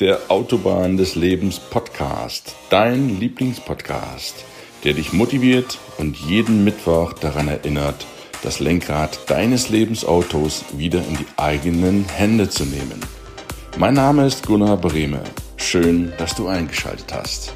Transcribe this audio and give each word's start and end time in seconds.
Der 0.00 0.18
Autobahn 0.28 0.96
des 0.96 1.14
Lebens 1.14 1.58
Podcast, 1.58 2.56
dein 2.70 3.20
Lieblingspodcast, 3.20 4.46
der 4.82 4.94
dich 4.94 5.12
motiviert 5.12 5.78
und 5.98 6.16
jeden 6.16 6.64
Mittwoch 6.64 7.12
daran 7.12 7.48
erinnert, 7.48 8.06
das 8.42 8.60
Lenkrad 8.60 9.18
deines 9.30 9.68
Lebensautos 9.68 10.64
wieder 10.72 11.00
in 11.00 11.18
die 11.18 11.26
eigenen 11.36 12.06
Hände 12.08 12.48
zu 12.48 12.64
nehmen. 12.64 12.98
Mein 13.76 13.92
Name 13.92 14.26
ist 14.26 14.46
Gunnar 14.46 14.78
Brehme. 14.78 15.22
Schön, 15.58 16.14
dass 16.16 16.34
du 16.34 16.48
eingeschaltet 16.48 17.12
hast. 17.12 17.52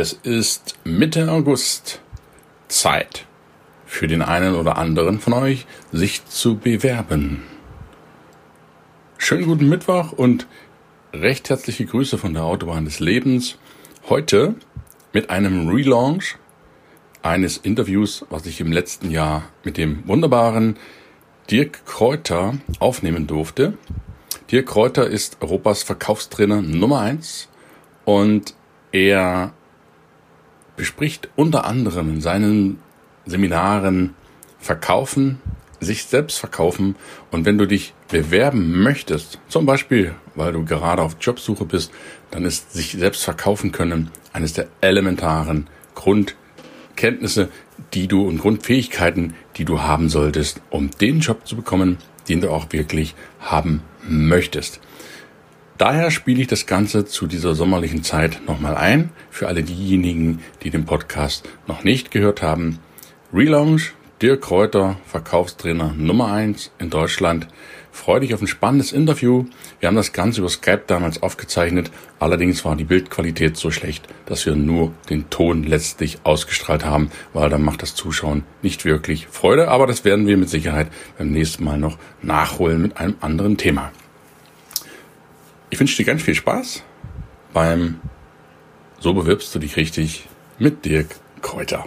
Es 0.00 0.12
ist 0.12 0.76
Mitte 0.84 1.28
August. 1.28 2.00
Zeit 2.68 3.26
für 3.84 4.06
den 4.06 4.22
einen 4.22 4.54
oder 4.54 4.78
anderen 4.78 5.18
von 5.18 5.32
euch, 5.32 5.66
sich 5.90 6.24
zu 6.24 6.56
bewerben. 6.56 7.42
Schönen 9.16 9.46
guten 9.46 9.68
Mittwoch 9.68 10.12
und 10.12 10.46
recht 11.12 11.50
herzliche 11.50 11.84
Grüße 11.84 12.16
von 12.16 12.32
der 12.32 12.44
Autobahn 12.44 12.84
des 12.84 13.00
Lebens. 13.00 13.58
Heute 14.08 14.54
mit 15.12 15.30
einem 15.30 15.68
Relaunch 15.68 16.36
eines 17.22 17.56
Interviews, 17.56 18.24
was 18.30 18.46
ich 18.46 18.60
im 18.60 18.70
letzten 18.70 19.10
Jahr 19.10 19.48
mit 19.64 19.76
dem 19.76 20.06
wunderbaren 20.06 20.76
Dirk 21.50 21.84
Kräuter 21.86 22.54
aufnehmen 22.78 23.26
durfte. 23.26 23.76
Dirk 24.52 24.66
Kräuter 24.66 25.08
ist 25.08 25.38
Europas 25.40 25.82
Verkaufstrainer 25.82 26.62
Nummer 26.62 27.00
eins 27.00 27.48
und 28.04 28.54
er 28.92 29.54
bespricht 30.78 31.28
unter 31.36 31.66
anderem 31.66 32.08
in 32.14 32.20
seinen 32.22 32.78
Seminaren 33.26 34.14
Verkaufen, 34.58 35.40
sich 35.80 36.04
selbst 36.04 36.38
verkaufen 36.38 36.96
und 37.30 37.44
wenn 37.44 37.58
du 37.58 37.66
dich 37.66 37.94
bewerben 38.08 38.82
möchtest, 38.82 39.38
zum 39.48 39.66
Beispiel 39.66 40.14
weil 40.38 40.52
du 40.52 40.64
gerade 40.64 41.02
auf 41.02 41.16
Jobsuche 41.20 41.64
bist, 41.64 41.90
dann 42.30 42.44
ist 42.44 42.72
sich 42.72 42.92
selbst 42.92 43.24
verkaufen 43.24 43.72
können 43.72 44.10
eines 44.32 44.52
der 44.52 44.68
elementaren 44.80 45.66
Grundkenntnisse, 45.94 47.48
die 47.92 48.08
du 48.08 48.26
und 48.26 48.38
Grundfähigkeiten, 48.38 49.34
die 49.56 49.64
du 49.64 49.82
haben 49.82 50.08
solltest, 50.08 50.60
um 50.70 50.90
den 50.90 51.20
Job 51.20 51.46
zu 51.46 51.56
bekommen, 51.56 51.98
den 52.28 52.40
du 52.40 52.50
auch 52.50 52.66
wirklich 52.70 53.14
haben 53.40 53.82
möchtest. 54.08 54.80
Daher 55.78 56.10
spiele 56.10 56.40
ich 56.40 56.48
das 56.48 56.66
Ganze 56.66 57.04
zu 57.04 57.28
dieser 57.28 57.54
sommerlichen 57.54 58.02
Zeit 58.02 58.40
nochmal 58.48 58.74
ein. 58.74 59.10
Für 59.30 59.46
alle 59.46 59.62
diejenigen, 59.62 60.40
die 60.64 60.70
den 60.70 60.84
Podcast 60.84 61.48
noch 61.68 61.84
nicht 61.84 62.10
gehört 62.10 62.42
haben. 62.42 62.80
Relaunch, 63.32 63.92
Dirk 64.20 64.40
Kräuter, 64.40 64.96
Verkaufstrainer 65.06 65.94
Nummer 65.96 66.32
eins 66.32 66.72
in 66.80 66.90
Deutschland. 66.90 67.46
Freue 67.92 68.18
dich 68.18 68.34
auf 68.34 68.40
ein 68.40 68.48
spannendes 68.48 68.90
Interview. 68.90 69.44
Wir 69.78 69.86
haben 69.86 69.94
das 69.94 70.12
Ganze 70.12 70.40
über 70.40 70.48
Skype 70.48 70.82
damals 70.88 71.22
aufgezeichnet. 71.22 71.92
Allerdings 72.18 72.64
war 72.64 72.74
die 72.74 72.82
Bildqualität 72.82 73.56
so 73.56 73.70
schlecht, 73.70 74.08
dass 74.26 74.46
wir 74.46 74.56
nur 74.56 74.92
den 75.10 75.30
Ton 75.30 75.62
letztlich 75.62 76.18
ausgestrahlt 76.24 76.84
haben, 76.84 77.12
weil 77.32 77.50
dann 77.50 77.62
macht 77.62 77.82
das 77.82 77.94
Zuschauen 77.94 78.42
nicht 78.62 78.84
wirklich 78.84 79.28
Freude. 79.28 79.68
Aber 79.68 79.86
das 79.86 80.04
werden 80.04 80.26
wir 80.26 80.38
mit 80.38 80.50
Sicherheit 80.50 80.88
beim 81.18 81.30
nächsten 81.30 81.62
Mal 81.62 81.78
noch 81.78 81.98
nachholen 82.20 82.82
mit 82.82 82.96
einem 82.96 83.14
anderen 83.20 83.56
Thema. 83.56 83.92
Ich 85.70 85.78
wünsche 85.78 85.98
dir 85.98 86.06
ganz 86.06 86.22
viel 86.22 86.34
Spaß 86.34 86.82
beim 87.52 88.00
So 89.00 89.12
bewirbst 89.12 89.54
du 89.54 89.58
dich 89.58 89.76
richtig 89.76 90.26
mit 90.58 90.86
Dirk 90.86 91.16
Kräuter. 91.42 91.84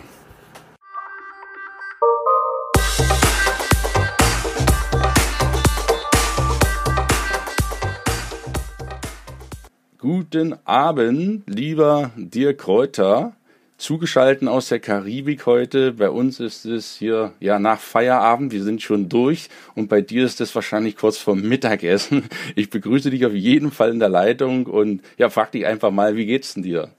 Guten 9.98 10.56
Abend, 10.66 11.44
lieber 11.48 12.12
Dirk 12.16 12.60
Kräuter 12.60 13.34
zugeschalten 13.82 14.48
aus 14.48 14.70
der 14.70 14.80
Karibik 14.80 15.46
heute. 15.46 15.92
Bei 15.92 16.10
uns 16.10 16.40
ist 16.40 16.66
es 16.66 16.96
hier 16.96 17.34
ja 17.40 17.58
nach 17.60 17.80
Feierabend, 17.80 18.52
wir 18.52 18.64
sind 18.64 18.82
schon 18.82 19.10
durch 19.10 19.50
und 19.76 19.90
bei 19.90 20.02
dir 20.02 20.24
ist 20.24 20.40
es 20.40 20.54
wahrscheinlich 20.54 20.96
kurz 20.96 21.18
vor 21.18 21.36
Mittagessen. 21.36 22.26
Ich 22.56 22.70
begrüße 22.70 23.10
dich 23.10 23.26
auf 23.26 23.34
jeden 23.34 23.72
Fall 23.72 23.92
in 23.92 24.00
der 24.00 24.10
Leitung 24.10 24.66
und 24.66 25.02
ja, 25.18 25.30
frag 25.30 25.52
dich 25.52 25.66
einfach 25.66 25.90
mal, 25.90 26.16
wie 26.16 26.26
geht's 26.26 26.54
denn 26.54 26.64
dir? 26.64 26.90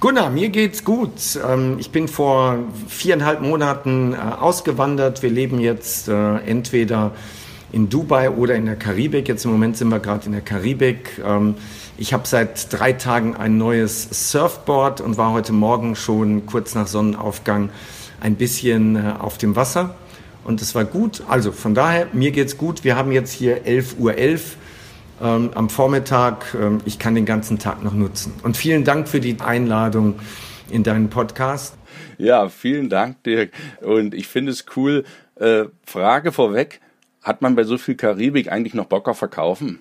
Gunnar, 0.00 0.30
mir 0.30 0.48
geht's 0.48 0.84
gut. 0.84 1.12
Ähm, 1.46 1.76
ich 1.78 1.90
bin 1.90 2.08
vor 2.08 2.58
viereinhalb 2.88 3.40
Monaten 3.40 4.14
äh, 4.14 4.16
ausgewandert. 4.16 5.22
Wir 5.22 5.30
leben 5.30 5.60
jetzt 5.60 6.08
äh, 6.08 6.36
entweder 6.38 7.12
in 7.72 7.88
Dubai 7.88 8.30
oder 8.30 8.54
in 8.54 8.66
der 8.66 8.76
Karibik. 8.76 9.28
Jetzt 9.28 9.44
im 9.44 9.52
Moment 9.52 9.76
sind 9.76 9.88
wir 9.88 10.00
gerade 10.00 10.26
in 10.26 10.32
der 10.32 10.40
Karibik. 10.40 11.20
Ich 12.00 12.14
habe 12.14 12.26
seit 12.26 12.72
drei 12.72 12.94
Tagen 12.94 13.36
ein 13.36 13.58
neues 13.58 14.30
Surfboard 14.30 15.02
und 15.02 15.18
war 15.18 15.32
heute 15.32 15.52
Morgen 15.52 15.94
schon 15.94 16.46
kurz 16.46 16.74
nach 16.74 16.86
Sonnenaufgang 16.86 17.68
ein 18.22 18.36
bisschen 18.36 18.96
äh, 18.96 19.12
auf 19.18 19.36
dem 19.36 19.54
Wasser. 19.54 19.94
Und 20.42 20.62
es 20.62 20.74
war 20.74 20.86
gut. 20.86 21.22
Also 21.28 21.52
von 21.52 21.74
daher, 21.74 22.06
mir 22.14 22.30
geht's 22.30 22.56
gut. 22.56 22.84
Wir 22.84 22.96
haben 22.96 23.12
jetzt 23.12 23.32
hier 23.32 23.66
11.11 23.66 23.98
Uhr. 23.98 24.12
.11 24.12 24.40
ähm, 25.20 25.50
am 25.54 25.68
Vormittag. 25.68 26.54
Ähm, 26.58 26.80
ich 26.86 26.98
kann 26.98 27.14
den 27.14 27.26
ganzen 27.26 27.58
Tag 27.58 27.84
noch 27.84 27.92
nutzen. 27.92 28.32
Und 28.44 28.56
vielen 28.56 28.84
Dank 28.84 29.06
für 29.06 29.20
die 29.20 29.36
Einladung 29.38 30.14
in 30.70 30.82
deinen 30.82 31.10
Podcast. 31.10 31.76
Ja, 32.16 32.48
vielen 32.48 32.88
Dank, 32.88 33.22
Dirk. 33.24 33.52
Und 33.82 34.14
ich 34.14 34.26
finde 34.26 34.52
es 34.52 34.64
cool. 34.74 35.04
Äh, 35.34 35.64
Frage 35.84 36.32
vorweg. 36.32 36.80
Hat 37.20 37.42
man 37.42 37.56
bei 37.56 37.64
so 37.64 37.76
viel 37.76 37.96
Karibik 37.96 38.50
eigentlich 38.50 38.72
noch 38.72 38.86
Bock 38.86 39.06
auf 39.06 39.18
Verkaufen? 39.18 39.80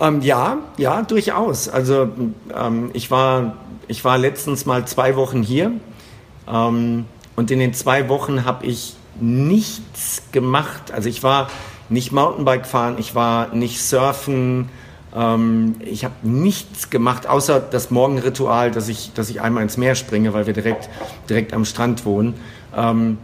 Ähm, 0.00 0.22
ja, 0.22 0.58
ja, 0.78 1.02
durchaus. 1.02 1.68
Also 1.68 2.08
ähm, 2.56 2.90
ich, 2.94 3.10
war, 3.10 3.56
ich 3.86 4.04
war 4.04 4.16
letztens 4.16 4.64
mal 4.64 4.86
zwei 4.86 5.14
Wochen 5.14 5.42
hier 5.42 5.72
ähm, 6.48 7.04
und 7.36 7.50
in 7.50 7.58
den 7.58 7.74
zwei 7.74 8.08
Wochen 8.08 8.44
habe 8.44 8.66
ich 8.66 8.96
nichts 9.20 10.22
gemacht. 10.32 10.90
Also 10.92 11.08
ich 11.08 11.22
war 11.22 11.48
nicht 11.90 12.12
Mountainbike 12.12 12.66
fahren, 12.66 12.96
ich 12.98 13.14
war 13.14 13.54
nicht 13.54 13.82
surfen, 13.82 14.70
ähm, 15.14 15.74
ich 15.80 16.04
habe 16.04 16.14
nichts 16.22 16.88
gemacht, 16.88 17.26
außer 17.26 17.60
das 17.60 17.90
Morgenritual, 17.90 18.70
dass 18.70 18.88
ich, 18.88 19.12
dass 19.12 19.28
ich 19.28 19.42
einmal 19.42 19.62
ins 19.62 19.76
Meer 19.76 19.96
springe, 19.96 20.32
weil 20.32 20.46
wir 20.46 20.54
direkt, 20.54 20.88
direkt 21.28 21.52
am 21.52 21.64
Strand 21.64 22.06
wohnen. 22.06 22.34
Ähm, 22.74 23.18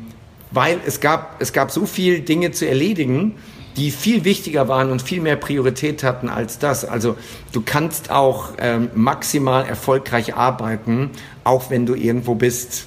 weil 0.50 0.78
es 0.86 1.00
gab, 1.00 1.40
es 1.40 1.52
gab 1.52 1.70
so 1.70 1.86
viele 1.86 2.20
Dinge 2.20 2.50
zu 2.50 2.68
erledigen, 2.68 3.34
die 3.76 3.90
viel 3.90 4.24
wichtiger 4.24 4.68
waren 4.68 4.90
und 4.90 5.02
viel 5.02 5.20
mehr 5.20 5.36
Priorität 5.36 6.02
hatten 6.02 6.28
als 6.28 6.58
das. 6.58 6.84
Also 6.84 7.16
du 7.52 7.60
kannst 7.60 8.10
auch 8.10 8.50
ähm, 8.58 8.90
maximal 8.94 9.66
erfolgreich 9.66 10.34
arbeiten, 10.34 11.10
auch 11.44 11.70
wenn 11.70 11.84
du 11.84 11.94
irgendwo 11.94 12.34
bist, 12.34 12.86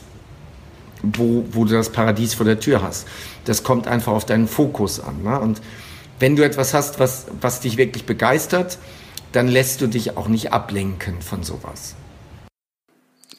wo, 1.03 1.45
wo 1.51 1.65
du 1.65 1.73
das 1.73 1.91
Paradies 1.91 2.33
vor 2.33 2.45
der 2.45 2.59
Tür 2.59 2.81
hast. 2.81 3.07
Das 3.45 3.63
kommt 3.63 3.87
einfach 3.87 4.13
auf 4.13 4.25
deinen 4.25 4.47
Fokus 4.47 4.99
an. 4.99 5.23
Ne? 5.23 5.39
Und 5.39 5.61
wenn 6.19 6.35
du 6.35 6.43
etwas 6.43 6.73
hast, 6.73 6.99
was, 6.99 7.27
was 7.39 7.61
dich 7.61 7.77
wirklich 7.77 8.05
begeistert, 8.05 8.77
dann 9.31 9.47
lässt 9.47 9.81
du 9.81 9.87
dich 9.87 10.17
auch 10.17 10.27
nicht 10.27 10.51
ablenken 10.51 11.21
von 11.21 11.43
sowas. 11.43 11.95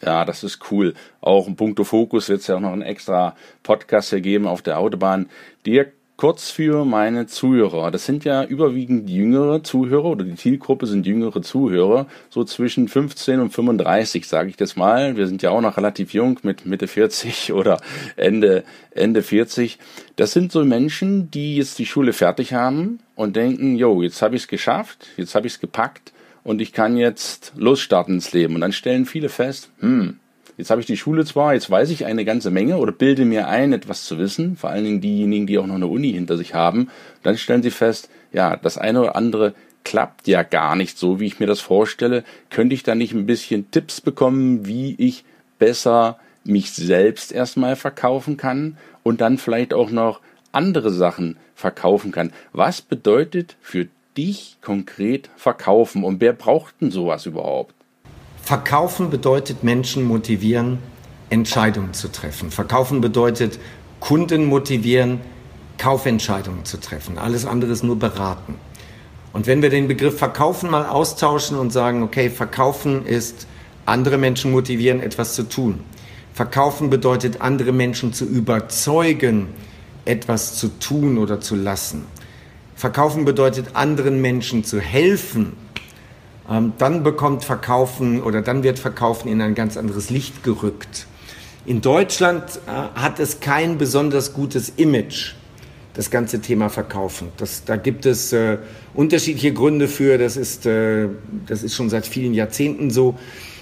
Ja, 0.02 0.24
das 0.24 0.44
ist 0.44 0.70
cool. 0.70 0.94
Auch 1.20 1.46
ein 1.46 1.56
Punkto 1.56 1.84
Fokus 1.84 2.28
wird 2.28 2.40
es 2.40 2.46
ja 2.46 2.56
auch 2.56 2.60
noch 2.60 2.72
einen 2.72 2.82
extra 2.82 3.36
Podcast 3.62 4.12
ergeben 4.12 4.46
auf 4.46 4.62
der 4.62 4.78
Autobahn. 4.78 5.28
Dirk, 5.66 5.92
Kurz 6.20 6.50
für 6.50 6.84
meine 6.84 7.26
Zuhörer. 7.28 7.90
Das 7.90 8.04
sind 8.04 8.26
ja 8.26 8.44
überwiegend 8.44 9.08
jüngere 9.08 9.62
Zuhörer 9.62 10.04
oder 10.04 10.22
die 10.22 10.34
Zielgruppe 10.34 10.84
sind 10.84 11.06
jüngere 11.06 11.40
Zuhörer, 11.40 12.08
so 12.28 12.44
zwischen 12.44 12.88
15 12.88 13.40
und 13.40 13.54
35, 13.54 14.28
sage 14.28 14.50
ich 14.50 14.58
das 14.58 14.76
mal. 14.76 15.16
Wir 15.16 15.26
sind 15.26 15.40
ja 15.40 15.48
auch 15.48 15.62
noch 15.62 15.78
relativ 15.78 16.12
jung 16.12 16.38
mit 16.42 16.66
Mitte 16.66 16.88
40 16.88 17.52
oder 17.54 17.80
Ende, 18.16 18.64
Ende 18.90 19.22
40. 19.22 19.78
Das 20.16 20.32
sind 20.32 20.52
so 20.52 20.62
Menschen, 20.62 21.30
die 21.30 21.56
jetzt 21.56 21.78
die 21.78 21.86
Schule 21.86 22.12
fertig 22.12 22.52
haben 22.52 22.98
und 23.14 23.34
denken, 23.34 23.76
jo, 23.76 24.02
jetzt 24.02 24.20
habe 24.20 24.36
ich 24.36 24.42
es 24.42 24.48
geschafft, 24.48 25.06
jetzt 25.16 25.34
habe 25.34 25.46
ich 25.46 25.54
es 25.54 25.60
gepackt 25.60 26.12
und 26.44 26.60
ich 26.60 26.74
kann 26.74 26.98
jetzt 26.98 27.54
losstarten 27.56 28.16
ins 28.16 28.34
Leben. 28.34 28.56
Und 28.56 28.60
dann 28.60 28.72
stellen 28.72 29.06
viele 29.06 29.30
fest, 29.30 29.70
hm, 29.78 30.18
Jetzt 30.60 30.68
habe 30.68 30.82
ich 30.82 30.86
die 30.86 30.98
Schule 30.98 31.24
zwar, 31.24 31.54
jetzt 31.54 31.70
weiß 31.70 31.88
ich 31.88 32.04
eine 32.04 32.26
ganze 32.26 32.50
Menge 32.50 32.76
oder 32.76 32.92
bilde 32.92 33.24
mir 33.24 33.48
ein, 33.48 33.72
etwas 33.72 34.04
zu 34.04 34.18
wissen, 34.18 34.58
vor 34.58 34.68
allen 34.68 34.84
Dingen 34.84 35.00
diejenigen, 35.00 35.46
die 35.46 35.56
auch 35.56 35.66
noch 35.66 35.76
eine 35.76 35.86
Uni 35.86 36.12
hinter 36.12 36.36
sich 36.36 36.52
haben. 36.52 36.90
Dann 37.22 37.38
stellen 37.38 37.62
sie 37.62 37.70
fest, 37.70 38.10
ja, 38.30 38.58
das 38.58 38.76
eine 38.76 39.00
oder 39.00 39.16
andere 39.16 39.54
klappt 39.84 40.28
ja 40.28 40.42
gar 40.42 40.76
nicht 40.76 40.98
so, 40.98 41.18
wie 41.18 41.24
ich 41.24 41.40
mir 41.40 41.46
das 41.46 41.60
vorstelle. 41.60 42.24
Könnte 42.50 42.74
ich 42.74 42.82
da 42.82 42.94
nicht 42.94 43.14
ein 43.14 43.24
bisschen 43.24 43.70
Tipps 43.70 44.02
bekommen, 44.02 44.66
wie 44.66 44.96
ich 44.98 45.24
besser 45.58 46.18
mich 46.44 46.72
selbst 46.72 47.32
erstmal 47.32 47.74
verkaufen 47.74 48.36
kann 48.36 48.76
und 49.02 49.22
dann 49.22 49.38
vielleicht 49.38 49.72
auch 49.72 49.90
noch 49.90 50.20
andere 50.52 50.90
Sachen 50.90 51.38
verkaufen 51.54 52.12
kann? 52.12 52.34
Was 52.52 52.82
bedeutet 52.82 53.56
für 53.62 53.88
dich 54.14 54.58
konkret 54.60 55.30
verkaufen 55.36 56.04
und 56.04 56.20
wer 56.20 56.34
braucht 56.34 56.82
denn 56.82 56.90
sowas 56.90 57.24
überhaupt? 57.24 57.74
Verkaufen 58.42 59.10
bedeutet 59.10 59.62
Menschen 59.62 60.04
motivieren, 60.04 60.78
Entscheidungen 61.28 61.94
zu 61.94 62.08
treffen. 62.08 62.50
Verkaufen 62.50 63.00
bedeutet 63.00 63.58
Kunden 64.00 64.46
motivieren, 64.46 65.20
Kaufentscheidungen 65.78 66.64
zu 66.64 66.78
treffen. 66.78 67.18
Alles 67.18 67.46
andere 67.46 67.72
ist 67.72 67.84
nur 67.84 67.98
beraten. 67.98 68.56
Und 69.32 69.46
wenn 69.46 69.62
wir 69.62 69.70
den 69.70 69.86
Begriff 69.86 70.18
Verkaufen 70.18 70.70
mal 70.70 70.86
austauschen 70.86 71.56
und 71.56 71.70
sagen, 71.70 72.02
okay, 72.02 72.30
Verkaufen 72.30 73.06
ist 73.06 73.46
andere 73.86 74.18
Menschen 74.18 74.50
motivieren, 74.50 75.00
etwas 75.00 75.34
zu 75.34 75.44
tun. 75.44 75.80
Verkaufen 76.34 76.90
bedeutet 76.90 77.40
andere 77.40 77.72
Menschen 77.72 78.12
zu 78.12 78.24
überzeugen, 78.24 79.48
etwas 80.04 80.56
zu 80.56 80.68
tun 80.78 81.18
oder 81.18 81.40
zu 81.40 81.54
lassen. 81.54 82.06
Verkaufen 82.74 83.24
bedeutet 83.24 83.74
anderen 83.74 84.20
Menschen 84.20 84.64
zu 84.64 84.80
helfen. 84.80 85.52
Ähm, 86.50 86.72
dann 86.78 87.02
bekommt 87.04 87.44
Verkaufen 87.44 88.22
oder 88.22 88.42
dann 88.42 88.62
wird 88.62 88.78
Verkaufen 88.78 89.28
in 89.28 89.40
ein 89.40 89.54
ganz 89.54 89.76
anderes 89.76 90.10
Licht 90.10 90.42
gerückt. 90.42 91.06
In 91.64 91.80
Deutschland 91.80 92.44
äh, 92.66 92.98
hat 93.00 93.20
es 93.20 93.40
kein 93.40 93.78
besonders 93.78 94.32
gutes 94.32 94.70
Image 94.76 95.34
das 95.94 96.10
ganze 96.10 96.40
Thema 96.40 96.68
Verkaufen. 96.68 97.28
Das, 97.36 97.64
da 97.64 97.76
gibt 97.76 98.06
es 98.06 98.32
äh, 98.32 98.58
unterschiedliche 98.94 99.52
Gründe 99.52 99.86
für, 99.86 100.18
das 100.18 100.36
ist, 100.36 100.66
äh, 100.66 101.08
das 101.46 101.62
ist 101.62 101.74
schon 101.74 101.90
seit 101.90 102.06
vielen 102.06 102.34
Jahrzehnten 102.34 102.90
so. 102.90 103.16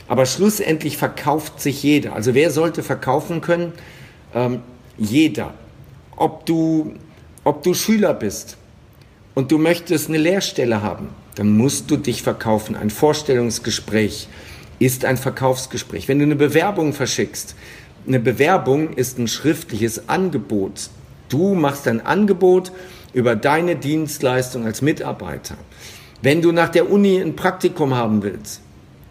Aber 0.06 0.24
schlussendlich 0.24 0.96
verkauft 0.96 1.60
sich 1.60 1.82
jeder. 1.82 2.14
Also 2.14 2.34
wer 2.34 2.50
sollte 2.50 2.82
verkaufen 2.82 3.40
können? 3.40 3.72
Ähm, 4.34 4.60
jeder. 4.96 5.52
Ob 6.16 6.46
du, 6.46 6.94
ob 7.44 7.62
du 7.62 7.74
Schüler 7.74 8.14
bist 8.14 8.56
und 9.34 9.52
du 9.52 9.58
möchtest 9.58 10.08
eine 10.08 10.18
Lehrstelle 10.18 10.82
haben, 10.82 11.10
dann 11.38 11.56
musst 11.56 11.88
du 11.90 11.96
dich 11.96 12.22
verkaufen. 12.22 12.74
Ein 12.74 12.90
Vorstellungsgespräch 12.90 14.26
ist 14.80 15.04
ein 15.04 15.16
Verkaufsgespräch. 15.16 16.08
Wenn 16.08 16.18
du 16.18 16.24
eine 16.24 16.34
Bewerbung 16.34 16.92
verschickst, 16.92 17.54
eine 18.06 18.18
Bewerbung 18.18 18.94
ist 18.94 19.18
ein 19.18 19.28
schriftliches 19.28 20.08
Angebot. 20.08 20.90
Du 21.28 21.54
machst 21.54 21.86
ein 21.86 22.04
Angebot 22.04 22.72
über 23.12 23.36
deine 23.36 23.76
Dienstleistung 23.76 24.66
als 24.66 24.82
Mitarbeiter. 24.82 25.56
Wenn 26.22 26.42
du 26.42 26.50
nach 26.50 26.70
der 26.70 26.90
Uni 26.90 27.20
ein 27.20 27.36
Praktikum 27.36 27.94
haben 27.94 28.24
willst, 28.24 28.60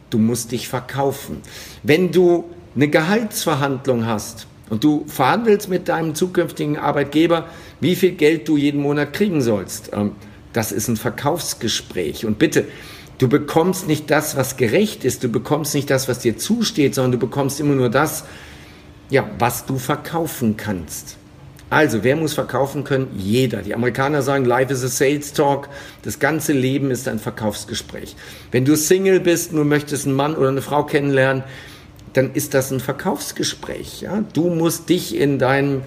du 0.10 0.18
musst 0.18 0.52
dich 0.52 0.68
verkaufen. 0.68 1.42
Wenn 1.84 2.12
du 2.12 2.44
eine 2.76 2.90
Gehaltsverhandlung 2.90 4.06
hast 4.06 4.48
und 4.70 4.84
du 4.84 5.06
verhandelst 5.08 5.70
mit 5.70 5.88
deinem 5.88 6.14
zukünftigen 6.14 6.78
Arbeitgeber, 6.78 7.46
wie 7.80 7.96
viel 7.96 8.12
Geld 8.12 8.50
du 8.50 8.58
jeden 8.58 8.82
Monat 8.82 9.14
kriegen 9.14 9.42
sollst, 9.42 9.92
ähm, 9.94 10.12
das 10.58 10.72
ist 10.72 10.88
ein 10.88 10.98
Verkaufsgespräch. 10.98 12.26
Und 12.26 12.40
bitte, 12.40 12.66
du 13.20 13.30
bekommst 13.30 13.88
nicht 13.88 14.10
das, 14.10 14.36
was 14.36 14.58
gerecht 14.58 15.06
ist, 15.06 15.24
du 15.24 15.30
bekommst 15.30 15.76
nicht 15.76 15.90
das, 15.90 16.08
was 16.08 16.20
dir 16.20 16.38
zusteht, 16.38 16.96
sondern 16.96 17.14
du 17.14 17.20
bekommst 17.20 17.60
immer 17.60 17.76
nur 17.76 17.90
das, 17.90 18.24
ja, 19.10 19.30
was 19.38 19.66
du 19.66 19.78
verkaufen 19.78 20.58
kannst. 20.58 21.18
Also, 21.70 22.04
wer 22.04 22.16
muss 22.16 22.34
verkaufen 22.34 22.86
können? 22.86 23.10
Jeder. 23.18 23.62
Die 23.62 23.76
Amerikaner 23.76 24.22
sagen, 24.22 24.46
Life 24.46 24.74
is 24.74 24.84
a 24.84 24.88
Sales 24.88 25.34
Talk. 25.34 25.68
Das 26.02 26.18
ganze 26.18 26.54
Leben 26.54 26.92
ist 26.92 27.08
ein 27.08 27.20
Verkaufsgespräch. 27.20 28.16
Wenn 28.52 28.66
du 28.66 28.76
Single 28.76 29.20
bist, 29.20 29.52
nur 29.52 29.66
möchtest 29.66 30.08
einen 30.08 30.16
Mann 30.16 30.36
oder 30.36 30.48
eine 30.48 30.62
Frau 30.62 30.86
kennenlernen, 30.86 31.44
dann 32.14 32.34
ist 32.34 32.54
das 32.54 32.72
ein 32.72 32.80
Verkaufsgespräch. 32.80 34.02
Ja? 34.02 34.24
Du 34.34 34.50
musst 34.50 34.90
dich 34.90 35.16
in 35.16 35.40
deinem, 35.40 35.84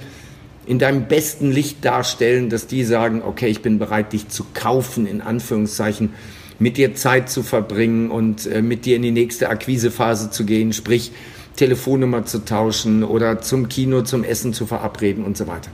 in 0.67 0.79
deinem 0.79 1.09
besten 1.09 1.51
Licht 1.51 1.85
darstellen, 1.85 2.51
dass 2.51 2.67
die 2.67 2.85
sagen, 2.85 3.23
okay, 3.25 3.49
ich 3.49 3.62
bin 3.62 3.79
bereit, 3.79 4.12
dich 4.12 4.29
zu 4.29 4.45
kaufen, 4.55 5.07
in 5.07 5.21
Anführungszeichen, 5.21 6.15
mit 6.59 6.77
dir 6.77 6.95
Zeit 6.95 7.31
zu 7.31 7.43
verbringen 7.43 8.11
und 8.11 8.47
äh, 8.47 8.62
mit 8.62 8.85
dir 8.85 8.97
in 8.97 9.03
die 9.03 9.11
nächste 9.11 9.49
Akquisephase 9.49 10.31
zu 10.31 10.45
gehen, 10.45 10.73
sprich, 10.73 11.12
Telefonnummer 11.57 12.25
zu 12.25 12.45
tauschen 12.45 13.03
oder 13.03 13.41
zum 13.41 13.69
Kino, 13.69 14.03
zum 14.03 14.25
Essen 14.25 14.53
zu 14.53 14.67
verabreden 14.67 15.25
und 15.25 15.37
so 15.37 15.47
weiter. 15.47 15.71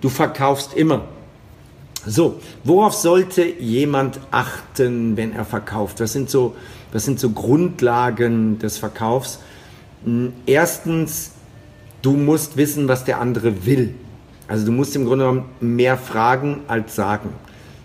Du 0.00 0.08
verkaufst 0.08 0.74
immer. 0.74 1.08
So, 2.06 2.40
worauf 2.64 2.94
sollte 2.94 3.44
jemand 3.44 4.20
achten, 4.30 5.16
wenn 5.16 5.32
er 5.32 5.44
verkauft? 5.44 6.00
Was 6.00 6.12
sind 6.12 6.30
so, 6.30 6.54
was 6.92 7.04
sind 7.04 7.18
so 7.18 7.30
Grundlagen 7.30 8.58
des 8.58 8.78
Verkaufs? 8.78 9.40
Hm, 10.04 10.32
erstens, 10.46 11.32
du 12.02 12.12
musst 12.12 12.56
wissen, 12.56 12.88
was 12.88 13.04
der 13.04 13.20
andere 13.20 13.66
will. 13.66 13.94
Also 14.48 14.66
du 14.66 14.72
musst 14.72 14.96
im 14.96 15.04
Grunde 15.04 15.26
genommen 15.26 15.44
mehr 15.60 15.96
fragen 15.98 16.62
als 16.66 16.96
sagen. 16.96 17.28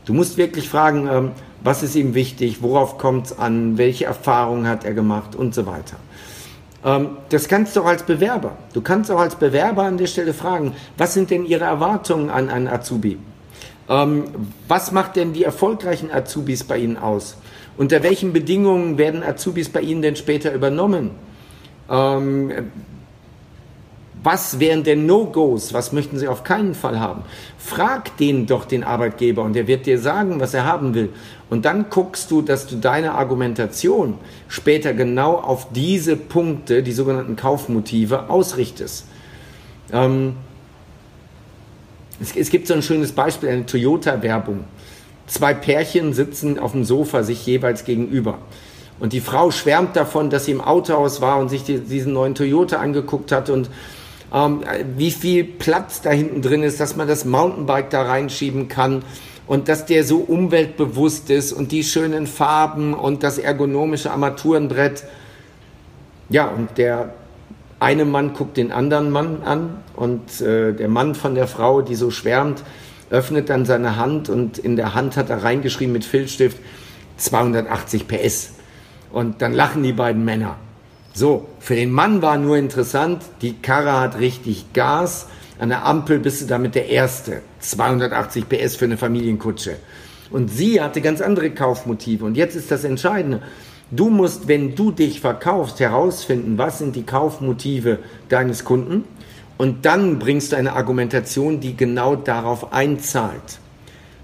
Du 0.05 0.13
musst 0.13 0.37
wirklich 0.37 0.69
fragen, 0.69 1.07
ähm, 1.11 1.31
was 1.63 1.83
ist 1.83 1.95
ihm 1.95 2.13
wichtig, 2.13 2.61
worauf 2.61 2.97
kommt 2.97 3.27
es 3.27 3.39
an, 3.39 3.77
welche 3.77 4.05
Erfahrungen 4.05 4.67
hat 4.67 4.83
er 4.85 4.93
gemacht 4.93 5.35
und 5.35 5.53
so 5.53 5.65
weiter. 5.65 5.97
Ähm, 6.83 7.17
das 7.29 7.47
kannst 7.47 7.75
du 7.75 7.81
auch 7.81 7.85
als 7.85 8.03
Bewerber. 8.03 8.57
Du 8.73 8.81
kannst 8.81 9.11
auch 9.11 9.19
als 9.19 9.35
Bewerber 9.35 9.83
an 9.83 9.97
der 9.97 10.07
Stelle 10.07 10.33
fragen, 10.33 10.73
was 10.97 11.13
sind 11.13 11.29
denn 11.29 11.45
Ihre 11.45 11.65
Erwartungen 11.65 12.29
an 12.29 12.49
einen 12.49 12.67
Azubi? 12.67 13.17
Ähm, 13.89 14.25
was 14.67 14.91
macht 14.91 15.15
denn 15.15 15.33
die 15.33 15.43
erfolgreichen 15.43 16.11
Azubis 16.11 16.63
bei 16.63 16.77
Ihnen 16.77 16.97
aus? 16.97 17.37
Unter 17.77 18.03
welchen 18.03 18.33
Bedingungen 18.33 18.97
werden 18.97 19.23
Azubis 19.23 19.69
bei 19.69 19.81
Ihnen 19.81 20.01
denn 20.01 20.15
später 20.15 20.53
übernommen? 20.53 21.11
Ähm, 21.89 22.51
was 24.23 24.59
wären 24.59 24.83
denn 24.83 25.05
No-Gos? 25.05 25.73
Was 25.73 25.91
möchten 25.91 26.17
Sie 26.17 26.27
auf 26.27 26.43
keinen 26.43 26.75
Fall 26.75 26.99
haben? 26.99 27.23
Frag 27.57 28.15
den 28.17 28.45
doch 28.45 28.65
den 28.65 28.83
Arbeitgeber 28.83 29.43
und 29.43 29.55
er 29.55 29.67
wird 29.67 29.85
dir 29.85 29.99
sagen, 29.99 30.39
was 30.39 30.53
er 30.53 30.65
haben 30.65 30.93
will. 30.93 31.09
Und 31.49 31.65
dann 31.65 31.89
guckst 31.89 32.31
du, 32.31 32.41
dass 32.41 32.65
du 32.65 32.77
deine 32.77 33.13
Argumentation 33.15 34.17
später 34.47 34.93
genau 34.93 35.35
auf 35.35 35.67
diese 35.73 36.15
Punkte, 36.15 36.83
die 36.83 36.93
sogenannten 36.93 37.35
Kaufmotive, 37.35 38.29
ausrichtest. 38.29 39.05
Ähm, 39.91 40.35
es, 42.21 42.35
es 42.35 42.49
gibt 42.49 42.67
so 42.67 42.73
ein 42.73 42.81
schönes 42.81 43.11
Beispiel, 43.11 43.49
eine 43.49 43.65
Toyota-Werbung. 43.65 44.63
Zwei 45.27 45.53
Pärchen 45.53 46.13
sitzen 46.13 46.59
auf 46.59 46.71
dem 46.71 46.85
Sofa 46.85 47.23
sich 47.23 47.45
jeweils 47.45 47.85
gegenüber. 47.85 48.39
Und 48.99 49.13
die 49.13 49.21
Frau 49.21 49.51
schwärmt 49.51 49.95
davon, 49.95 50.29
dass 50.29 50.45
sie 50.45 50.51
im 50.51 50.61
Autohaus 50.61 51.19
war 51.19 51.39
und 51.39 51.49
sich 51.49 51.63
die, 51.63 51.79
diesen 51.79 52.13
neuen 52.13 52.35
Toyota 52.35 52.77
angeguckt 52.77 53.31
hat 53.31 53.49
und 53.49 53.69
ähm, 54.33 54.61
wie 54.97 55.11
viel 55.11 55.43
Platz 55.43 56.01
da 56.01 56.09
hinten 56.09 56.41
drin 56.41 56.63
ist, 56.63 56.79
dass 56.79 56.95
man 56.95 57.07
das 57.07 57.25
Mountainbike 57.25 57.89
da 57.89 58.01
reinschieben 58.01 58.67
kann 58.67 59.03
und 59.45 59.69
dass 59.69 59.85
der 59.85 60.03
so 60.03 60.17
umweltbewusst 60.17 61.29
ist 61.29 61.53
und 61.53 61.71
die 61.71 61.83
schönen 61.83 62.27
Farben 62.27 62.93
und 62.93 63.23
das 63.23 63.37
ergonomische 63.37 64.11
Armaturenbrett. 64.11 65.03
Ja, 66.29 66.47
und 66.47 66.77
der 66.77 67.13
eine 67.79 68.05
Mann 68.05 68.33
guckt 68.33 68.57
den 68.57 68.71
anderen 68.71 69.11
Mann 69.11 69.43
an 69.43 69.77
und 69.95 70.41
äh, 70.41 70.73
der 70.73 70.87
Mann 70.87 71.15
von 71.15 71.35
der 71.35 71.47
Frau, 71.47 71.81
die 71.81 71.95
so 71.95 72.11
schwärmt, 72.11 72.63
öffnet 73.09 73.49
dann 73.49 73.65
seine 73.65 73.97
Hand 73.97 74.29
und 74.29 74.57
in 74.57 74.75
der 74.75 74.95
Hand 74.95 75.17
hat 75.17 75.29
er 75.29 75.43
reingeschrieben 75.43 75.93
mit 75.93 76.05
Filzstift 76.05 76.57
280 77.17 78.07
PS. 78.07 78.53
Und 79.11 79.41
dann 79.41 79.53
lachen 79.53 79.83
die 79.83 79.93
beiden 79.93 80.25
Männer. 80.25 80.55
So, 81.15 81.47
für 81.59 81.75
den 81.75 81.91
Mann 81.91 82.23
war 82.23 82.39
nur 82.39 82.57
interessant, 82.57 83.21
die 83.43 83.53
Karre 83.53 83.99
hat 83.99 84.17
richtig 84.19 84.73
Gas, 84.73 85.27
an 85.59 85.69
der 85.69 85.85
Ampel 85.85 86.17
bist 86.17 86.41
du 86.41 86.45
damit 86.47 86.73
der 86.73 86.89
Erste. 86.89 87.43
280 87.59 88.49
PS 88.49 88.75
für 88.75 88.85
eine 88.85 88.97
Familienkutsche. 88.97 89.75
Und 90.31 90.49
sie 90.49 90.81
hatte 90.81 91.01
ganz 91.01 91.21
andere 91.21 91.51
Kaufmotive. 91.51 92.25
Und 92.25 92.35
jetzt 92.35 92.55
ist 92.55 92.71
das 92.71 92.83
Entscheidende. 92.83 93.41
Du 93.91 94.09
musst, 94.09 94.47
wenn 94.47 94.73
du 94.73 94.91
dich 94.91 95.21
verkaufst, 95.21 95.79
herausfinden, 95.79 96.57
was 96.57 96.79
sind 96.79 96.95
die 96.95 97.03
Kaufmotive 97.03 97.99
deines 98.29 98.65
Kunden. 98.65 99.03
Und 99.59 99.85
dann 99.85 100.17
bringst 100.17 100.51
du 100.51 100.55
eine 100.55 100.73
Argumentation, 100.73 101.59
die 101.59 101.77
genau 101.77 102.15
darauf 102.15 102.73
einzahlt. 102.73 103.59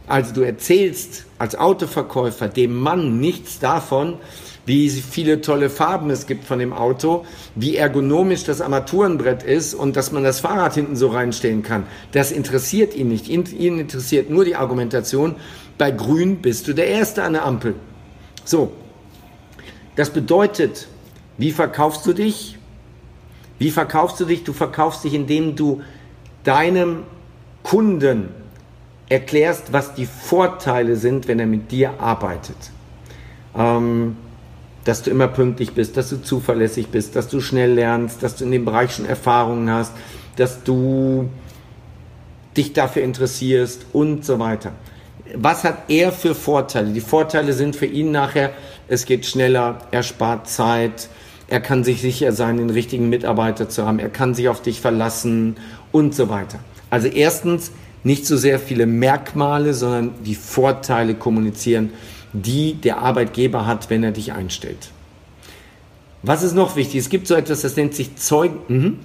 Also 0.07 0.33
du 0.33 0.41
erzählst 0.41 1.25
als 1.37 1.55
Autoverkäufer 1.55 2.47
dem 2.47 2.75
Mann 2.75 3.19
nichts 3.19 3.59
davon, 3.59 4.15
wie 4.69 4.87
viele 4.91 5.41
tolle 5.41 5.71
Farben 5.71 6.11
es 6.11 6.27
gibt 6.27 6.45
von 6.45 6.59
dem 6.59 6.73
Auto, 6.73 7.25
wie 7.55 7.75
ergonomisch 7.75 8.43
das 8.43 8.61
Armaturenbrett 8.61 9.41
ist 9.41 9.73
und 9.73 9.95
dass 9.95 10.11
man 10.11 10.23
das 10.23 10.41
Fahrrad 10.41 10.75
hinten 10.75 10.95
so 10.95 11.07
reinstellen 11.07 11.63
kann. 11.63 11.87
Das 12.11 12.31
interessiert 12.31 12.95
ihn 12.95 13.07
nicht. 13.07 13.27
Ihn, 13.27 13.45
interessiert 13.79 14.29
nur 14.29 14.45
die 14.45 14.55
Argumentation, 14.55 15.37
bei 15.79 15.89
Grün 15.89 16.43
bist 16.43 16.67
du 16.67 16.73
der 16.73 16.85
Erste 16.85 17.23
an 17.23 17.33
der 17.33 17.45
Ampel. 17.45 17.73
So, 18.45 18.71
das 19.95 20.11
bedeutet, 20.11 20.87
wie 21.39 21.51
verkaufst 21.51 22.05
du 22.05 22.13
dich? 22.13 22.59
Wie 23.57 23.71
verkaufst 23.71 24.19
du 24.19 24.25
dich? 24.25 24.43
Du 24.43 24.53
verkaufst 24.53 25.03
dich, 25.03 25.15
indem 25.15 25.55
du 25.55 25.81
deinem 26.43 27.05
Kunden 27.63 28.29
erklärst, 29.09 29.73
was 29.73 29.95
die 29.95 30.05
Vorteile 30.05 30.95
sind, 30.95 31.27
wenn 31.27 31.39
er 31.39 31.47
mit 31.47 31.71
dir 31.71 31.99
arbeitet. 31.99 32.69
Ähm, 33.57 34.15
dass 34.85 35.03
du 35.03 35.11
immer 35.11 35.27
pünktlich 35.27 35.73
bist, 35.73 35.97
dass 35.97 36.09
du 36.09 36.21
zuverlässig 36.21 36.87
bist, 36.87 37.15
dass 37.15 37.27
du 37.27 37.41
schnell 37.41 37.73
lernst, 37.73 38.23
dass 38.23 38.35
du 38.35 38.45
in 38.45 38.51
dem 38.51 38.65
Bereich 38.65 38.95
schon 38.95 39.05
Erfahrungen 39.05 39.69
hast, 39.69 39.93
dass 40.35 40.63
du 40.63 41.29
dich 42.55 42.73
dafür 42.73 43.03
interessierst 43.03 43.85
und 43.93 44.25
so 44.25 44.39
weiter. 44.39 44.71
Was 45.35 45.63
hat 45.63 45.89
er 45.89 46.11
für 46.11 46.33
Vorteile? 46.33 46.91
Die 46.91 47.01
Vorteile 47.01 47.53
sind 47.53 47.75
für 47.75 47.85
ihn 47.85 48.11
nachher, 48.11 48.51
es 48.87 49.05
geht 49.05 49.25
schneller, 49.25 49.79
er 49.91 50.01
spart 50.01 50.49
Zeit, 50.49 51.09
Er 51.49 51.59
kann 51.59 51.83
sich 51.83 51.99
sicher 51.99 52.31
sein, 52.31 52.57
den 52.57 52.69
richtigen 52.69 53.09
Mitarbeiter 53.09 53.67
zu 53.67 53.85
haben. 53.85 53.97
Er 53.97 54.09
kann 54.09 54.35
sich 54.35 54.49
auf 54.49 54.61
dich 54.61 54.81
verlassen 54.81 55.55
und 55.91 56.13
so 56.13 56.29
weiter. 56.29 56.59
Also 56.91 57.07
erstens 57.07 57.71
nicht 58.03 58.27
so 58.27 58.37
sehr 58.37 58.59
viele 58.59 58.85
Merkmale, 58.85 59.73
sondern 59.73 60.11
die 60.23 60.35
Vorteile 60.35 61.15
kommunizieren, 61.15 61.91
die 62.33 62.75
der 62.75 62.99
Arbeitgeber 62.99 63.65
hat, 63.65 63.89
wenn 63.89 64.03
er 64.03 64.11
dich 64.11 64.33
einstellt. 64.33 64.91
Was 66.21 66.43
ist 66.43 66.53
noch 66.53 66.75
wichtig? 66.75 66.99
Es 66.99 67.09
gibt 67.09 67.27
so 67.27 67.35
etwas, 67.35 67.61
das 67.61 67.75
nennt 67.75 67.95
sich 67.95 68.15
Zeugen. 68.17 68.59
Mhm. 68.67 68.99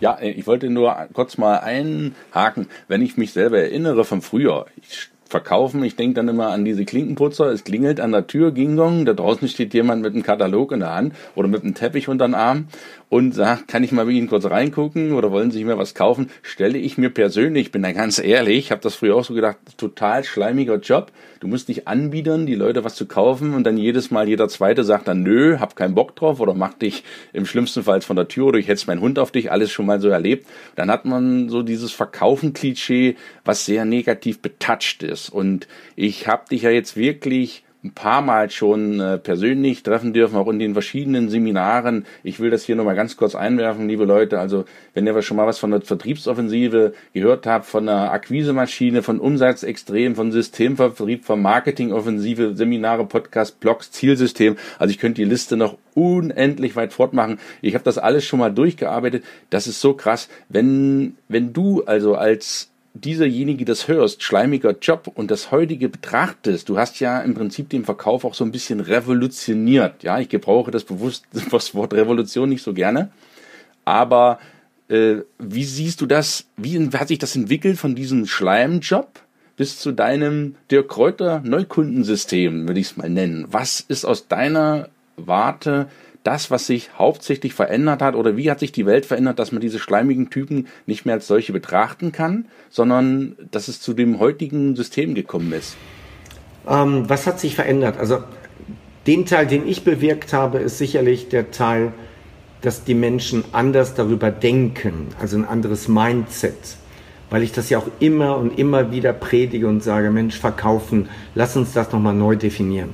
Ja, 0.00 0.18
ich 0.20 0.46
wollte 0.46 0.68
nur 0.68 0.94
kurz 1.14 1.38
mal 1.38 1.58
einhaken, 1.58 2.66
wenn 2.88 3.00
ich 3.00 3.16
mich 3.16 3.32
selber 3.32 3.58
erinnere 3.58 4.04
vom 4.04 4.20
Frühjahr. 4.20 4.66
Ich 4.76 5.10
verkaufen. 5.28 5.82
Ich 5.84 5.96
denke 5.96 6.14
dann 6.14 6.28
immer 6.28 6.48
an 6.48 6.64
diese 6.64 6.84
Klinkenputzer. 6.84 7.46
Es 7.46 7.64
klingelt 7.64 8.00
an 8.00 8.12
der 8.12 8.26
Tür, 8.26 8.52
Gingong. 8.52 9.04
Da 9.04 9.12
draußen 9.12 9.48
steht 9.48 9.74
jemand 9.74 10.02
mit 10.02 10.14
einem 10.14 10.22
Katalog 10.22 10.72
in 10.72 10.80
der 10.80 10.94
Hand 10.94 11.14
oder 11.34 11.48
mit 11.48 11.62
einem 11.62 11.74
Teppich 11.74 12.08
unter 12.08 12.26
den 12.26 12.34
Arm 12.34 12.68
und 13.08 13.34
sagt, 13.34 13.68
kann 13.68 13.84
ich 13.84 13.92
mal 13.92 14.04
bei 14.06 14.12
Ihnen 14.12 14.28
kurz 14.28 14.44
reingucken 14.46 15.12
oder 15.12 15.30
wollen 15.30 15.50
Sie 15.50 15.64
mir 15.64 15.78
was 15.78 15.94
kaufen? 15.94 16.30
Stelle 16.42 16.78
ich 16.78 16.98
mir 16.98 17.10
persönlich, 17.10 17.70
bin 17.70 17.82
da 17.82 17.92
ganz 17.92 18.18
ehrlich, 18.18 18.72
habe 18.72 18.80
das 18.82 18.96
früher 18.96 19.14
auch 19.14 19.24
so 19.24 19.34
gedacht, 19.34 19.58
total 19.76 20.24
schleimiger 20.24 20.76
Job. 20.76 21.12
Du 21.38 21.46
musst 21.46 21.68
dich 21.68 21.86
anbiedern, 21.86 22.46
die 22.46 22.54
Leute 22.54 22.82
was 22.82 22.96
zu 22.96 23.06
kaufen 23.06 23.54
und 23.54 23.64
dann 23.64 23.76
jedes 23.76 24.10
Mal 24.10 24.28
jeder 24.28 24.48
Zweite 24.48 24.82
sagt 24.82 25.06
dann, 25.06 25.22
nö, 25.22 25.58
hab 25.60 25.76
keinen 25.76 25.94
Bock 25.94 26.16
drauf 26.16 26.40
oder 26.40 26.54
mach 26.54 26.74
dich 26.74 27.04
im 27.32 27.46
schlimmsten 27.46 27.84
Fall 27.84 28.00
von 28.00 28.16
der 28.16 28.26
Tür 28.26 28.46
oder 28.46 28.58
ich 28.58 28.68
hetze 28.68 28.86
meinen 28.88 29.00
Hund 29.00 29.18
auf 29.18 29.30
dich, 29.30 29.52
alles 29.52 29.70
schon 29.70 29.86
mal 29.86 30.00
so 30.00 30.08
erlebt. 30.08 30.46
Dann 30.74 30.90
hat 30.90 31.04
man 31.04 31.48
so 31.48 31.62
dieses 31.62 31.92
Verkaufen-Klischee, 31.92 33.16
was 33.44 33.64
sehr 33.64 33.84
negativ 33.84 34.40
betatscht 34.40 35.02
ist 35.04 35.28
und 35.28 35.68
ich 35.94 36.26
habe 36.26 36.48
dich 36.50 36.62
ja 36.62 36.70
jetzt 36.70 36.96
wirklich 36.96 37.62
ein 37.86 37.92
paar 37.92 38.20
Mal 38.20 38.50
schon 38.50 39.00
äh, 39.00 39.18
persönlich 39.18 39.82
treffen 39.82 40.12
dürfen, 40.12 40.36
auch 40.36 40.48
in 40.48 40.58
den 40.58 40.72
verschiedenen 40.72 41.28
Seminaren. 41.28 42.04
Ich 42.22 42.40
will 42.40 42.50
das 42.50 42.64
hier 42.64 42.76
nochmal 42.76 42.96
ganz 42.96 43.16
kurz 43.16 43.34
einwerfen, 43.34 43.88
liebe 43.88 44.04
Leute. 44.04 44.38
Also, 44.38 44.64
wenn 44.94 45.06
ihr 45.06 45.22
schon 45.22 45.36
mal 45.36 45.46
was 45.46 45.58
von 45.58 45.70
der 45.70 45.80
Vertriebsoffensive 45.80 46.92
gehört 47.12 47.46
habt, 47.46 47.66
von 47.66 47.86
der 47.86 48.12
Akquisemaschine, 48.12 49.02
von 49.02 49.20
Umsatzextrem, 49.20 50.16
von 50.16 50.32
Systemvertrieb, 50.32 51.24
von 51.24 51.40
Marketingoffensive, 51.40 52.54
Seminare, 52.54 53.06
Podcast, 53.06 53.60
Blogs, 53.60 53.90
Zielsystem. 53.92 54.56
Also 54.78 54.90
ich 54.90 54.98
könnte 54.98 55.22
die 55.22 55.28
Liste 55.28 55.56
noch 55.56 55.78
unendlich 55.94 56.76
weit 56.76 56.92
fortmachen. 56.92 57.38
Ich 57.62 57.74
habe 57.74 57.84
das 57.84 57.98
alles 57.98 58.24
schon 58.24 58.40
mal 58.40 58.52
durchgearbeitet. 58.52 59.24
Das 59.50 59.66
ist 59.66 59.80
so 59.80 59.94
krass. 59.94 60.28
Wenn, 60.48 61.16
wenn 61.28 61.52
du 61.52 61.84
also 61.84 62.14
als 62.16 62.70
dieserjenige 63.00 63.64
das 63.64 63.88
hörst, 63.88 64.22
schleimiger 64.22 64.76
Job 64.80 65.10
und 65.14 65.30
das 65.30 65.50
heutige 65.50 65.88
betrachtest, 65.88 66.68
du 66.68 66.78
hast 66.78 67.00
ja 67.00 67.20
im 67.20 67.34
Prinzip 67.34 67.68
den 67.70 67.84
Verkauf 67.84 68.24
auch 68.24 68.34
so 68.34 68.44
ein 68.44 68.52
bisschen 68.52 68.80
revolutioniert. 68.80 70.02
Ja, 70.02 70.18
ich 70.18 70.28
gebrauche 70.28 70.70
das 70.70 70.84
bewusst, 70.84 71.24
das 71.50 71.74
Wort 71.74 71.94
Revolution 71.94 72.48
nicht 72.48 72.62
so 72.62 72.74
gerne. 72.74 73.10
Aber 73.84 74.38
äh, 74.88 75.16
wie 75.38 75.64
siehst 75.64 76.00
du 76.00 76.06
das? 76.06 76.46
Wie 76.56 76.78
hat 76.92 77.08
sich 77.08 77.18
das 77.18 77.36
entwickelt 77.36 77.78
von 77.78 77.94
diesem 77.94 78.26
Schleimjob 78.26 79.08
bis 79.56 79.78
zu 79.78 79.92
deinem 79.92 80.56
Dirk 80.70 80.88
Kräuter 80.88 81.40
Neukundensystem, 81.44 82.66
würde 82.68 82.80
ich 82.80 82.88
es 82.88 82.96
mal 82.96 83.08
nennen? 83.08 83.46
Was 83.50 83.80
ist 83.80 84.04
aus 84.04 84.28
deiner 84.28 84.88
Warte 85.16 85.88
das, 86.26 86.50
was 86.50 86.66
sich 86.66 86.90
hauptsächlich 86.98 87.54
verändert 87.54 88.02
hat 88.02 88.16
oder 88.16 88.36
wie 88.36 88.50
hat 88.50 88.58
sich 88.58 88.72
die 88.72 88.86
Welt 88.86 89.06
verändert, 89.06 89.38
dass 89.38 89.52
man 89.52 89.60
diese 89.60 89.78
schleimigen 89.78 90.28
Typen 90.28 90.66
nicht 90.86 91.06
mehr 91.06 91.14
als 91.14 91.26
solche 91.26 91.52
betrachten 91.52 92.10
kann, 92.10 92.46
sondern 92.68 93.36
dass 93.52 93.68
es 93.68 93.80
zu 93.80 93.94
dem 93.94 94.18
heutigen 94.18 94.74
System 94.74 95.14
gekommen 95.14 95.52
ist? 95.52 95.76
Ähm, 96.68 97.08
was 97.08 97.26
hat 97.26 97.38
sich 97.38 97.54
verändert? 97.54 97.96
Also 97.98 98.24
den 99.06 99.24
Teil, 99.24 99.46
den 99.46 99.68
ich 99.68 99.84
bewirkt 99.84 100.32
habe, 100.32 100.58
ist 100.58 100.78
sicherlich 100.78 101.28
der 101.28 101.52
Teil, 101.52 101.92
dass 102.60 102.82
die 102.82 102.94
Menschen 102.94 103.44
anders 103.52 103.94
darüber 103.94 104.32
denken, 104.32 105.08
also 105.20 105.36
ein 105.36 105.44
anderes 105.44 105.86
Mindset. 105.86 106.76
Weil 107.30 107.42
ich 107.42 107.52
das 107.52 107.70
ja 107.70 107.78
auch 107.78 107.88
immer 108.00 108.36
und 108.36 108.58
immer 108.58 108.90
wieder 108.90 109.12
predige 109.12 109.68
und 109.68 109.82
sage, 109.82 110.10
Mensch, 110.10 110.38
verkaufen, 110.38 111.08
lass 111.34 111.56
uns 111.56 111.72
das 111.72 111.92
nochmal 111.92 112.14
neu 112.14 112.34
definieren. 112.34 112.90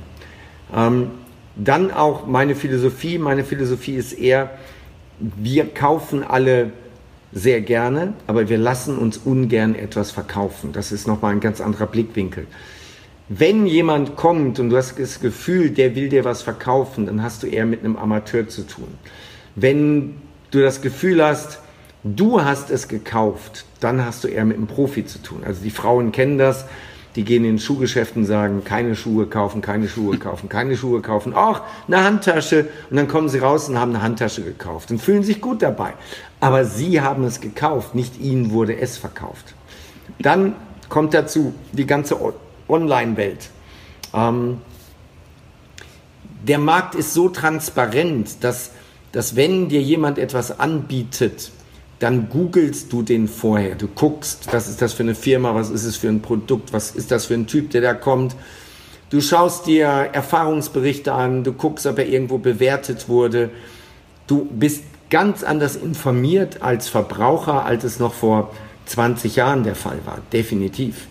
Ähm, 0.75 1.09
dann 1.55 1.91
auch 1.91 2.25
meine 2.25 2.55
Philosophie. 2.55 3.17
Meine 3.17 3.43
Philosophie 3.43 3.95
ist 3.95 4.13
eher, 4.13 4.51
wir 5.19 5.65
kaufen 5.65 6.23
alle 6.23 6.71
sehr 7.31 7.61
gerne, 7.61 8.13
aber 8.27 8.49
wir 8.49 8.57
lassen 8.57 8.97
uns 8.97 9.17
ungern 9.17 9.75
etwas 9.75 10.11
verkaufen. 10.11 10.71
Das 10.71 10.91
ist 10.91 11.07
nochmal 11.07 11.33
ein 11.33 11.39
ganz 11.39 11.61
anderer 11.61 11.87
Blickwinkel. 11.87 12.47
Wenn 13.29 13.65
jemand 13.65 14.15
kommt 14.15 14.59
und 14.59 14.69
du 14.69 14.77
hast 14.77 14.99
das 14.99 15.19
Gefühl, 15.19 15.71
der 15.71 15.95
will 15.95 16.09
dir 16.09 16.25
was 16.25 16.41
verkaufen, 16.41 17.05
dann 17.05 17.23
hast 17.23 17.41
du 17.41 17.47
eher 17.47 17.65
mit 17.65 17.79
einem 17.79 17.95
Amateur 17.95 18.47
zu 18.47 18.67
tun. 18.67 18.87
Wenn 19.55 20.15
du 20.51 20.61
das 20.61 20.81
Gefühl 20.81 21.23
hast, 21.23 21.59
du 22.03 22.43
hast 22.43 22.69
es 22.69 22.87
gekauft, 22.87 23.65
dann 23.79 24.05
hast 24.05 24.23
du 24.23 24.27
eher 24.27 24.45
mit 24.45 24.57
einem 24.57 24.67
Profi 24.67 25.05
zu 25.05 25.19
tun. 25.19 25.41
Also 25.45 25.63
die 25.63 25.71
Frauen 25.71 26.11
kennen 26.11 26.37
das 26.37 26.65
die 27.15 27.23
gehen 27.23 27.45
in 27.45 27.59
Schuhgeschäften 27.59 28.25
sagen, 28.25 28.63
keine 28.63 28.95
Schuhe 28.95 29.27
kaufen, 29.27 29.61
keine 29.61 29.87
Schuhe 29.87 30.17
kaufen, 30.17 30.49
keine 30.49 30.75
Schuhe 30.75 31.01
kaufen. 31.01 31.33
Ach, 31.35 31.61
eine 31.87 32.03
Handtasche. 32.03 32.67
Und 32.89 32.97
dann 32.97 33.07
kommen 33.07 33.29
sie 33.29 33.39
raus 33.39 33.69
und 33.69 33.79
haben 33.79 33.91
eine 33.91 34.01
Handtasche 34.01 34.43
gekauft 34.43 34.89
und 34.89 34.99
fühlen 34.99 35.23
sich 35.23 35.39
gut 35.39 35.61
dabei. 35.61 35.93
Aber 36.39 36.65
sie 36.65 37.01
haben 37.01 37.23
es 37.23 37.39
gekauft, 37.39 37.93
nicht 37.93 38.19
ihnen 38.19 38.51
wurde 38.51 38.77
es 38.77 38.97
verkauft. 38.97 39.53
Dann 40.19 40.55
kommt 40.89 41.13
dazu 41.13 41.53
die 41.71 41.85
ganze 41.85 42.17
Online-Welt. 42.67 43.49
Ähm, 44.13 44.61
der 46.47 46.57
Markt 46.57 46.95
ist 46.95 47.13
so 47.13 47.29
transparent, 47.29 48.43
dass, 48.43 48.71
dass 49.11 49.35
wenn 49.35 49.69
dir 49.69 49.81
jemand 49.81 50.17
etwas 50.17 50.59
anbietet, 50.59 51.51
dann 52.03 52.27
googelst 52.27 52.91
du 52.91 53.01
den 53.01 53.29
vorher. 53.29 53.75
Du 53.75 53.87
guckst, 53.87 54.51
was 54.51 54.67
ist 54.67 54.81
das 54.81 54.91
für 54.91 55.03
eine 55.03 55.15
Firma, 55.15 55.55
was 55.55 55.69
ist 55.69 55.85
es 55.85 55.95
für 55.95 56.09
ein 56.09 56.21
Produkt, 56.21 56.73
was 56.73 56.91
ist 56.91 57.11
das 57.11 57.27
für 57.27 57.33
ein 57.33 57.47
Typ, 57.47 57.69
der 57.69 57.79
da 57.79 57.93
kommt. 57.93 58.35
Du 59.09 59.21
schaust 59.21 59.67
dir 59.67 59.85
Erfahrungsberichte 59.85 61.13
an, 61.13 61.45
du 61.45 61.53
guckst, 61.53 61.85
ob 61.85 61.99
er 61.99 62.05
irgendwo 62.05 62.39
bewertet 62.39 63.07
wurde. 63.07 63.51
Du 64.27 64.43
bist 64.43 64.83
ganz 65.09 65.45
anders 65.45 65.77
informiert 65.77 66.61
als 66.61 66.89
Verbraucher, 66.89 67.63
als 67.63 67.85
es 67.85 67.99
noch 67.99 68.13
vor 68.13 68.51
20 68.87 69.37
Jahren 69.37 69.63
der 69.63 69.75
Fall 69.75 69.99
war, 70.03 70.17
definitiv. 70.33 71.07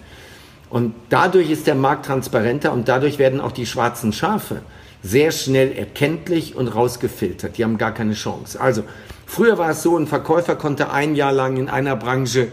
Und 0.69 0.95
dadurch 1.09 1.49
ist 1.49 1.67
der 1.67 1.75
Markt 1.75 2.05
transparenter 2.05 2.71
und 2.71 2.87
dadurch 2.89 3.19
werden 3.19 3.41
auch 3.41 3.53
die 3.53 3.65
schwarzen 3.65 4.13
Schafe 4.13 4.61
sehr 5.03 5.31
schnell 5.31 5.73
erkenntlich 5.73 6.55
und 6.55 6.69
rausgefiltert. 6.69 7.57
Die 7.57 7.65
haben 7.65 7.79
gar 7.79 7.95
keine 7.95 8.13
Chance. 8.13 8.61
Also 8.61 8.85
Früher 9.27 9.59
war 9.59 9.71
es 9.71 9.83
so, 9.83 9.97
ein 9.97 10.07
Verkäufer 10.07 10.57
konnte 10.57 10.91
ein 10.91 11.15
Jahr 11.15 11.33
lang 11.33 11.57
in 11.57 11.69
einer 11.69 11.97
Branche 11.97 12.49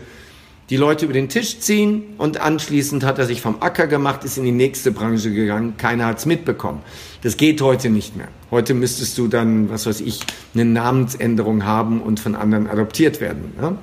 die 0.69 0.77
Leute 0.77 1.05
über 1.05 1.13
den 1.13 1.29
Tisch 1.29 1.59
ziehen 1.59 2.13
und 2.17 2.39
anschließend 2.39 3.03
hat 3.03 3.17
er 3.17 3.25
sich 3.25 3.41
vom 3.41 3.61
Acker 3.61 3.87
gemacht, 3.87 4.23
ist 4.23 4.37
in 4.37 4.43
die 4.43 4.51
nächste 4.51 4.91
Branche 4.91 5.31
gegangen, 5.31 5.75
keiner 5.77 6.05
hat 6.05 6.19
es 6.19 6.25
mitbekommen. 6.27 6.81
Das 7.23 7.37
geht 7.37 7.61
heute 7.61 7.89
nicht 7.89 8.15
mehr. 8.15 8.27
Heute 8.51 8.75
müsstest 8.75 9.17
du 9.17 9.27
dann, 9.27 9.69
was 9.69 9.87
weiß 9.87 10.01
ich, 10.01 10.19
eine 10.53 10.65
Namensänderung 10.65 11.65
haben 11.65 12.01
und 12.01 12.19
von 12.19 12.35
anderen 12.35 12.67
adoptiert 12.67 13.19
werden. 13.19 13.53
Ne? 13.59 13.75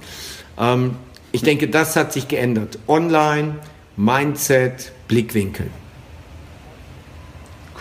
Ähm, 0.58 0.94
ich 1.32 1.42
denke, 1.42 1.68
das 1.68 1.96
hat 1.96 2.12
sich 2.12 2.28
geändert. 2.28 2.78
Online, 2.86 3.56
Mindset, 3.96 4.92
Blickwinkel. 5.08 5.66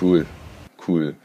Cool, 0.01 0.25
cool. 0.87 1.15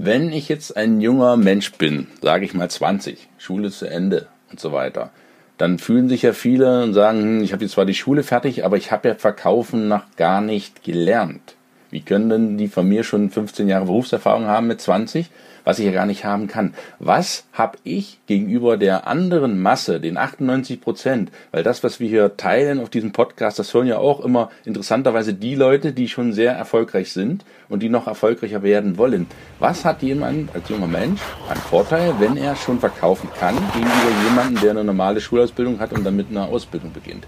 Wenn 0.00 0.32
ich 0.32 0.48
jetzt 0.48 0.76
ein 0.76 1.00
junger 1.00 1.36
Mensch 1.36 1.72
bin, 1.72 2.06
sage 2.22 2.44
ich 2.44 2.54
mal 2.54 2.70
20, 2.70 3.28
Schule 3.36 3.68
zu 3.72 3.84
Ende 3.84 4.28
und 4.48 4.60
so 4.60 4.72
weiter, 4.72 5.10
dann 5.56 5.80
fühlen 5.80 6.08
sich 6.08 6.22
ja 6.22 6.32
viele 6.34 6.84
und 6.84 6.94
sagen, 6.94 7.20
hm, 7.20 7.42
ich 7.42 7.52
habe 7.52 7.64
jetzt 7.64 7.72
zwar 7.72 7.84
die 7.84 7.94
Schule 7.94 8.22
fertig, 8.22 8.64
aber 8.64 8.76
ich 8.76 8.92
habe 8.92 9.08
ja 9.08 9.16
Verkaufen 9.16 9.88
noch 9.88 10.04
gar 10.14 10.40
nicht 10.40 10.84
gelernt. 10.84 11.56
Wie 11.90 12.02
können 12.02 12.28
denn 12.30 12.58
die 12.58 12.68
von 12.68 12.88
mir 12.88 13.02
schon 13.02 13.28
15 13.28 13.66
Jahre 13.66 13.86
Berufserfahrung 13.86 14.46
haben 14.46 14.68
mit 14.68 14.80
20? 14.80 15.30
Was 15.64 15.78
ich 15.78 15.86
ja 15.86 15.92
gar 15.92 16.06
nicht 16.06 16.24
haben 16.24 16.46
kann. 16.46 16.74
Was 16.98 17.44
habe 17.52 17.78
ich 17.84 18.20
gegenüber 18.26 18.76
der 18.76 19.06
anderen 19.06 19.60
Masse, 19.60 20.00
den 20.00 20.16
98 20.16 20.80
Prozent? 20.80 21.30
Weil 21.50 21.62
das, 21.62 21.82
was 21.84 22.00
wir 22.00 22.08
hier 22.08 22.36
teilen 22.36 22.80
auf 22.80 22.90
diesem 22.90 23.12
Podcast, 23.12 23.58
das 23.58 23.72
hören 23.74 23.86
ja 23.86 23.98
auch 23.98 24.20
immer 24.20 24.50
interessanterweise 24.64 25.34
die 25.34 25.54
Leute, 25.54 25.92
die 25.92 26.08
schon 26.08 26.32
sehr 26.32 26.52
erfolgreich 26.52 27.12
sind 27.12 27.44
und 27.68 27.82
die 27.82 27.88
noch 27.88 28.06
erfolgreicher 28.06 28.62
werden 28.62 28.98
wollen. 28.98 29.26
Was 29.58 29.84
hat 29.84 30.02
jemand 30.02 30.54
als 30.54 30.68
junger 30.68 30.86
Mensch 30.86 31.20
an 31.48 31.56
Vorteil, 31.56 32.14
wenn 32.18 32.36
er 32.36 32.56
schon 32.56 32.80
verkaufen 32.80 33.28
kann, 33.38 33.54
gegenüber 33.72 34.24
jemandem, 34.24 34.62
der 34.62 34.70
eine 34.72 34.84
normale 34.84 35.20
Schulausbildung 35.20 35.78
hat 35.78 35.92
und 35.92 36.04
dann 36.04 36.16
mit 36.16 36.30
einer 36.30 36.48
Ausbildung 36.48 36.92
beginnt? 36.92 37.26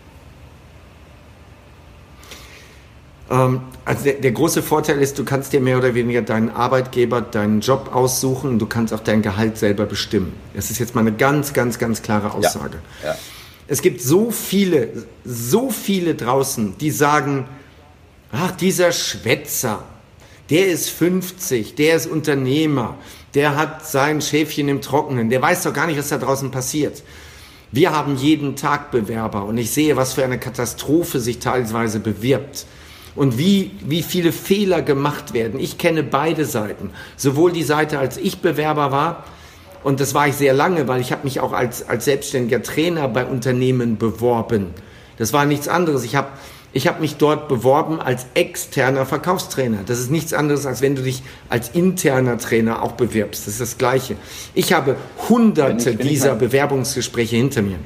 Ähm, 3.19 3.19
also 3.30 4.04
der, 4.04 4.14
der, 4.14 4.32
große 4.32 4.60
Vorteil 4.60 5.00
ist, 5.00 5.16
du 5.16 5.24
kannst 5.24 5.52
dir 5.52 5.60
mehr 5.60 5.78
oder 5.78 5.94
weniger 5.94 6.20
deinen 6.20 6.50
Arbeitgeber, 6.50 7.20
deinen 7.20 7.60
Job 7.60 7.94
aussuchen 7.94 8.50
und 8.50 8.58
du 8.58 8.66
kannst 8.66 8.92
auch 8.92 9.00
dein 9.00 9.22
Gehalt 9.22 9.56
selber 9.56 9.86
bestimmen. 9.86 10.32
Das 10.52 10.72
ist 10.72 10.80
jetzt 10.80 10.96
mal 10.96 11.02
eine 11.02 11.12
ganz, 11.12 11.52
ganz, 11.52 11.78
ganz 11.78 12.02
klare 12.02 12.34
Aussage. 12.34 12.78
Ja, 13.04 13.10
ja. 13.10 13.18
Es 13.68 13.82
gibt 13.82 14.00
so 14.00 14.32
viele, 14.32 14.88
so 15.24 15.70
viele 15.70 16.16
draußen, 16.16 16.76
die 16.78 16.90
sagen, 16.90 17.46
ach, 18.32 18.50
dieser 18.50 18.90
Schwätzer, 18.90 19.84
der 20.50 20.66
ist 20.66 20.90
50, 20.90 21.76
der 21.76 21.94
ist 21.94 22.08
Unternehmer, 22.08 22.96
der 23.34 23.54
hat 23.54 23.86
sein 23.86 24.20
Schäfchen 24.20 24.68
im 24.68 24.80
Trockenen, 24.80 25.30
der 25.30 25.40
weiß 25.40 25.62
doch 25.62 25.72
gar 25.72 25.86
nicht, 25.86 25.98
was 25.98 26.08
da 26.08 26.18
draußen 26.18 26.50
passiert. 26.50 27.04
Wir 27.70 27.92
haben 27.92 28.16
jeden 28.16 28.56
Tag 28.56 28.90
Bewerber 28.90 29.44
und 29.44 29.56
ich 29.56 29.70
sehe, 29.70 29.94
was 29.94 30.14
für 30.14 30.24
eine 30.24 30.40
Katastrophe 30.40 31.20
sich 31.20 31.38
teilweise 31.38 32.00
bewirbt 32.00 32.66
und 33.16 33.38
wie, 33.38 33.70
wie 33.84 34.02
viele 34.02 34.32
Fehler 34.32 34.82
gemacht 34.82 35.32
werden. 35.32 35.58
Ich 35.60 35.78
kenne 35.78 36.02
beide 36.02 36.44
Seiten. 36.44 36.90
Sowohl 37.16 37.52
die 37.52 37.62
Seite, 37.62 37.98
als 37.98 38.16
ich 38.16 38.38
Bewerber 38.38 38.92
war, 38.92 39.24
und 39.82 40.00
das 40.00 40.12
war 40.14 40.28
ich 40.28 40.34
sehr 40.34 40.52
lange, 40.52 40.88
weil 40.88 41.00
ich 41.00 41.10
habe 41.10 41.24
mich 41.24 41.40
auch 41.40 41.52
als, 41.52 41.88
als 41.88 42.04
selbstständiger 42.04 42.62
Trainer 42.62 43.08
bei 43.08 43.24
Unternehmen 43.24 43.96
beworben. 43.96 44.68
Das 45.16 45.32
war 45.32 45.46
nichts 45.46 45.68
anderes. 45.68 46.04
Ich 46.04 46.16
habe 46.16 46.28
ich 46.72 46.86
habe 46.86 47.00
mich 47.00 47.16
dort 47.16 47.48
beworben 47.48 48.00
als 48.00 48.26
externer 48.34 49.04
Verkaufstrainer. 49.04 49.78
Das 49.84 49.98
ist 49.98 50.10
nichts 50.10 50.32
anderes, 50.32 50.66
als 50.66 50.82
wenn 50.82 50.94
du 50.94 51.02
dich 51.02 51.22
als 51.48 51.70
interner 51.70 52.38
Trainer 52.38 52.82
auch 52.82 52.92
bewirbst. 52.92 53.46
Das 53.46 53.54
ist 53.54 53.60
das 53.60 53.78
Gleiche. 53.78 54.14
Ich 54.54 54.72
habe 54.72 54.94
hunderte 55.28 55.90
ich, 55.90 55.98
dieser 55.98 56.36
Bewerbungsgespräche 56.36 57.34
hinter 57.34 57.62
mir. 57.62 57.78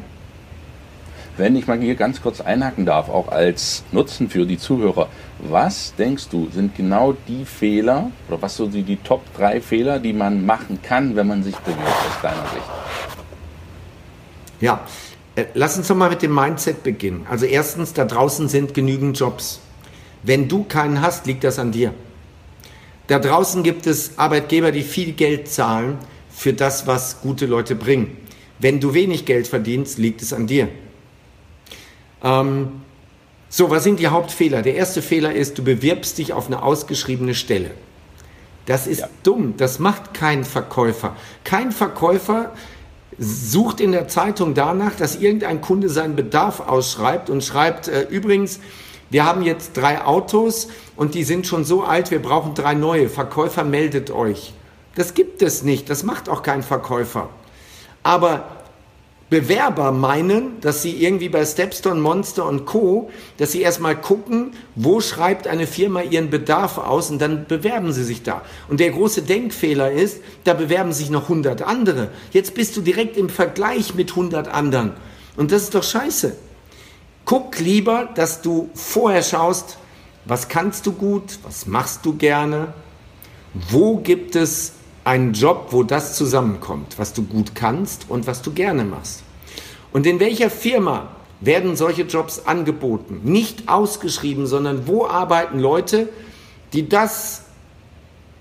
Wenn 1.37 1.57
ich 1.57 1.67
mal 1.67 1.81
hier 1.81 1.97
ganz 1.97 2.23
kurz 2.23 2.41
einhaken 2.41 2.87
darf, 2.87 3.09
auch 3.09 3.29
als 3.29 3.83
Nutzen 3.91 4.31
für 4.31 4.47
die 4.47 4.57
Zuhörer, 4.57 5.09
was 5.41 5.93
denkst 5.97 6.29
du, 6.29 6.49
sind 6.53 6.77
genau 6.77 7.17
die 7.27 7.45
Fehler 7.45 8.13
oder 8.29 8.41
was 8.41 8.57
so 8.57 8.67
die, 8.67 8.83
die 8.83 8.99
Top 8.99 9.23
3 9.37 9.61
Fehler, 9.61 9.99
die 9.99 10.13
man 10.13 10.47
machen 10.47 10.79
kann, 10.81 11.17
wenn 11.17 11.27
man 11.27 11.43
sich 11.43 11.57
bewirbt 11.57 11.83
aus 11.83 12.23
deiner 12.23 12.47
Sicht? 12.51 12.71
Ja, 14.61 14.87
äh, 15.35 15.47
lass 15.55 15.77
uns 15.77 15.89
doch 15.89 15.97
mal 15.97 16.09
mit 16.09 16.23
dem 16.23 16.33
Mindset 16.33 16.85
beginnen. 16.85 17.27
Also 17.29 17.47
erstens, 17.47 17.93
da 17.93 18.05
draußen 18.05 18.49
sind 18.49 18.73
genügend 18.73 19.19
Jobs. 19.19 19.61
Wenn 20.23 20.47
du 20.47 20.63
keinen 20.63 21.03
hast, 21.03 21.27
liegt 21.27 21.43
das 21.43 21.59
an 21.59 21.73
dir. 21.73 21.93
Da 23.09 23.19
draußen 23.19 23.65
gibt 23.65 23.89
es 23.89 24.19
Arbeitgeber, 24.19 24.71
die 24.71 24.83
viel 24.83 25.13
Geld 25.13 25.49
zahlen 25.49 25.99
für 26.31 26.53
das, 26.53 26.87
was 26.87 27.21
gute 27.21 27.47
Leute 27.47 27.75
bringen. 27.75 28.17
Wenn 28.61 28.79
du 28.79 28.95
wenig 28.95 29.25
Geld 29.25 29.49
verdienst, 29.49 29.99
liegt 29.99 30.23
es 30.23 30.33
an 30.33 30.47
dir. 30.47 30.69
Ähm, 32.25 32.81
so, 33.49 33.71
was 33.71 33.85
sind 33.85 34.01
die 34.01 34.09
Hauptfehler? 34.09 34.63
Der 34.63 34.75
erste 34.75 35.01
Fehler 35.01 35.33
ist, 35.33 35.59
du 35.59 35.63
bewirbst 35.63 36.19
dich 36.19 36.33
auf 36.33 36.49
eine 36.49 36.63
ausgeschriebene 36.63 37.35
Stelle. 37.35 37.71
Das 38.67 38.87
ist 38.87 39.01
ja. 39.01 39.09
dumm. 39.23 39.55
Das 39.57 39.79
macht 39.79 40.15
kein 40.15 40.45
Verkäufer. 40.45 41.15
Kein 41.45 41.71
Verkäufer 41.71 42.53
sucht 43.19 43.81
in 43.81 43.93
der 43.93 44.09
Zeitung 44.09 44.55
danach, 44.55 44.97
dass 44.97 45.17
irgendein 45.17 45.61
Kunde 45.61 45.89
seinen 45.89 46.17
Bedarf 46.17 46.61
ausschreibt 46.61 47.31
und 47.31 47.45
schreibt, 47.45 47.87
äh, 47.87 48.09
übrigens, 48.09 48.59
wir 49.11 49.25
haben 49.25 49.43
jetzt 49.43 49.77
drei 49.77 50.03
Autos 50.03 50.69
und 50.97 51.15
die 51.15 51.23
sind 51.23 51.47
schon 51.47 51.65
so 51.65 51.85
alt, 51.85 52.11
wir 52.11 52.21
brauchen 52.21 52.55
drei 52.55 52.75
neue. 52.75 53.09
Verkäufer 53.09 53.63
meldet 53.63 54.11
euch. 54.11 54.53
Das 54.97 55.15
gibt 55.15 55.43
es 55.43 55.63
nicht, 55.63 55.91
das 55.91 56.03
macht 56.03 56.29
auch 56.29 56.43
kein 56.43 56.63
Verkäufer. 56.63 57.29
Aber 58.03 58.64
Bewerber 59.35 59.91
meinen, 59.91 60.61
dass 60.61 60.83
sie 60.83 60.93
irgendwie 60.93 61.29
bei 61.29 61.45
Stepstone, 61.45 62.01
Monster 62.01 62.47
und 62.47 62.67
Co., 62.67 63.11
dass 63.37 63.51
sie 63.51 63.63
erstmal 63.63 64.01
gucken, 64.01 64.53
wo 64.77 65.01
schreibt 65.01 65.49
eine 65.49 65.67
Firma 65.67 66.03
ihren 66.03 66.31
Bedarf 66.31 66.79
aus 66.79 67.11
und 67.11 67.21
dann 67.21 67.47
bewerben 67.49 67.93
sie 67.93 68.05
sich 68.05 68.23
da. 68.23 68.43
Und 68.69 68.79
der 68.79 68.93
große 68.93 69.23
Denkfehler 69.23 69.91
ist, 69.91 70.21
da 70.45 70.55
bewerben 70.55 70.93
sich 70.93 71.11
noch 71.11 71.25
100 71.25 71.63
andere. 71.63 72.11
Jetzt 72.31 72.55
bist 72.55 72.77
du 72.77 72.81
direkt 72.81 73.17
im 73.17 73.29
Vergleich 73.29 73.97
mit 73.97 74.11
100 74.11 74.47
anderen. 74.47 74.93
Und 75.37 75.51
das 75.51 75.65
ist 75.65 75.75
doch 75.75 75.83
scheiße. 75.83 76.37
Guck 77.25 77.59
lieber, 77.59 78.11
dass 78.15 78.41
du 78.41 78.71
vorher 78.73 79.25
schaust, 79.25 79.79
was 80.27 80.47
kannst 80.47 80.87
du 80.87 80.93
gut, 80.93 81.41
was 81.43 81.67
machst 81.67 82.07
du 82.07 82.15
gerne, 82.15 82.73
wo 83.69 83.97
gibt 83.97 84.37
es 84.37 84.75
einen 85.03 85.33
Job, 85.33 85.71
wo 85.71 85.83
das 85.83 86.15
zusammenkommt, 86.15 87.01
was 87.01 87.13
du 87.15 87.25
gut 87.25 87.57
kannst 87.57 88.07
und 88.09 88.29
was 88.29 88.43
du 88.43 88.53
gerne 88.53 88.85
machst. 88.85 89.24
Und 89.95 90.07
in 90.07 90.19
welcher 90.19 90.51
Firma 90.51 91.07
werden 91.41 91.77
solche 91.77 92.03
Jobs 92.03 92.41
angeboten? 92.47 93.21
Nicht 93.23 93.69
ausgeschrieben, 93.69 94.49
sondern 94.49 94.89
wo 94.89 95.07
arbeiten 95.07 95.61
Leute, 95.61 96.09
die 96.73 96.89
das, 96.89 97.45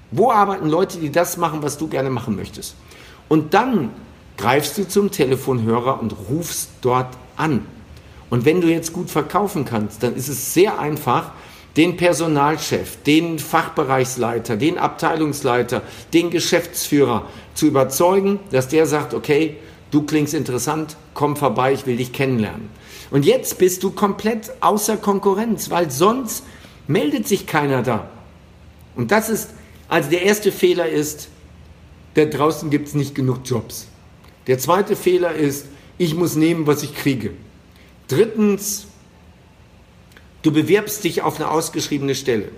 wo 0.09 0.31
arbeiten 0.31 0.67
Leute, 0.67 0.97
die 0.97 1.11
das 1.11 1.37
machen, 1.37 1.61
was 1.61 1.77
du 1.77 1.87
gerne 1.87 2.09
machen 2.09 2.35
möchtest? 2.35 2.75
Und 3.29 3.53
dann 3.53 3.91
greifst 4.35 4.79
du 4.79 4.87
zum 4.87 5.11
Telefonhörer 5.11 6.01
und 6.01 6.15
rufst 6.27 6.71
dort 6.81 7.15
an. 7.37 7.63
Und 8.31 8.45
wenn 8.45 8.59
du 8.59 8.67
jetzt 8.67 8.91
gut 8.91 9.11
verkaufen 9.11 9.63
kannst, 9.63 10.01
dann 10.01 10.15
ist 10.15 10.29
es 10.29 10.55
sehr 10.55 10.79
einfach, 10.79 11.33
den 11.77 11.97
Personalchef, 11.97 13.03
den 13.03 13.37
Fachbereichsleiter, 13.37 14.57
den 14.57 14.79
Abteilungsleiter, 14.79 15.83
den 16.13 16.31
Geschäftsführer 16.31 17.27
zu 17.53 17.67
überzeugen, 17.67 18.39
dass 18.49 18.69
der 18.69 18.87
sagt, 18.87 19.13
okay, 19.13 19.57
du 19.93 20.03
klingst 20.03 20.33
interessant, 20.33 20.97
komm 21.13 21.35
vorbei, 21.35 21.73
ich 21.73 21.85
will 21.85 21.97
dich 21.97 22.13
kennenlernen. 22.13 22.69
Und 23.11 23.25
jetzt 23.25 23.57
bist 23.57 23.83
du 23.83 23.91
komplett 23.91 24.51
außer 24.59 24.97
Konkurrenz, 24.97 25.69
weil 25.69 25.91
sonst 25.91 26.43
meldet 26.87 27.27
sich 27.27 27.45
keiner 27.45 27.83
da. 27.83 28.09
Und 28.95 29.11
das 29.11 29.29
ist, 29.29 29.51
also 29.87 30.09
der 30.09 30.23
erste 30.23 30.51
Fehler 30.51 30.89
ist, 30.89 31.29
da 32.15 32.25
draußen 32.25 32.69
gibt 32.69 32.87
es 32.87 32.93
nicht 32.93 33.15
genug 33.15 33.39
Jobs. 33.45 33.87
Der 34.47 34.59
zweite 34.59 34.95
Fehler 34.95 35.33
ist, 35.33 35.67
ich 35.97 36.15
muss 36.15 36.35
nehmen, 36.35 36.67
was 36.67 36.83
ich 36.83 36.95
kriege. 36.95 37.31
Drittens, 38.07 38.87
Du 40.43 40.51
bewirbst 40.51 41.05
dich 41.05 41.21
auf 41.21 41.37
eine 41.37 41.49
ausgeschriebene 41.49 42.15
Stelle. 42.15 42.49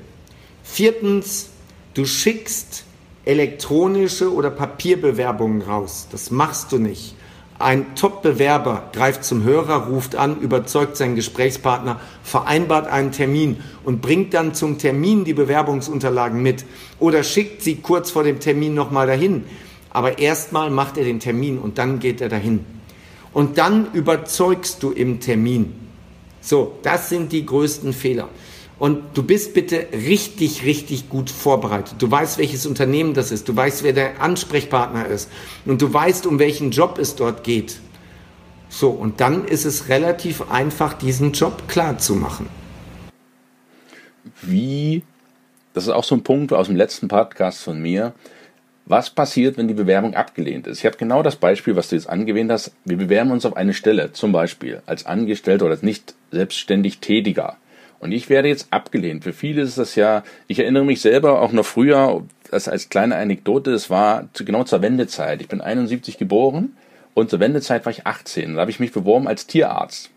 Viertens, 0.63 1.49
du 1.93 2.05
schickst 2.05 2.83
elektronische 3.25 4.33
oder 4.33 4.49
Papierbewerbungen 4.49 5.61
raus. 5.61 6.07
Das 6.11 6.31
machst 6.31 6.71
du 6.71 6.79
nicht. 6.79 7.15
Ein 7.57 7.95
Top-Bewerber 7.95 8.89
greift 8.91 9.23
zum 9.23 9.43
Hörer, 9.43 9.87
ruft 9.87 10.17
an, 10.17 10.41
überzeugt 10.41 10.97
seinen 10.97 11.15
Gesprächspartner, 11.15 12.01
vereinbart 12.21 12.87
einen 12.87 13.13
Termin 13.13 13.57
und 13.85 14.01
bringt 14.01 14.33
dann 14.33 14.53
zum 14.53 14.77
Termin 14.77 15.23
die 15.23 15.33
Bewerbungsunterlagen 15.33 16.41
mit 16.41 16.65
oder 16.99 17.23
schickt 17.23 17.61
sie 17.61 17.77
kurz 17.77 18.11
vor 18.11 18.23
dem 18.23 18.41
Termin 18.41 18.73
nochmal 18.73 19.07
dahin. 19.07 19.45
Aber 19.89 20.19
erstmal 20.19 20.69
macht 20.69 20.97
er 20.97 21.05
den 21.05 21.21
Termin 21.21 21.57
und 21.57 21.77
dann 21.77 21.99
geht 21.99 22.19
er 22.19 22.27
dahin. 22.27 22.65
Und 23.31 23.57
dann 23.57 23.87
überzeugst 23.93 24.83
du 24.83 24.91
im 24.91 25.21
Termin. 25.21 25.73
So, 26.41 26.77
das 26.83 27.07
sind 27.07 27.31
die 27.31 27.45
größten 27.45 27.93
Fehler. 27.93 28.27
Und 28.77 29.17
du 29.17 29.23
bist 29.23 29.53
bitte 29.53 29.87
richtig, 29.93 30.65
richtig 30.65 31.09
gut 31.09 31.29
vorbereitet. 31.29 31.95
Du 31.99 32.11
weißt, 32.11 32.37
welches 32.37 32.65
Unternehmen 32.65 33.13
das 33.13 33.31
ist. 33.31 33.47
Du 33.47 33.55
weißt, 33.55 33.83
wer 33.83 33.93
der 33.93 34.21
Ansprechpartner 34.21 35.07
ist. 35.07 35.29
Und 35.65 35.81
du 35.81 35.93
weißt, 35.93 36.25
um 36.25 36.39
welchen 36.39 36.71
Job 36.71 36.97
es 36.99 37.15
dort 37.15 37.43
geht. 37.43 37.77
So, 38.67 38.89
und 38.89 39.21
dann 39.21 39.45
ist 39.45 39.63
es 39.63 39.87
relativ 39.87 40.51
einfach, 40.51 40.93
diesen 40.93 41.31
Job 41.31 41.69
klar 41.69 41.97
zu 41.97 42.15
machen. 42.15 42.49
Wie, 44.41 45.03
das 45.73 45.85
ist 45.85 45.91
auch 45.91 46.03
so 46.03 46.15
ein 46.15 46.23
Punkt 46.23 46.51
aus 46.51 46.67
dem 46.67 46.75
letzten 46.75 47.07
Podcast 47.07 47.63
von 47.63 47.81
mir, 47.81 48.13
was 48.85 49.09
passiert, 49.09 49.57
wenn 49.57 49.67
die 49.67 49.73
Bewerbung 49.73 50.13
abgelehnt 50.13 50.67
ist? 50.67 50.79
Ich 50.79 50.85
habe 50.85 50.97
genau 50.97 51.23
das 51.23 51.37
Beispiel, 51.37 51.75
was 51.75 51.89
du 51.89 51.95
jetzt 51.95 52.07
angewähnt 52.07 52.51
hast. 52.51 52.71
Wir 52.83 52.97
bewerben 52.97 53.31
uns 53.31 53.45
auf 53.45 53.55
eine 53.55 53.73
Stelle, 53.73 54.11
zum 54.13 54.31
Beispiel 54.31 54.83
als 54.85 55.05
Angestellter 55.05 55.65
oder 55.65 55.73
als 55.73 55.81
nicht 55.81 56.13
selbstständig 56.31 56.99
Tätiger. 56.99 57.57
Und 57.99 58.11
ich 58.11 58.29
werde 58.29 58.47
jetzt 58.47 58.67
abgelehnt. 58.71 59.23
Für 59.23 59.33
viele 59.33 59.61
ist 59.61 59.77
das 59.77 59.95
ja, 59.95 60.23
ich 60.47 60.59
erinnere 60.59 60.85
mich 60.85 61.01
selber 61.01 61.41
auch 61.41 61.51
noch 61.51 61.65
früher, 61.65 62.23
das 62.51 62.67
als 62.67 62.89
kleine 62.89 63.15
Anekdote, 63.15 63.71
es 63.71 63.89
war 63.89 64.29
genau 64.33 64.63
zur 64.63 64.81
Wendezeit. 64.81 65.41
Ich 65.41 65.47
bin 65.47 65.61
71 65.61 66.17
geboren 66.17 66.75
und 67.13 67.29
zur 67.29 67.39
Wendezeit 67.39 67.85
war 67.85 67.91
ich 67.91 68.05
18. 68.05 68.55
Da 68.55 68.61
habe 68.61 68.71
ich 68.71 68.79
mich 68.79 68.91
beworben 68.91 69.27
als 69.27 69.47
Tierarzt. 69.47 70.11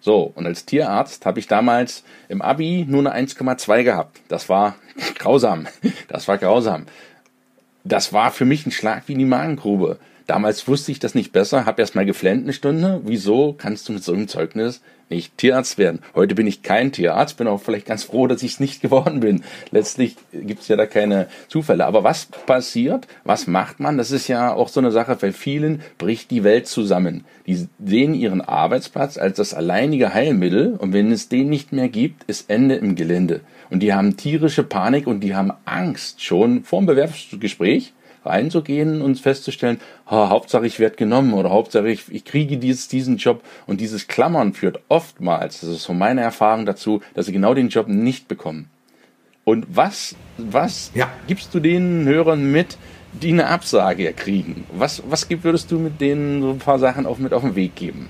So, 0.00 0.32
und 0.34 0.46
als 0.46 0.66
Tierarzt 0.66 1.24
habe 1.24 1.38
ich 1.38 1.46
damals 1.46 2.04
im 2.28 2.42
Abi 2.42 2.84
nur 2.86 3.00
eine 3.00 3.26
1,2 3.26 3.84
gehabt. 3.84 4.20
Das 4.28 4.48
war 4.48 4.76
grausam. 5.14 5.66
Das 6.08 6.28
war 6.28 6.36
grausam 6.36 6.86
das 7.84 8.12
war 8.12 8.30
für 8.30 8.46
mich 8.46 8.66
ein 8.66 8.72
Schlag 8.72 9.04
wie 9.06 9.12
in 9.12 9.18
die 9.18 9.24
Magengrube. 9.24 9.98
Damals 10.26 10.66
wusste 10.66 10.90
ich 10.90 10.98
das 10.98 11.14
nicht 11.14 11.32
besser, 11.32 11.66
habe 11.66 11.82
erst 11.82 11.94
mal 11.94 12.06
geflennt 12.06 12.44
eine 12.44 12.54
Stunde. 12.54 13.02
Wieso 13.04 13.52
kannst 13.52 13.88
du 13.88 13.92
mit 13.92 14.02
so 14.02 14.14
einem 14.14 14.26
Zeugnis 14.26 14.80
nicht 15.08 15.36
Tierarzt 15.38 15.78
werden? 15.78 16.00
Heute 16.14 16.34
bin 16.34 16.46
ich 16.46 16.62
kein 16.62 16.92
Tierarzt, 16.92 17.36
bin 17.36 17.46
auch 17.46 17.60
vielleicht 17.60 17.86
ganz 17.86 18.04
froh, 18.04 18.26
dass 18.26 18.42
ich 18.42 18.52
es 18.52 18.60
nicht 18.60 18.80
geworden 18.82 19.20
bin. 19.20 19.44
Letztlich 19.70 20.16
gibt 20.32 20.62
es 20.62 20.68
ja 20.68 20.76
da 20.76 20.86
keine 20.86 21.28
Zufälle. 21.48 21.86
Aber 21.86 22.04
was 22.04 22.26
passiert? 22.26 23.06
Was 23.24 23.46
macht 23.46 23.80
man? 23.80 23.98
Das 23.98 24.10
ist 24.10 24.28
ja 24.28 24.52
auch 24.52 24.68
so 24.68 24.80
eine 24.80 24.90
Sache. 24.90 25.16
Bei 25.16 25.32
vielen 25.32 25.82
bricht 25.98 26.30
die 26.30 26.44
Welt 26.44 26.66
zusammen. 26.66 27.24
Die 27.46 27.68
sehen 27.84 28.14
ihren 28.14 28.40
Arbeitsplatz 28.40 29.18
als 29.18 29.36
das 29.36 29.54
alleinige 29.54 30.14
Heilmittel 30.14 30.74
und 30.78 30.92
wenn 30.92 31.12
es 31.12 31.28
den 31.28 31.48
nicht 31.48 31.72
mehr 31.72 31.88
gibt, 31.88 32.24
ist 32.24 32.50
Ende 32.50 32.76
im 32.76 32.94
Gelände. 32.94 33.40
Und 33.70 33.80
die 33.80 33.92
haben 33.92 34.16
tierische 34.16 34.62
Panik 34.62 35.06
und 35.06 35.20
die 35.20 35.34
haben 35.34 35.52
Angst, 35.64 36.22
schon 36.22 36.64
vor 36.64 36.80
dem 36.80 36.86
Bewerbungsgespräch 36.86 37.92
reinzugehen 38.24 39.02
und 39.02 39.20
festzustellen, 39.20 39.80
oh, 40.06 40.28
Hauptsache 40.28 40.66
ich 40.66 40.78
werde 40.78 40.96
genommen 40.96 41.34
oder 41.34 41.50
Hauptsache 41.50 41.88
ich, 41.88 42.04
ich 42.10 42.24
kriege 42.24 42.56
dieses, 42.58 42.88
diesen 42.88 43.16
Job. 43.16 43.42
Und 43.66 43.80
dieses 43.80 44.06
Klammern 44.06 44.52
führt 44.52 44.80
oftmals, 44.88 45.60
das 45.60 45.70
ist 45.70 45.82
so 45.82 45.92
meine 45.92 46.20
Erfahrung 46.20 46.66
dazu, 46.66 47.00
dass 47.14 47.26
sie 47.26 47.32
genau 47.32 47.54
den 47.54 47.68
Job 47.68 47.88
nicht 47.88 48.28
bekommen. 48.28 48.70
Und 49.44 49.66
was, 49.68 50.16
was 50.38 50.90
ja. 50.94 51.10
gibst 51.26 51.54
du 51.54 51.60
den 51.60 52.06
Hörern 52.06 52.50
mit, 52.50 52.78
die 53.12 53.30
eine 53.30 53.46
Absage 53.46 54.12
kriegen? 54.12 54.64
Was, 54.72 55.02
was 55.08 55.28
würdest 55.30 55.70
du 55.70 55.78
mit 55.78 56.00
denen 56.00 56.42
so 56.42 56.50
ein 56.50 56.58
paar 56.58 56.78
Sachen 56.78 57.06
auch 57.06 57.18
mit 57.18 57.32
auf 57.32 57.42
den 57.42 57.54
Weg 57.54 57.76
geben? 57.76 58.08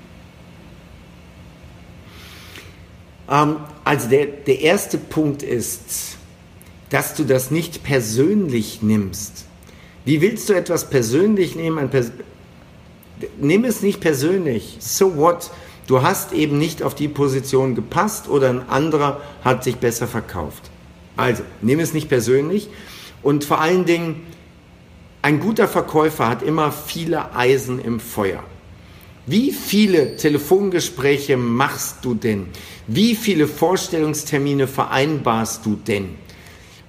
Ähm, 3.29 3.57
also 3.83 4.09
der, 4.09 4.25
der 4.25 4.61
erste 4.61 4.97
Punkt 4.97 5.43
ist, 5.43 6.17
dass 6.89 7.15
du 7.15 7.23
das 7.23 7.51
nicht 7.51 7.83
persönlich 7.83 8.81
nimmst. 8.81 9.45
Wie 10.05 10.21
willst 10.21 10.47
du 10.49 10.53
etwas 10.53 10.89
persönlich 10.89 11.55
nehmen? 11.55 11.89
Pers 11.89 12.11
Nimm 13.39 13.65
es 13.65 13.81
nicht 13.81 14.01
persönlich. 14.01 14.77
So 14.79 15.17
what? 15.17 15.51
Du 15.87 16.01
hast 16.01 16.33
eben 16.33 16.57
nicht 16.57 16.83
auf 16.83 16.95
die 16.95 17.07
Position 17.07 17.75
gepasst 17.75 18.27
oder 18.27 18.49
ein 18.49 18.69
anderer 18.69 19.21
hat 19.43 19.63
sich 19.63 19.77
besser 19.77 20.07
verkauft. 20.07 20.69
Also, 21.15 21.43
nimm 21.61 21.79
es 21.79 21.93
nicht 21.93 22.09
persönlich 22.09 22.69
und 23.23 23.43
vor 23.43 23.61
allen 23.61 23.85
Dingen, 23.85 24.21
ein 25.21 25.39
guter 25.39 25.67
Verkäufer 25.67 26.27
hat 26.27 26.43
immer 26.43 26.71
viele 26.71 27.35
Eisen 27.35 27.79
im 27.79 27.99
Feuer. 27.99 28.43
Wie 29.25 29.51
viele 29.51 30.17
Telefongespräche 30.17 31.35
machst 31.35 31.97
du 32.03 32.13
denn? 32.13 32.47
Wie 32.85 33.15
viele 33.15 33.47
Vorstellungstermine 33.47 34.67
vereinbarst 34.67 35.65
du 35.65 35.79
denn? 35.87 36.15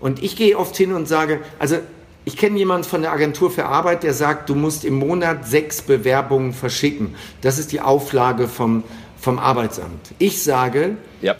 Und 0.00 0.22
ich 0.22 0.36
gehe 0.36 0.58
oft 0.58 0.76
hin 0.76 0.92
und 0.92 1.08
sage, 1.08 1.40
also 1.58 1.78
ich 2.26 2.36
kenne 2.36 2.58
jemanden 2.58 2.82
von 2.82 3.02
der 3.02 3.12
Agentur 3.12 3.52
für 3.52 3.66
Arbeit, 3.66 4.02
der 4.02 4.12
sagt, 4.12 4.48
du 4.50 4.56
musst 4.56 4.84
im 4.84 4.94
Monat 4.94 5.46
sechs 5.46 5.80
Bewerbungen 5.80 6.52
verschicken. 6.52 7.14
Das 7.40 7.56
ist 7.56 7.70
die 7.70 7.80
Auflage 7.80 8.48
vom, 8.48 8.82
vom 9.16 9.38
Arbeitsamt. 9.38 10.12
Ich 10.18 10.42
sage, 10.42 10.96
ja. 11.22 11.36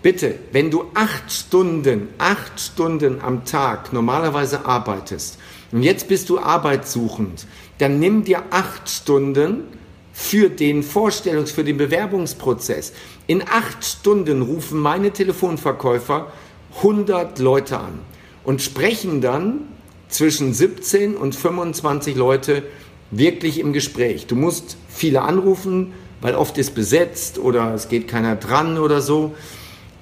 bitte, 0.00 0.36
wenn 0.50 0.70
du 0.70 0.84
acht 0.94 1.30
Stunden, 1.30 2.08
acht 2.16 2.58
Stunden 2.58 3.20
am 3.20 3.44
Tag 3.44 3.92
normalerweise 3.92 4.64
arbeitest 4.64 5.38
und 5.72 5.82
jetzt 5.82 6.08
bist 6.08 6.30
du 6.30 6.38
arbeitssuchend, 6.38 7.46
dann 7.76 8.00
nimm 8.00 8.24
dir 8.24 8.44
acht 8.48 8.88
Stunden 8.88 9.64
für 10.14 10.48
den 10.48 10.82
Vorstellungs-, 10.82 11.52
für 11.52 11.64
den 11.64 11.76
Bewerbungsprozess. 11.76 12.94
In 13.26 13.42
acht 13.42 13.84
Stunden 13.84 14.40
rufen 14.40 14.80
meine 14.80 15.10
Telefonverkäufer 15.10 16.32
100 16.78 17.38
Leute 17.40 17.78
an 17.78 17.98
und 18.42 18.62
sprechen 18.62 19.20
dann 19.20 19.68
zwischen 20.10 20.52
17 20.52 21.16
und 21.16 21.34
25 21.34 22.16
Leute 22.16 22.64
wirklich 23.10 23.58
im 23.58 23.72
Gespräch. 23.72 24.26
Du 24.26 24.36
musst 24.36 24.76
viele 24.88 25.22
anrufen, 25.22 25.92
weil 26.20 26.34
oft 26.34 26.58
ist 26.58 26.74
besetzt 26.74 27.38
oder 27.38 27.74
es 27.74 27.88
geht 27.88 28.08
keiner 28.08 28.36
dran 28.36 28.78
oder 28.78 29.00
so. 29.00 29.34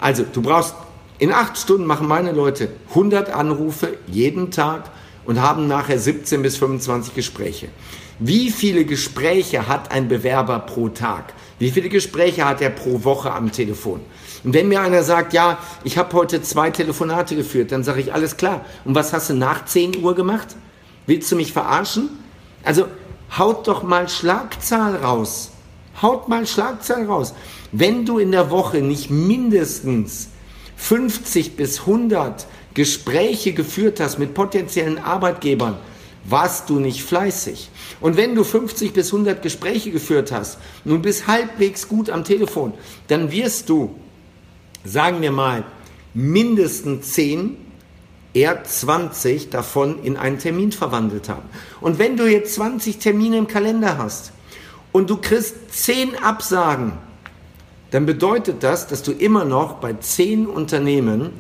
Also 0.01 0.25
du 0.31 0.43
brauchst, 0.43 0.75
in 1.19 1.33
acht 1.33 1.59
Stunden 1.59 1.87
machen 1.87 2.07
meine 2.07 2.33
Leute 2.33 2.69
100 2.91 3.31
Anrufe 3.31 3.97
jeden 4.07 4.51
Tag 4.51 4.91
und 5.25 5.41
haben 5.41 5.69
nachher 5.69 5.99
17 5.99 6.43
bis 6.43 6.57
25 6.57 7.15
Gespräche. 7.15 7.69
Wie 8.19 8.51
viele 8.51 8.85
Gespräche 8.85 9.69
hat 9.69 9.93
ein 9.93 10.09
Bewerber 10.09 10.59
pro 10.61 10.89
Tag? 10.89 11.35
Wie 11.59 11.71
viele 11.71 11.89
Gespräche 11.89 12.45
hat 12.45 12.61
er 12.61 12.71
pro 12.71 13.03
Woche 13.05 13.33
am 13.33 13.51
Telefon? 13.51 14.01
Und 14.45 14.55
wenn 14.55 14.69
mir 14.69 14.81
einer 14.81 15.03
sagt, 15.03 15.33
ja, 15.33 15.59
ich 15.83 15.99
habe 15.99 16.13
heute 16.13 16.41
zwei 16.43 16.71
Telefonate 16.71 17.35
geführt, 17.35 17.73
dann 17.73 17.83
sage 17.83 18.01
ich, 18.01 18.13
alles 18.13 18.37
klar. 18.37 18.65
Und 18.85 18.95
was 18.95 19.13
hast 19.13 19.31
du 19.31 19.35
nach 19.35 19.65
10 19.65 20.03
Uhr 20.03 20.15
gemacht? 20.15 20.55
Willst 21.07 21.31
du 21.33 21.37
mich 21.37 21.53
verarschen? 21.53 22.11
Also 22.63 22.87
haut 23.37 23.67
doch 23.67 23.83
mal 23.83 24.09
Schlagzahl 24.09 24.97
raus. 24.97 25.51
Haut 26.01 26.29
mal 26.29 26.47
Schlagzahl 26.47 27.07
raus. 27.07 27.35
Wenn 27.73 28.07
du 28.07 28.19
in 28.19 28.31
der 28.31 28.51
Woche 28.51 28.79
nicht 28.79 29.11
mindestens 29.11 30.29
50 30.77 31.57
bis 31.57 31.81
100 31.81 32.47
Gespräche 32.75 33.53
geführt 33.53 33.99
hast 33.99 34.19
mit 34.19 34.35
potenziellen 34.35 34.99
Arbeitgebern, 34.99 35.77
warst 36.31 36.69
du 36.71 36.79
nicht 36.81 37.03
fleißig. 37.03 37.71
Und 38.01 38.17
wenn 38.17 38.35
du 38.35 38.45
50 38.45 38.93
bis 38.93 39.13
100 39.13 39.43
Gespräche 39.43 39.91
geführt 39.91 40.33
hast 40.33 40.59
und 40.85 41.03
bist 41.03 41.27
halbwegs 41.27 41.89
gut 41.89 42.11
am 42.11 42.25
Telefon, 42.25 42.75
dann 43.09 43.31
wirst 43.31 43.69
du, 43.69 43.95
sagen 44.85 45.23
wir 45.23 45.33
mal, 45.33 45.65
mindestens 46.15 47.13
10, 47.13 47.57
eher 48.35 48.63
20 48.63 49.51
davon 49.51 50.03
in 50.03 50.17
einen 50.17 50.39
Termin 50.39 50.73
verwandelt 50.73 51.29
haben. 51.29 51.49
Und 51.81 51.99
wenn 51.99 52.17
du 52.17 52.31
jetzt 52.31 52.55
20 52.55 52.99
Termine 52.99 53.39
im 53.39 53.47
Kalender 53.47 53.99
hast 53.99 54.33
und 54.93 55.11
du 55.11 55.17
kriegst 55.17 55.55
10 55.71 56.17
Absagen, 56.17 56.93
dann 57.91 58.05
bedeutet 58.05 58.63
das, 58.63 58.87
dass 58.87 59.03
du 59.03 59.13
immer 59.13 59.45
noch 59.45 59.75
bei 59.75 59.95
10 59.95 60.47
Unternehmen 60.47 61.31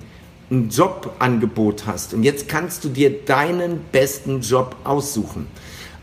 ein 0.51 0.71
Jobangebot 0.71 1.87
hast 1.87 2.15
und 2.15 2.23
jetzt 2.23 2.49
kannst 2.49 2.85
du 2.85 2.89
dir 2.89 3.25
deinen 3.25 3.81
besten 3.93 4.41
Job 4.41 4.77
aussuchen. 4.85 5.47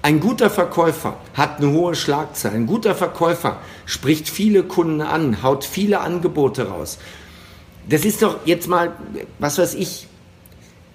Ein 0.01 0.19
guter 0.19 0.51
Verkäufer 0.51 1.17
hat 1.33 1.57
eine 1.57 1.71
hohe 1.71 1.95
Schlagzahl. 1.95 2.53
Ein 2.53 2.67
guter 2.67 2.93
Verkäufer 2.93 3.57
spricht 3.87 4.29
viele 4.29 4.61
Kunden 4.61 5.01
an, 5.01 5.41
haut 5.41 5.65
viele 5.65 5.99
Angebote 5.99 6.69
raus. 6.69 6.99
Das 7.89 8.05
ist 8.05 8.21
doch 8.21 8.45
jetzt 8.45 8.67
mal, 8.67 8.91
was 9.39 9.57
weiß 9.57 9.73
ich, 9.73 10.07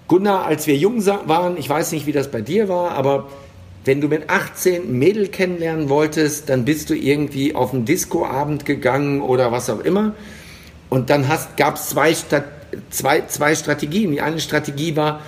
Gunnar, 0.07 0.45
als 0.45 0.65
wir 0.67 0.77
jung 0.77 1.05
waren, 1.05 1.57
ich 1.57 1.67
weiß 1.67 1.91
nicht, 1.91 2.05
wie 2.05 2.11
das 2.13 2.31
bei 2.31 2.41
dir 2.41 2.69
war, 2.69 2.91
aber 2.91 3.27
wenn 3.83 3.99
du 3.99 4.07
mit 4.07 4.29
18 4.29 4.83
ein 4.83 4.99
Mädel 4.99 5.27
kennenlernen 5.27 5.89
wolltest, 5.89 6.49
dann 6.49 6.65
bist 6.65 6.89
du 6.89 6.93
irgendwie 6.93 7.55
auf 7.55 7.73
einen 7.73 7.85
Discoabend 7.85 8.65
gegangen 8.65 9.21
oder 9.21 9.51
was 9.51 9.69
auch 9.69 9.79
immer. 9.79 10.13
Und 10.89 11.09
dann 11.09 11.25
gab 11.57 11.75
es 11.75 11.87
zwei 11.87 12.13
Stadt 12.13 12.45
zwei, 12.89 13.21
zwei 13.21 13.55
Strategien. 13.55 14.11
Die 14.11 14.21
eine 14.21 14.39
Strategie 14.39 14.95
war, 14.95 15.21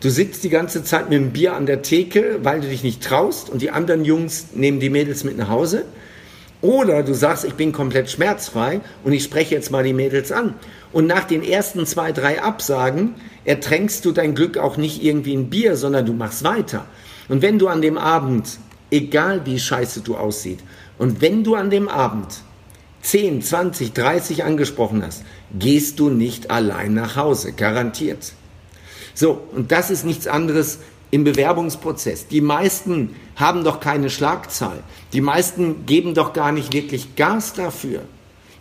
du 0.00 0.10
sitzt 0.10 0.44
die 0.44 0.48
ganze 0.48 0.84
Zeit 0.84 1.08
mit 1.08 1.18
dem 1.18 1.30
Bier 1.32 1.54
an 1.54 1.66
der 1.66 1.82
Theke, 1.82 2.40
weil 2.42 2.60
du 2.60 2.68
dich 2.68 2.82
nicht 2.82 3.02
traust 3.02 3.50
und 3.50 3.62
die 3.62 3.70
anderen 3.70 4.04
Jungs 4.04 4.48
nehmen 4.54 4.80
die 4.80 4.90
Mädels 4.90 5.24
mit 5.24 5.36
nach 5.36 5.48
Hause. 5.48 5.84
Oder 6.62 7.02
du 7.02 7.14
sagst, 7.14 7.44
ich 7.44 7.54
bin 7.54 7.72
komplett 7.72 8.10
schmerzfrei 8.10 8.80
und 9.04 9.12
ich 9.12 9.22
spreche 9.22 9.54
jetzt 9.54 9.70
mal 9.70 9.84
die 9.84 9.92
Mädels 9.92 10.32
an. 10.32 10.54
Und 10.92 11.06
nach 11.06 11.24
den 11.24 11.42
ersten 11.42 11.84
zwei, 11.86 12.12
drei 12.12 12.42
Absagen 12.42 13.14
ertränkst 13.44 14.04
du 14.04 14.12
dein 14.12 14.34
Glück 14.34 14.56
auch 14.56 14.76
nicht 14.76 15.02
irgendwie 15.02 15.34
in 15.34 15.50
Bier, 15.50 15.76
sondern 15.76 16.06
du 16.06 16.14
machst 16.14 16.42
weiter. 16.44 16.86
Und 17.28 17.42
wenn 17.42 17.58
du 17.58 17.68
an 17.68 17.82
dem 17.82 17.98
Abend, 17.98 18.58
egal 18.90 19.44
wie 19.44 19.58
scheiße 19.58 20.00
du 20.00 20.16
aussiehst, 20.16 20.60
und 20.98 21.20
wenn 21.20 21.44
du 21.44 21.54
an 21.54 21.68
dem 21.68 21.88
Abend 21.88 22.40
10, 23.02 23.42
20, 23.42 23.92
30 23.92 24.44
angesprochen 24.44 25.04
hast, 25.04 25.22
gehst 25.58 25.98
du 25.98 26.10
nicht 26.10 26.50
allein 26.50 26.94
nach 26.94 27.16
Hause, 27.16 27.52
garantiert. 27.52 28.32
So, 29.14 29.40
und 29.54 29.72
das 29.72 29.90
ist 29.90 30.04
nichts 30.04 30.26
anderes 30.26 30.78
im 31.10 31.24
Bewerbungsprozess. 31.24 32.28
Die 32.28 32.40
meisten 32.40 33.16
haben 33.36 33.64
doch 33.64 33.80
keine 33.80 34.10
Schlagzahl. 34.10 34.82
Die 35.12 35.20
meisten 35.20 35.86
geben 35.86 36.14
doch 36.14 36.32
gar 36.32 36.52
nicht 36.52 36.72
wirklich 36.72 37.16
Gas 37.16 37.54
dafür. 37.54 38.02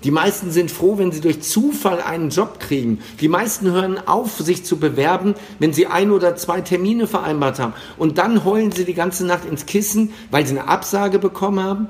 Die 0.03 0.11
meisten 0.11 0.51
sind 0.51 0.69
froh, 0.69 0.99
wenn 0.99 1.11
sie 1.11 1.19
durch 1.19 1.41
Zufall 1.41 1.99
einen 1.99 2.29
Job 2.29 2.59
kriegen. 2.59 2.99
Die 3.21 3.27
meisten 3.27 3.71
hören 3.71 3.97
auf, 4.07 4.37
sich 4.37 4.63
zu 4.63 4.77
bewerben, 4.77 5.33
wenn 5.57 5.73
sie 5.73 5.87
ein 5.87 6.11
oder 6.11 6.35
zwei 6.35 6.61
Termine 6.61 7.07
vereinbart 7.07 7.57
haben. 7.57 7.73
Und 7.97 8.19
dann 8.19 8.45
heulen 8.45 8.71
sie 8.71 8.85
die 8.85 8.93
ganze 8.93 9.25
Nacht 9.25 9.45
ins 9.45 9.65
Kissen, 9.65 10.13
weil 10.29 10.45
sie 10.45 10.57
eine 10.57 10.67
Absage 10.67 11.17
bekommen 11.17 11.63
haben. 11.63 11.87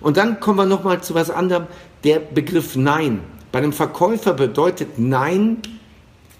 Und 0.00 0.16
dann 0.16 0.40
kommen 0.40 0.58
wir 0.58 0.66
nochmal 0.66 1.02
zu 1.02 1.14
was 1.14 1.28
anderem. 1.30 1.66
Der 2.04 2.20
Begriff 2.20 2.74
Nein. 2.74 3.20
Bei 3.52 3.58
einem 3.58 3.72
Verkäufer 3.72 4.34
bedeutet 4.34 4.98
Nein 4.98 5.58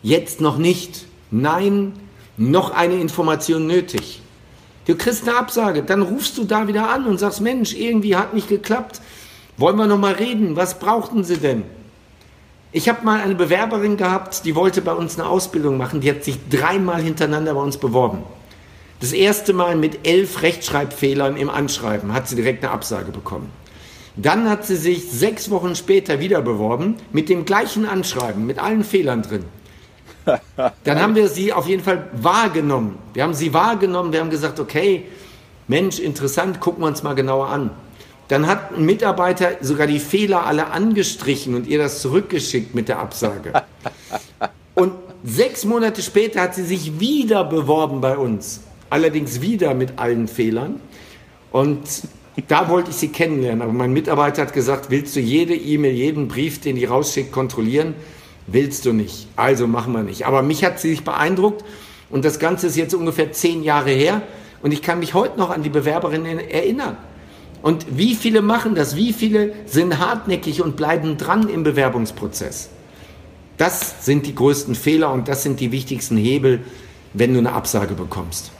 jetzt 0.02 0.40
noch 0.40 0.58
nicht. 0.58 1.06
Nein, 1.30 1.92
noch 2.36 2.70
eine 2.70 2.94
Information 2.94 3.66
nötig. 3.66 4.22
Du 4.86 4.96
kriegst 4.96 5.28
eine 5.28 5.36
Absage, 5.36 5.82
dann 5.82 6.02
rufst 6.02 6.38
du 6.38 6.44
da 6.44 6.66
wieder 6.66 6.88
an 6.88 7.06
und 7.06 7.18
sagst, 7.18 7.40
Mensch, 7.40 7.74
irgendwie 7.74 8.16
hat 8.16 8.32
nicht 8.32 8.48
geklappt. 8.48 9.02
Wollen 9.58 9.76
wir 9.76 9.86
noch 9.86 9.98
mal 9.98 10.14
reden? 10.14 10.56
Was 10.56 10.78
brauchten 10.78 11.24
Sie 11.24 11.36
denn? 11.36 11.64
Ich 12.72 12.88
habe 12.88 13.04
mal 13.04 13.20
eine 13.20 13.34
Bewerberin 13.34 13.96
gehabt, 13.96 14.44
die 14.44 14.54
wollte 14.54 14.80
bei 14.80 14.92
uns 14.92 15.18
eine 15.18 15.28
Ausbildung 15.28 15.76
machen. 15.78 16.00
Die 16.00 16.10
hat 16.10 16.24
sich 16.24 16.38
dreimal 16.48 17.02
hintereinander 17.02 17.54
bei 17.54 17.60
uns 17.60 17.76
beworben. 17.76 18.22
Das 19.00 19.12
erste 19.12 19.52
Mal 19.52 19.76
mit 19.76 20.06
elf 20.06 20.42
Rechtschreibfehlern 20.42 21.36
im 21.36 21.50
Anschreiben 21.50 22.12
hat 22.12 22.28
sie 22.28 22.36
direkt 22.36 22.64
eine 22.64 22.72
Absage 22.72 23.12
bekommen. 23.12 23.50
Dann 24.20 24.50
hat 24.50 24.66
sie 24.66 24.74
sich 24.74 25.08
sechs 25.10 25.48
Wochen 25.48 25.76
später 25.76 26.18
wieder 26.18 26.42
beworben 26.42 26.96
mit 27.12 27.28
dem 27.28 27.44
gleichen 27.44 27.86
Anschreiben, 27.86 28.46
mit 28.46 28.58
allen 28.58 28.82
Fehlern 28.82 29.22
drin. 29.22 29.44
Dann 30.84 31.00
haben 31.00 31.14
wir 31.14 31.28
sie 31.28 31.52
auf 31.52 31.68
jeden 31.68 31.84
Fall 31.84 32.08
wahrgenommen. 32.12 32.98
Wir 33.14 33.22
haben 33.22 33.32
sie 33.32 33.54
wahrgenommen, 33.54 34.12
wir 34.12 34.20
haben 34.20 34.30
gesagt, 34.30 34.58
okay, 34.58 35.04
Mensch, 35.68 36.00
interessant, 36.00 36.60
gucken 36.60 36.82
wir 36.82 36.88
uns 36.88 37.02
mal 37.04 37.14
genauer 37.14 37.48
an. 37.48 37.70
Dann 38.26 38.46
hat 38.46 38.76
ein 38.76 38.84
Mitarbeiter 38.84 39.52
sogar 39.60 39.86
die 39.86 40.00
Fehler 40.00 40.44
alle 40.44 40.66
angestrichen 40.72 41.54
und 41.54 41.66
ihr 41.68 41.78
das 41.78 42.02
zurückgeschickt 42.02 42.74
mit 42.74 42.88
der 42.88 42.98
Absage. 42.98 43.52
Und 44.74 44.92
sechs 45.24 45.64
Monate 45.64 46.02
später 46.02 46.42
hat 46.42 46.56
sie 46.56 46.64
sich 46.64 46.98
wieder 46.98 47.44
beworben 47.44 48.00
bei 48.00 48.18
uns. 48.18 48.60
Allerdings 48.90 49.40
wieder 49.40 49.74
mit 49.74 49.98
allen 49.98 50.28
Fehlern. 50.28 50.80
Und 51.52 51.80
da 52.46 52.68
wollte 52.68 52.90
ich 52.90 52.96
sie 52.96 53.08
kennenlernen. 53.08 53.62
Aber 53.62 53.72
mein 53.72 53.92
Mitarbeiter 53.92 54.42
hat 54.42 54.52
gesagt, 54.52 54.90
willst 54.90 55.16
du 55.16 55.20
jede 55.20 55.54
E-Mail, 55.54 55.94
jeden 55.94 56.28
Brief, 56.28 56.60
den 56.60 56.76
die 56.76 56.84
rausschickt, 56.84 57.32
kontrollieren? 57.32 57.94
Willst 58.46 58.86
du 58.86 58.92
nicht. 58.92 59.26
Also 59.36 59.66
machen 59.66 59.92
wir 59.92 60.02
nicht. 60.02 60.26
Aber 60.26 60.42
mich 60.42 60.64
hat 60.64 60.80
sie 60.80 60.90
sich 60.90 61.04
beeindruckt 61.04 61.64
und 62.10 62.24
das 62.24 62.38
Ganze 62.38 62.68
ist 62.68 62.76
jetzt 62.76 62.94
ungefähr 62.94 63.32
zehn 63.32 63.62
Jahre 63.62 63.90
her 63.90 64.22
und 64.62 64.72
ich 64.72 64.82
kann 64.82 65.00
mich 65.00 65.14
heute 65.14 65.38
noch 65.38 65.50
an 65.50 65.62
die 65.62 65.68
Bewerberinnen 65.68 66.38
erinnern. 66.38 66.96
Und 67.60 67.86
wie 67.98 68.14
viele 68.14 68.40
machen 68.40 68.74
das? 68.74 68.96
Wie 68.96 69.12
viele 69.12 69.52
sind 69.66 69.98
hartnäckig 69.98 70.62
und 70.62 70.76
bleiben 70.76 71.18
dran 71.18 71.48
im 71.48 71.64
Bewerbungsprozess? 71.64 72.70
Das 73.56 74.04
sind 74.04 74.26
die 74.26 74.34
größten 74.34 74.76
Fehler 74.76 75.12
und 75.12 75.26
das 75.26 75.42
sind 75.42 75.58
die 75.58 75.72
wichtigsten 75.72 76.16
Hebel, 76.16 76.60
wenn 77.12 77.32
du 77.32 77.40
eine 77.40 77.52
Absage 77.52 77.94
bekommst. 77.94 78.52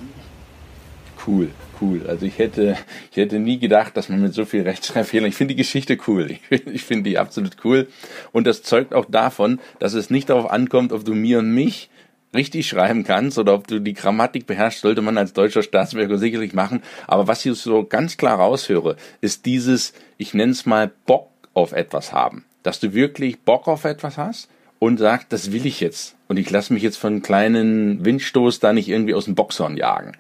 Cool, 1.27 1.51
cool. 1.81 2.07
Also 2.07 2.27
ich 2.27 2.39
hätte, 2.39 2.77
ich 3.11 3.17
hätte 3.17 3.39
nie 3.39 3.59
gedacht, 3.59 3.97
dass 3.97 4.09
man 4.09 4.21
mit 4.21 4.35
so 4.35 4.45
viel 4.45 4.63
Rechtschreibfehlern, 4.63 5.29
ich 5.29 5.37
finde 5.37 5.55
die 5.55 5.59
Geschichte 5.59 5.99
cool. 6.07 6.31
Ich, 6.31 6.41
ich 6.67 6.85
finde 6.85 7.11
die 7.11 7.19
absolut 7.19 7.57
cool. 7.65 7.89
Und 8.33 8.47
das 8.47 8.63
zeugt 8.63 8.95
auch 8.95 9.07
davon, 9.07 9.61
dass 9.79 9.95
es 9.95 10.11
nicht 10.11 10.31
darauf 10.31 10.51
ankommt, 10.51 10.93
ob 10.93 11.05
du 11.05 11.15
mir 11.15 11.39
und 11.39 11.53
mich 11.53 11.91
richtig 12.35 12.69
schreiben 12.69 13.05
kannst 13.05 13.39
oder 13.39 13.55
ob 13.55 13.67
du 13.67 13.81
die 13.81 13.95
Grammatik 13.95 14.47
beherrschst, 14.47 14.83
sollte 14.83 15.03
man 15.03 15.17
als 15.17 15.33
deutscher 15.33 15.63
Staatsbürger 15.63 16.19
sicherlich 16.19 16.53
machen. 16.53 16.83
Aber 17.07 17.27
was 17.27 17.45
ich 17.45 17.59
so 17.59 17.85
ganz 17.85 18.17
klar 18.17 18.39
raushöre, 18.39 18.97
ist 19.21 19.47
dieses, 19.47 19.95
ich 20.19 20.35
nenne 20.35 20.53
es 20.53 20.67
mal 20.67 20.91
Bock 21.07 21.31
auf 21.55 21.73
etwas 21.73 22.13
haben. 22.13 22.45
Dass 22.63 22.81
du 22.81 22.93
wirklich 22.93 23.41
Bock 23.41 23.67
auf 23.67 23.85
etwas 23.85 24.19
hast 24.19 24.49
und 24.79 24.99
sagst, 24.99 25.33
das 25.33 25.53
will 25.53 25.67
ich 25.67 25.81
jetzt. 25.81 26.17
Und 26.29 26.39
ich 26.39 26.51
lasse 26.51 26.73
mich 26.73 26.83
jetzt 26.83 26.99
von 26.99 27.23
kleinen 27.23 28.05
Windstoß 28.05 28.61
da 28.61 28.73
nicht 28.73 28.89
irgendwie 28.89 29.15
aus 29.15 29.25
dem 29.25 29.35
Boxhorn 29.35 29.77
jagen. 29.77 30.13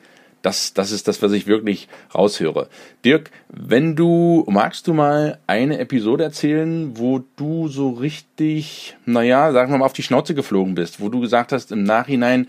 Das, 0.42 0.72
das 0.72 0.92
ist 0.92 1.08
das, 1.08 1.20
was 1.20 1.32
ich 1.32 1.46
wirklich 1.46 1.88
raushöre. 2.14 2.68
Dirk, 3.04 3.30
wenn 3.48 3.96
du, 3.96 4.44
magst 4.48 4.86
du 4.86 4.94
mal 4.94 5.38
eine 5.46 5.78
Episode 5.78 6.24
erzählen, 6.24 6.96
wo 6.96 7.24
du 7.36 7.68
so 7.68 7.90
richtig, 7.90 8.96
naja, 9.04 9.52
sagen 9.52 9.72
wir 9.72 9.78
mal, 9.78 9.86
auf 9.86 9.92
die 9.92 10.02
Schnauze 10.02 10.34
geflogen 10.34 10.74
bist, 10.74 11.00
wo 11.00 11.08
du 11.08 11.20
gesagt 11.20 11.52
hast 11.52 11.72
im 11.72 11.82
Nachhinein, 11.82 12.48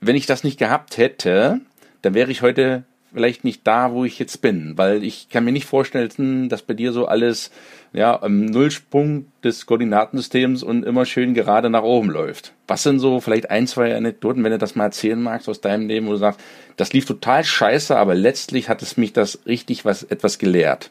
wenn 0.00 0.16
ich 0.16 0.26
das 0.26 0.44
nicht 0.44 0.58
gehabt 0.58 0.96
hätte, 0.96 1.60
dann 2.02 2.14
wäre 2.14 2.30
ich 2.30 2.42
heute 2.42 2.84
vielleicht 3.12 3.44
nicht 3.44 3.66
da, 3.66 3.92
wo 3.92 4.04
ich 4.04 4.18
jetzt 4.18 4.42
bin, 4.42 4.74
weil 4.76 5.02
ich 5.02 5.28
kann 5.28 5.44
mir 5.44 5.52
nicht 5.52 5.66
vorstellen, 5.66 6.48
dass 6.48 6.62
bei 6.62 6.74
dir 6.74 6.92
so 6.92 7.06
alles 7.06 7.50
ja 7.92 8.14
im 8.16 8.46
Nullsprung 8.46 9.26
des 9.42 9.66
Koordinatensystems 9.66 10.62
und 10.62 10.84
immer 10.84 11.06
schön 11.06 11.34
gerade 11.34 11.70
nach 11.70 11.82
oben 11.82 12.10
läuft. 12.10 12.52
Was 12.66 12.82
sind 12.82 12.98
so 12.98 13.20
vielleicht 13.20 13.50
ein, 13.50 13.66
zwei 13.66 13.96
Anekdoten, 13.96 14.44
wenn 14.44 14.52
du 14.52 14.58
das 14.58 14.74
mal 14.74 14.84
erzählen 14.84 15.20
magst 15.22 15.48
aus 15.48 15.60
deinem 15.60 15.88
Leben, 15.88 16.06
wo 16.06 16.12
du 16.12 16.18
sagst, 16.18 16.40
das 16.76 16.92
lief 16.92 17.06
total 17.06 17.44
scheiße, 17.44 17.96
aber 17.96 18.14
letztlich 18.14 18.68
hat 18.68 18.82
es 18.82 18.96
mich 18.96 19.12
das 19.12 19.40
richtig 19.46 19.84
was 19.84 20.02
etwas 20.02 20.38
gelehrt. 20.38 20.90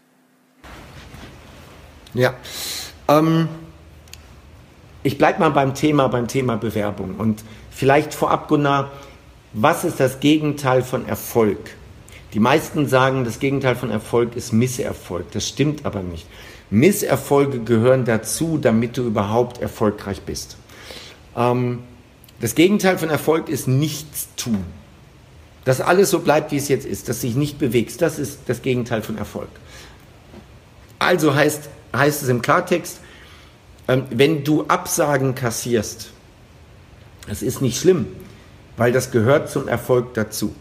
Ja. 2.13 2.33
Ähm, 3.07 3.47
ich 5.03 5.17
bleibe 5.17 5.39
mal 5.39 5.49
beim 5.49 5.75
Thema, 5.75 6.07
beim 6.07 6.27
Thema 6.27 6.57
Bewerbung 6.57 7.15
und 7.15 7.43
vielleicht 7.69 8.13
vorab, 8.13 8.47
Gunnar, 8.47 8.91
was 9.53 9.83
ist 9.83 9.99
das 9.99 10.19
Gegenteil 10.19 10.81
von 10.81 11.07
Erfolg? 11.07 11.76
Die 12.33 12.39
meisten 12.39 12.87
sagen, 12.87 13.23
das 13.23 13.39
Gegenteil 13.39 13.75
von 13.75 13.89
Erfolg 13.89 14.35
ist 14.35 14.51
Misserfolg. 14.51 15.31
Das 15.31 15.47
stimmt 15.47 15.85
aber 15.85 16.01
nicht. 16.01 16.27
Misserfolge 16.69 17.59
gehören 17.59 18.03
dazu, 18.05 18.57
damit 18.57 18.97
du 18.97 19.03
überhaupt 19.03 19.61
erfolgreich 19.61 20.21
bist. 20.21 20.57
Ähm, 21.35 21.79
das 22.41 22.55
Gegenteil 22.55 22.97
von 22.97 23.09
Erfolg 23.09 23.49
ist 23.49 23.67
nichts 23.67 24.27
tun. 24.35 24.63
Dass 25.63 25.81
alles 25.81 26.09
so 26.09 26.19
bleibt, 26.19 26.51
wie 26.51 26.57
es 26.57 26.67
jetzt 26.67 26.85
ist, 26.85 27.09
dass 27.09 27.21
sich 27.21 27.35
nicht 27.35 27.59
bewegst, 27.59 28.01
das 28.01 28.19
ist 28.19 28.41
das 28.47 28.61
Gegenteil 28.61 29.01
von 29.01 29.17
Erfolg. 29.17 29.49
Also 30.99 31.33
heißt, 31.33 31.69
heißt 31.95 32.23
es 32.23 32.29
im 32.29 32.41
Klartext, 32.41 32.99
ähm, 33.87 34.03
wenn 34.09 34.43
du 34.43 34.65
Absagen 34.67 35.35
kassierst, 35.35 36.11
das 37.27 37.41
ist 37.41 37.61
nicht 37.61 37.79
schlimm, 37.79 38.07
weil 38.75 38.91
das 38.91 39.11
gehört 39.11 39.49
zum 39.49 39.67
Erfolg 39.67 40.13
dazu. 40.13 40.53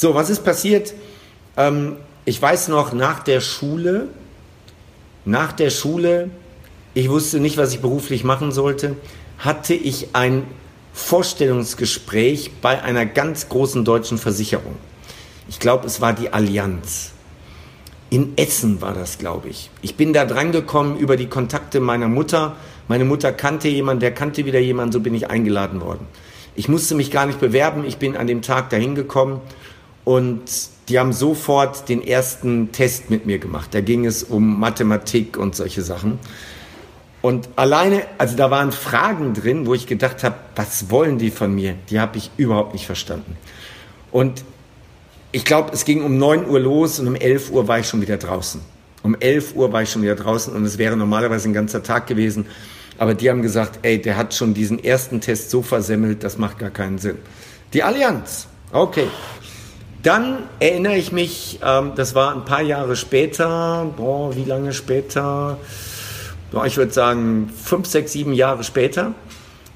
So, 0.00 0.14
was 0.14 0.30
ist 0.30 0.46
passiert? 0.46 0.94
Ähm, 1.58 1.96
ich 2.24 2.40
weiß 2.40 2.68
noch, 2.68 2.94
nach 2.94 3.20
der 3.20 3.42
Schule, 3.42 4.08
nach 5.26 5.52
der 5.52 5.68
Schule, 5.68 6.30
ich 6.94 7.10
wusste 7.10 7.38
nicht, 7.38 7.58
was 7.58 7.74
ich 7.74 7.80
beruflich 7.80 8.24
machen 8.24 8.50
sollte, 8.50 8.96
hatte 9.36 9.74
ich 9.74 10.14
ein 10.14 10.44
Vorstellungsgespräch 10.94 12.52
bei 12.62 12.82
einer 12.82 13.04
ganz 13.04 13.50
großen 13.50 13.84
deutschen 13.84 14.16
Versicherung. 14.16 14.74
Ich 15.50 15.60
glaube, 15.60 15.86
es 15.86 16.00
war 16.00 16.14
die 16.14 16.32
Allianz. 16.32 17.12
In 18.08 18.38
Essen 18.38 18.80
war 18.80 18.94
das, 18.94 19.18
glaube 19.18 19.50
ich. 19.50 19.68
Ich 19.82 19.96
bin 19.96 20.14
da 20.14 20.24
drangekommen 20.24 20.96
über 20.96 21.18
die 21.18 21.28
Kontakte 21.28 21.78
meiner 21.78 22.08
Mutter. 22.08 22.56
Meine 22.88 23.04
Mutter 23.04 23.34
kannte 23.34 23.68
jemanden, 23.68 24.00
der 24.00 24.14
kannte 24.14 24.46
wieder 24.46 24.60
jemanden, 24.60 24.92
so 24.92 25.00
bin 25.00 25.14
ich 25.14 25.28
eingeladen 25.28 25.82
worden. 25.82 26.06
Ich 26.56 26.70
musste 26.70 26.94
mich 26.94 27.10
gar 27.10 27.26
nicht 27.26 27.38
bewerben, 27.38 27.84
ich 27.84 27.98
bin 27.98 28.16
an 28.16 28.26
dem 28.26 28.40
Tag 28.40 28.70
dahin 28.70 28.94
gekommen 28.94 29.42
und 30.04 30.42
die 30.88 30.98
haben 30.98 31.12
sofort 31.12 31.88
den 31.88 32.04
ersten 32.04 32.72
Test 32.72 33.10
mit 33.10 33.26
mir 33.26 33.38
gemacht. 33.38 33.68
Da 33.72 33.80
ging 33.80 34.06
es 34.06 34.22
um 34.22 34.58
Mathematik 34.58 35.36
und 35.36 35.54
solche 35.54 35.82
Sachen. 35.82 36.18
Und 37.22 37.48
alleine, 37.56 38.02
also 38.18 38.36
da 38.36 38.50
waren 38.50 38.72
Fragen 38.72 39.34
drin, 39.34 39.66
wo 39.66 39.74
ich 39.74 39.86
gedacht 39.86 40.24
habe, 40.24 40.36
was 40.56 40.90
wollen 40.90 41.18
die 41.18 41.30
von 41.30 41.54
mir? 41.54 41.74
Die 41.90 42.00
habe 42.00 42.16
ich 42.16 42.30
überhaupt 42.38 42.72
nicht 42.72 42.86
verstanden. 42.86 43.36
Und 44.10 44.42
ich 45.32 45.44
glaube, 45.44 45.70
es 45.72 45.84
ging 45.84 46.02
um 46.02 46.18
9 46.18 46.48
Uhr 46.48 46.58
los 46.58 46.98
und 46.98 47.06
um 47.06 47.14
11 47.14 47.50
Uhr 47.50 47.68
war 47.68 47.78
ich 47.78 47.86
schon 47.86 48.00
wieder 48.00 48.16
draußen. 48.16 48.60
Um 49.02 49.14
11 49.14 49.54
Uhr 49.54 49.72
war 49.72 49.82
ich 49.82 49.90
schon 49.90 50.02
wieder 50.02 50.16
draußen 50.16 50.52
und 50.54 50.64
es 50.64 50.76
wäre 50.76 50.96
normalerweise 50.96 51.48
ein 51.48 51.52
ganzer 51.52 51.82
Tag 51.82 52.06
gewesen. 52.06 52.46
Aber 52.98 53.14
die 53.14 53.30
haben 53.30 53.42
gesagt, 53.42 53.78
ey, 53.82 54.00
der 54.00 54.16
hat 54.16 54.34
schon 54.34 54.54
diesen 54.54 54.82
ersten 54.82 55.20
Test 55.20 55.50
so 55.50 55.62
versemmelt, 55.62 56.24
das 56.24 56.36
macht 56.36 56.58
gar 56.58 56.70
keinen 56.70 56.98
Sinn. 56.98 57.16
Die 57.72 57.82
Allianz. 57.82 58.46
Okay. 58.72 59.06
Dann 60.02 60.44
erinnere 60.60 60.96
ich 60.96 61.12
mich, 61.12 61.58
ähm, 61.62 61.92
das 61.94 62.14
war 62.14 62.34
ein 62.34 62.44
paar 62.44 62.62
Jahre 62.62 62.96
später, 62.96 63.86
boah, 63.96 64.34
wie 64.34 64.44
lange 64.44 64.72
später? 64.72 65.58
Boah, 66.50 66.64
ich 66.64 66.76
würde 66.78 66.92
sagen 66.92 67.52
fünf, 67.62 67.86
sechs, 67.86 68.12
sieben 68.12 68.32
Jahre 68.32 68.64
später. 68.64 69.14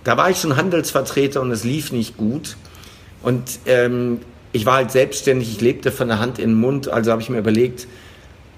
Da 0.02 0.16
war 0.16 0.30
ich 0.30 0.38
schon 0.38 0.56
Handelsvertreter 0.56 1.40
und 1.40 1.50
es 1.50 1.64
lief 1.64 1.92
nicht 1.92 2.16
gut. 2.16 2.56
Und 3.22 3.60
ähm, 3.66 4.20
ich 4.52 4.64
war 4.66 4.76
halt 4.76 4.92
selbstständig, 4.92 5.50
ich 5.50 5.60
lebte 5.60 5.92
von 5.92 6.08
der 6.08 6.20
Hand 6.20 6.38
in 6.38 6.50
den 6.50 6.60
Mund, 6.60 6.88
also 6.88 7.10
habe 7.10 7.20
ich 7.20 7.28
mir 7.28 7.38
überlegt, 7.38 7.86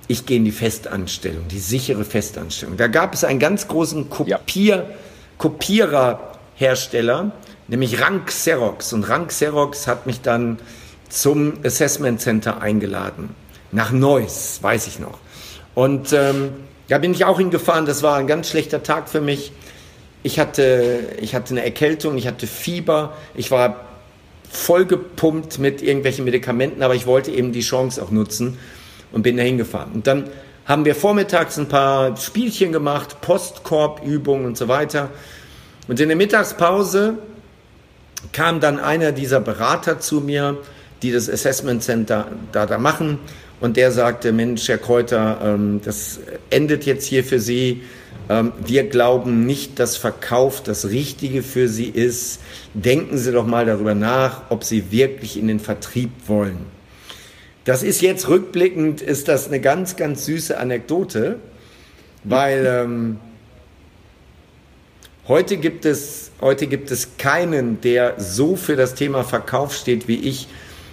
ich 0.09 0.24
gehe 0.24 0.37
in 0.37 0.44
die 0.44 0.52
Festanstellung, 0.52 1.48
die 1.48 1.59
sichere 1.59 2.05
Festanstellung. 2.05 2.76
Da 2.76 2.87
gab 2.87 3.14
es 3.14 3.24
einen 3.24 3.40
ganz 3.40 3.66
großen 3.66 4.09
Kopier, 4.09 4.76
ja. 4.76 4.85
Kopiererhersteller, 5.38 7.33
nämlich 7.66 8.00
Rank 8.00 8.26
Xerox. 8.26 8.92
Und 8.92 9.09
Rank 9.09 9.29
Xerox 9.29 9.88
hat 9.88 10.07
mich 10.07 10.20
dann 10.20 10.59
zum 11.09 11.55
Assessment 11.64 12.21
Center 12.21 12.61
eingeladen. 12.61 13.31
Nach 13.73 13.92
Neuss, 13.92 14.59
weiß 14.62 14.87
ich 14.87 14.99
noch. 14.99 15.19
Und 15.75 16.12
ähm, 16.12 16.53
da 16.88 16.99
bin 16.99 17.12
ich 17.12 17.25
auch 17.25 17.38
hingefahren. 17.38 17.87
Das 17.87 18.03
war 18.03 18.16
ein 18.16 18.27
ganz 18.27 18.49
schlechter 18.49 18.83
Tag 18.83 19.09
für 19.09 19.21
mich. 19.21 19.53
Ich 20.23 20.38
hatte, 20.38 21.11
ich 21.21 21.35
hatte 21.35 21.51
eine 21.55 21.64
Erkältung, 21.64 22.16
ich 22.16 22.27
hatte 22.27 22.47
Fieber, 22.47 23.14
ich 23.35 23.51
war 23.51 23.87
vollgepumpt 24.51 25.59
mit 25.59 25.83
irgendwelchen 25.83 26.25
Medikamenten, 26.25 26.83
aber 26.83 26.95
ich 26.95 27.07
wollte 27.07 27.31
eben 27.31 27.53
die 27.53 27.61
Chance 27.61 28.03
auch 28.03 28.11
nutzen 28.11 28.59
und 29.12 29.23
bin 29.23 29.37
da 29.37 29.42
hingefahren. 29.42 29.92
Und 29.92 30.07
dann 30.07 30.29
haben 30.64 30.85
wir 30.85 30.95
vormittags 30.95 31.59
ein 31.59 31.69
paar 31.69 32.16
Spielchen 32.16 32.73
gemacht, 32.73 33.21
Postkorbübungen 33.21 34.47
und 34.47 34.57
so 34.57 34.66
weiter. 34.69 35.11
Und 35.87 36.01
in 36.01 36.09
der 36.09 36.16
Mittagspause 36.16 37.19
kam 38.33 38.61
dann 38.61 38.81
einer 38.81 39.12
dieser 39.12 39.40
Berater 39.40 40.01
zu 40.01 40.21
mir 40.21 40.59
die 41.03 41.13
das 41.13 41.29
Assessment 41.29 41.83
Center 41.83 42.29
da, 42.53 42.67
da 42.67 42.79
machen. 42.79 43.19
Und 43.61 43.77
der 43.77 43.91
sagte, 43.91 44.33
Mensch, 44.33 44.69
Herr 44.69 44.79
Kräuter, 44.79 45.39
ähm, 45.43 45.81
das 45.85 46.21
endet 46.51 46.85
jetzt 46.85 47.07
hier 47.07 47.25
für 47.25 47.41
Sie. 47.41 47.83
Ähm, 48.29 48.53
wir 48.65 48.89
glauben 48.89 49.47
nicht, 49.47 49.79
dass 49.79 49.97
Verkauf 49.97 50.63
das 50.63 50.91
Richtige 50.91 51.43
für 51.43 51.69
Sie 51.69 51.89
ist. 51.89 52.41
Denken 52.75 53.17
Sie 53.17 53.33
doch 53.33 53.47
mal 53.47 53.65
darüber 53.65 53.95
nach, 53.95 54.43
ob 54.51 54.65
Sie 54.65 54.91
wirklich 54.91 55.39
in 55.39 55.49
den 55.49 55.61
Vertrieb 55.61 56.11
wollen. 56.27 56.59
Das 57.65 57.83
ist 57.83 58.01
jetzt 58.01 58.29
rückblickend, 58.29 59.01
ist 59.01 59.27
das 59.29 59.49
eine 59.49 59.61
ganz, 59.61 59.97
ganz 59.97 60.27
süße 60.27 60.57
Anekdote, 60.57 61.41
weil 62.23 62.65
ähm, 62.65 63.19
heute, 65.27 65.57
gibt 65.57 65.85
es, 65.85 66.31
heute 66.41 66.69
gibt 66.69 66.91
es 66.91 67.17
keinen, 67.19 67.81
der 67.81 68.21
so 68.21 68.55
für 68.55 68.77
das 68.77 68.95
Thema 68.95 69.25
Verkauf 69.25 69.75
steht 69.75 70.07
wie 70.07 70.17
ich 70.17 70.47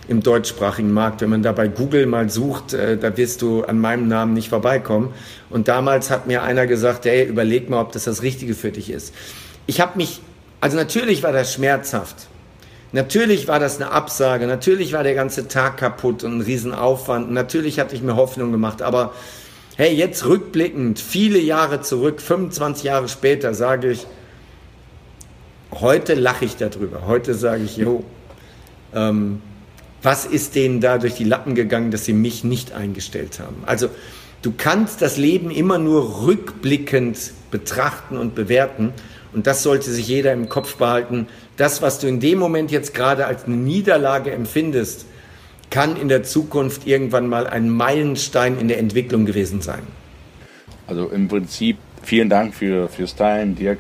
im 0.08 0.22
deutschsprachigen 0.22 0.92
Markt. 0.92 1.22
Wenn 1.22 1.30
man 1.30 1.44
da 1.44 1.52
bei 1.52 1.68
Google 1.68 2.06
mal 2.06 2.30
sucht, 2.30 2.74
äh, 2.74 2.98
da 2.98 3.16
wirst 3.18 3.42
du 3.42 3.64
an 3.64 3.80
meinem 3.80 4.08
Namen 4.08 4.34
nicht 4.34 4.50
vorbeikommen. 4.50 5.14
Und 5.50 5.68
damals 5.68 6.10
hat 6.10 6.28
mir 6.28 6.44
einer 6.44 6.68
gesagt, 6.68 7.06
ey, 7.06 7.26
überleg 7.26 7.70
mal, 7.70 7.82
ob 7.82 7.92
das 7.92 8.04
das 8.06 8.22
Richtige 8.22 8.54
für 8.54 8.72
dich 8.72 8.90
ist. 8.90 9.14
Ich 9.66 9.80
habe 9.80 9.98
mich, 9.98 10.22
also 10.60 10.76
natürlich 10.78 11.24
war 11.24 11.32
das 11.32 11.54
schmerzhaft. 11.54 12.28
Natürlich 12.92 13.48
war 13.48 13.60
das 13.60 13.82
eine 13.82 13.90
Absage, 13.90 14.46
natürlich 14.46 14.94
war 14.94 15.02
der 15.02 15.16
ganze 15.16 15.48
Tag 15.48 15.78
kaputt 15.78 16.24
und 16.24 16.38
ein 16.38 16.42
Riesenaufwand. 16.42 17.32
Natürlich 17.32 17.80
hatte 17.80 17.96
ich 17.96 18.04
mir 18.04 18.16
Hoffnung 18.16 18.52
gemacht, 18.52 18.84
aber 18.84 19.14
hey, 19.78 19.96
jetzt 19.96 20.26
rückblickend, 20.26 21.00
viele 21.00 21.40
Jahre 21.40 21.82
zurück, 21.82 22.22
25 22.22 22.84
Jahre 22.84 23.10
später, 23.10 23.56
sage 23.56 23.90
ich, 23.90 24.06
heute 25.72 26.14
lache 26.14 26.46
ich 26.46 26.58
darüber. 26.58 27.08
Heute 27.08 27.34
sage 27.34 27.64
ich, 27.64 27.78
jo, 27.78 28.04
ähm, 28.94 29.42
was 30.04 30.26
ist 30.26 30.56
denen 30.56 30.82
da 30.82 30.98
durch 30.98 31.16
die 31.16 31.24
Lappen 31.24 31.56
gegangen, 31.56 31.90
dass 31.90 32.06
sie 32.06 32.14
mich 32.14 32.44
nicht 32.44 32.74
eingestellt 32.74 33.40
haben? 33.40 33.64
Also 33.66 33.90
du 34.42 34.54
kannst 34.56 35.02
das 35.02 35.18
Leben 35.18 35.50
immer 35.50 35.78
nur 35.78 36.26
rückblickend 36.26 37.32
betrachten 37.52 38.18
und 38.18 38.36
bewerten. 38.36 38.94
Und 39.32 39.48
das 39.48 39.64
sollte 39.64 39.90
sich 39.90 40.08
jeder 40.08 40.34
im 40.34 40.50
Kopf 40.50 40.76
behalten. 40.76 41.28
Das, 41.58 41.82
was 41.82 42.00
du 42.00 42.08
in 42.08 42.20
dem 42.20 42.38
Moment 42.38 42.70
jetzt 42.72 42.94
gerade 42.94 43.26
als 43.26 43.46
eine 43.46 43.56
Niederlage 43.56 44.32
empfindest, 44.32 45.06
kann 45.70 45.96
in 45.96 46.08
der 46.08 46.24
Zukunft 46.24 46.86
irgendwann 46.86 47.28
mal 47.28 47.48
ein 47.48 47.70
Meilenstein 47.70 48.60
in 48.60 48.68
der 48.68 48.78
Entwicklung 48.78 49.26
gewesen 49.26 49.62
sein. 49.62 49.82
Also 50.86 51.08
im 51.08 51.28
Prinzip, 51.28 51.78
vielen 52.04 52.30
Dank 52.30 52.54
für, 52.54 52.90
fürs 52.90 53.16
Teilen, 53.16 53.56
Dirk. 53.56 53.80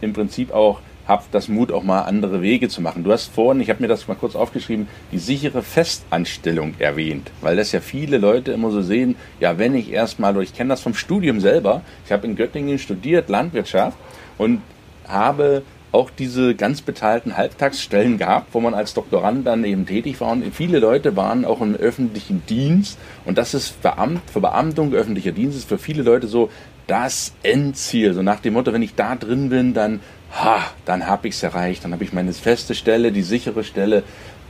Im 0.00 0.12
Prinzip 0.12 0.52
auch 0.52 0.80
habt 1.06 1.34
das 1.34 1.48
Mut, 1.48 1.70
auch 1.70 1.82
mal 1.82 2.02
andere 2.02 2.42
Wege 2.42 2.68
zu 2.68 2.80
machen. 2.80 3.04
Du 3.04 3.12
hast 3.12 3.32
vorhin, 3.34 3.60
ich 3.60 3.70
habe 3.70 3.82
mir 3.82 3.88
das 3.88 4.08
mal 4.08 4.14
kurz 4.14 4.34
aufgeschrieben, 4.34 4.88
die 5.12 5.18
sichere 5.18 5.62
Festanstellung 5.62 6.74
erwähnt, 6.78 7.30
weil 7.40 7.56
das 7.56 7.72
ja 7.72 7.80
viele 7.80 8.18
Leute 8.18 8.52
immer 8.52 8.70
so 8.70 8.82
sehen, 8.82 9.16
ja, 9.40 9.58
wenn 9.58 9.74
ich 9.74 9.92
erstmal, 9.92 10.40
ich 10.42 10.54
kenne 10.54 10.70
das 10.70 10.80
vom 10.80 10.94
Studium 10.94 11.40
selber, 11.40 11.82
ich 12.06 12.12
habe 12.12 12.26
in 12.26 12.36
Göttingen 12.36 12.78
studiert, 12.78 13.28
Landwirtschaft 13.28 13.98
und 14.38 14.62
habe 15.06 15.62
auch 15.94 16.10
diese 16.10 16.56
ganz 16.56 16.82
bezahlten 16.82 17.36
Halbtagsstellen 17.36 18.18
gehabt, 18.18 18.48
wo 18.52 18.60
man 18.60 18.74
als 18.74 18.94
Doktorand 18.94 19.46
dann 19.46 19.62
eben 19.62 19.86
tätig 19.86 20.20
war. 20.20 20.32
Und 20.32 20.52
viele 20.52 20.80
Leute 20.80 21.14
waren 21.14 21.44
auch 21.44 21.60
im 21.60 21.76
öffentlichen 21.76 22.42
Dienst. 22.48 22.98
Und 23.24 23.38
das 23.38 23.54
ist 23.54 23.80
Beamt, 23.80 24.28
für 24.28 24.40
Beamtung, 24.40 24.92
öffentlicher 24.92 25.30
Dienst 25.30 25.56
ist 25.56 25.68
für 25.68 25.78
viele 25.78 26.02
Leute 26.02 26.26
so 26.26 26.50
das 26.88 27.32
Endziel. 27.44 28.12
So 28.12 28.22
nach 28.22 28.40
dem 28.40 28.54
Motto, 28.54 28.72
wenn 28.72 28.82
ich 28.82 28.96
da 28.96 29.14
drin 29.14 29.50
bin, 29.50 29.72
dann 29.72 30.00
ha, 30.34 30.62
dann 30.84 31.06
habe 31.06 31.28
ich 31.28 31.34
es 31.34 31.42
erreicht, 31.42 31.84
dann 31.84 31.92
habe 31.92 32.04
ich 32.04 32.12
meine 32.12 32.32
feste 32.32 32.74
Stelle, 32.74 33.12
die 33.12 33.22
sichere 33.22 33.64
Stelle. 33.64 34.02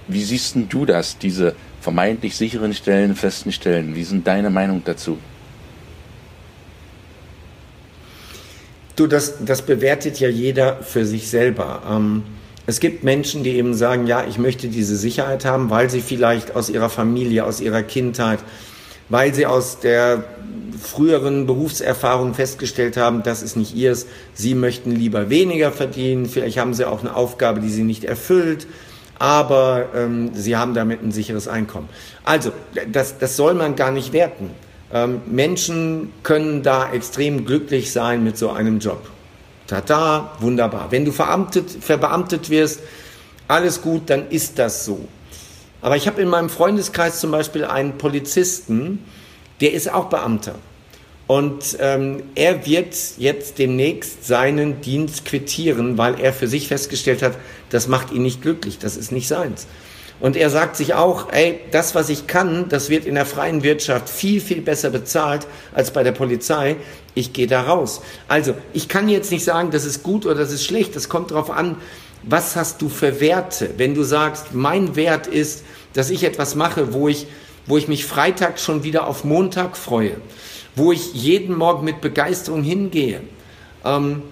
Wie 0.08 0.22
siehst 0.22 0.54
denn 0.54 0.68
du 0.68 0.84
das, 0.86 1.18
diese 1.18 1.54
vermeintlich 1.80 2.36
sicheren 2.36 2.74
Stellen, 2.74 3.14
festen 3.14 3.52
Stellen? 3.52 3.94
Wie 3.94 4.04
sind 4.04 4.26
deine 4.26 4.50
Meinung 4.50 4.82
dazu? 4.84 5.18
Du, 8.96 9.06
das, 9.06 9.44
das 9.44 9.62
bewertet 9.62 10.20
ja 10.20 10.28
jeder 10.28 10.82
für 10.82 11.04
sich 11.04 11.28
selber. 11.28 11.82
Ähm, 11.90 12.22
es 12.66 12.80
gibt 12.80 13.04
Menschen, 13.04 13.42
die 13.42 13.50
eben 13.50 13.74
sagen, 13.74 14.06
ja, 14.06 14.24
ich 14.26 14.38
möchte 14.38 14.68
diese 14.68 14.96
Sicherheit 14.96 15.44
haben, 15.44 15.68
weil 15.68 15.90
sie 15.90 16.00
vielleicht 16.00 16.54
aus 16.56 16.70
ihrer 16.70 16.88
Familie, 16.88 17.44
aus 17.44 17.60
ihrer 17.60 17.82
Kindheit, 17.82 18.38
weil 19.08 19.34
sie 19.34 19.46
aus 19.46 19.80
der 19.80 20.24
früheren 20.80 21.46
Berufserfahrung 21.46 22.34
festgestellt 22.34 22.96
haben, 22.96 23.22
das 23.22 23.42
ist 23.42 23.56
nicht 23.56 23.74
ihrs. 23.74 24.06
Sie 24.34 24.54
möchten 24.54 24.92
lieber 24.92 25.30
weniger 25.30 25.72
verdienen. 25.72 26.26
Vielleicht 26.26 26.58
haben 26.58 26.74
sie 26.74 26.84
auch 26.86 27.00
eine 27.00 27.14
Aufgabe, 27.14 27.60
die 27.60 27.70
sie 27.70 27.84
nicht 27.84 28.04
erfüllt. 28.04 28.66
Aber 29.18 29.86
ähm, 29.94 30.30
sie 30.34 30.56
haben 30.56 30.74
damit 30.74 31.02
ein 31.02 31.12
sicheres 31.12 31.48
Einkommen. 31.48 31.88
Also, 32.24 32.52
das, 32.90 33.18
das 33.18 33.36
soll 33.36 33.54
man 33.54 33.76
gar 33.76 33.92
nicht 33.92 34.12
werten. 34.12 34.50
Ähm, 34.92 35.22
Menschen 35.26 36.12
können 36.22 36.62
da 36.62 36.92
extrem 36.92 37.44
glücklich 37.44 37.92
sein 37.92 38.24
mit 38.24 38.36
so 38.36 38.50
einem 38.50 38.80
Job. 38.80 39.08
Tata, 39.66 40.32
wunderbar. 40.40 40.88
Wenn 40.90 41.04
du 41.04 41.12
verbeamtet, 41.12 41.70
verbeamtet 41.70 42.50
wirst, 42.50 42.80
alles 43.48 43.80
gut, 43.80 44.10
dann 44.10 44.28
ist 44.30 44.58
das 44.58 44.84
so. 44.84 45.08
Aber 45.84 45.98
ich 45.98 46.06
habe 46.06 46.22
in 46.22 46.28
meinem 46.28 46.48
Freundeskreis 46.48 47.20
zum 47.20 47.30
Beispiel 47.30 47.66
einen 47.66 47.98
Polizisten, 47.98 49.04
der 49.60 49.74
ist 49.74 49.92
auch 49.92 50.06
Beamter. 50.06 50.54
Und 51.26 51.76
ähm, 51.78 52.22
er 52.34 52.64
wird 52.64 52.96
jetzt 53.18 53.58
demnächst 53.58 54.24
seinen 54.24 54.80
Dienst 54.80 55.26
quittieren, 55.26 55.98
weil 55.98 56.18
er 56.18 56.32
für 56.32 56.48
sich 56.48 56.68
festgestellt 56.68 57.20
hat, 57.22 57.34
das 57.68 57.86
macht 57.86 58.12
ihn 58.12 58.22
nicht 58.22 58.40
glücklich, 58.40 58.78
das 58.78 58.96
ist 58.96 59.12
nicht 59.12 59.28
seins. 59.28 59.66
Und 60.20 60.36
er 60.36 60.48
sagt 60.48 60.76
sich 60.76 60.94
auch, 60.94 61.30
ey, 61.32 61.60
das, 61.70 61.94
was 61.94 62.08
ich 62.08 62.26
kann, 62.26 62.70
das 62.70 62.88
wird 62.88 63.04
in 63.04 63.14
der 63.14 63.26
freien 63.26 63.62
Wirtschaft 63.62 64.08
viel, 64.08 64.40
viel 64.40 64.62
besser 64.62 64.88
bezahlt 64.88 65.46
als 65.74 65.90
bei 65.90 66.02
der 66.02 66.12
Polizei. 66.12 66.76
Ich 67.14 67.34
gehe 67.34 67.46
da 67.46 67.60
raus. 67.60 68.00
Also, 68.26 68.54
ich 68.72 68.88
kann 68.88 69.10
jetzt 69.10 69.30
nicht 69.30 69.44
sagen, 69.44 69.70
das 69.70 69.84
ist 69.84 70.02
gut 70.02 70.24
oder 70.24 70.36
das 70.36 70.50
ist 70.50 70.64
schlecht. 70.64 70.96
Das 70.96 71.10
kommt 71.10 71.30
darauf 71.30 71.50
an, 71.50 71.76
was 72.26 72.56
hast 72.56 72.82
du 72.82 72.88
für 72.88 73.20
Werte. 73.20 73.70
Wenn 73.76 73.94
du 73.94 74.02
sagst, 74.02 74.54
mein 74.54 74.96
Wert 74.96 75.26
ist, 75.26 75.64
dass 75.92 76.10
ich 76.10 76.24
etwas 76.24 76.54
mache, 76.54 76.92
wo 76.92 77.08
ich, 77.08 77.26
wo 77.66 77.76
ich 77.76 77.88
mich 77.88 78.04
Freitag 78.04 78.58
schon 78.58 78.82
wieder 78.82 79.06
auf 79.06 79.24
Montag 79.24 79.76
freue 79.76 80.16
wo 80.76 80.92
ich 80.92 81.14
jeden 81.14 81.56
Morgen 81.56 81.84
mit 81.84 82.00
Begeisterung 82.00 82.62
hingehe. 82.62 83.20
Ähm, 83.84 84.22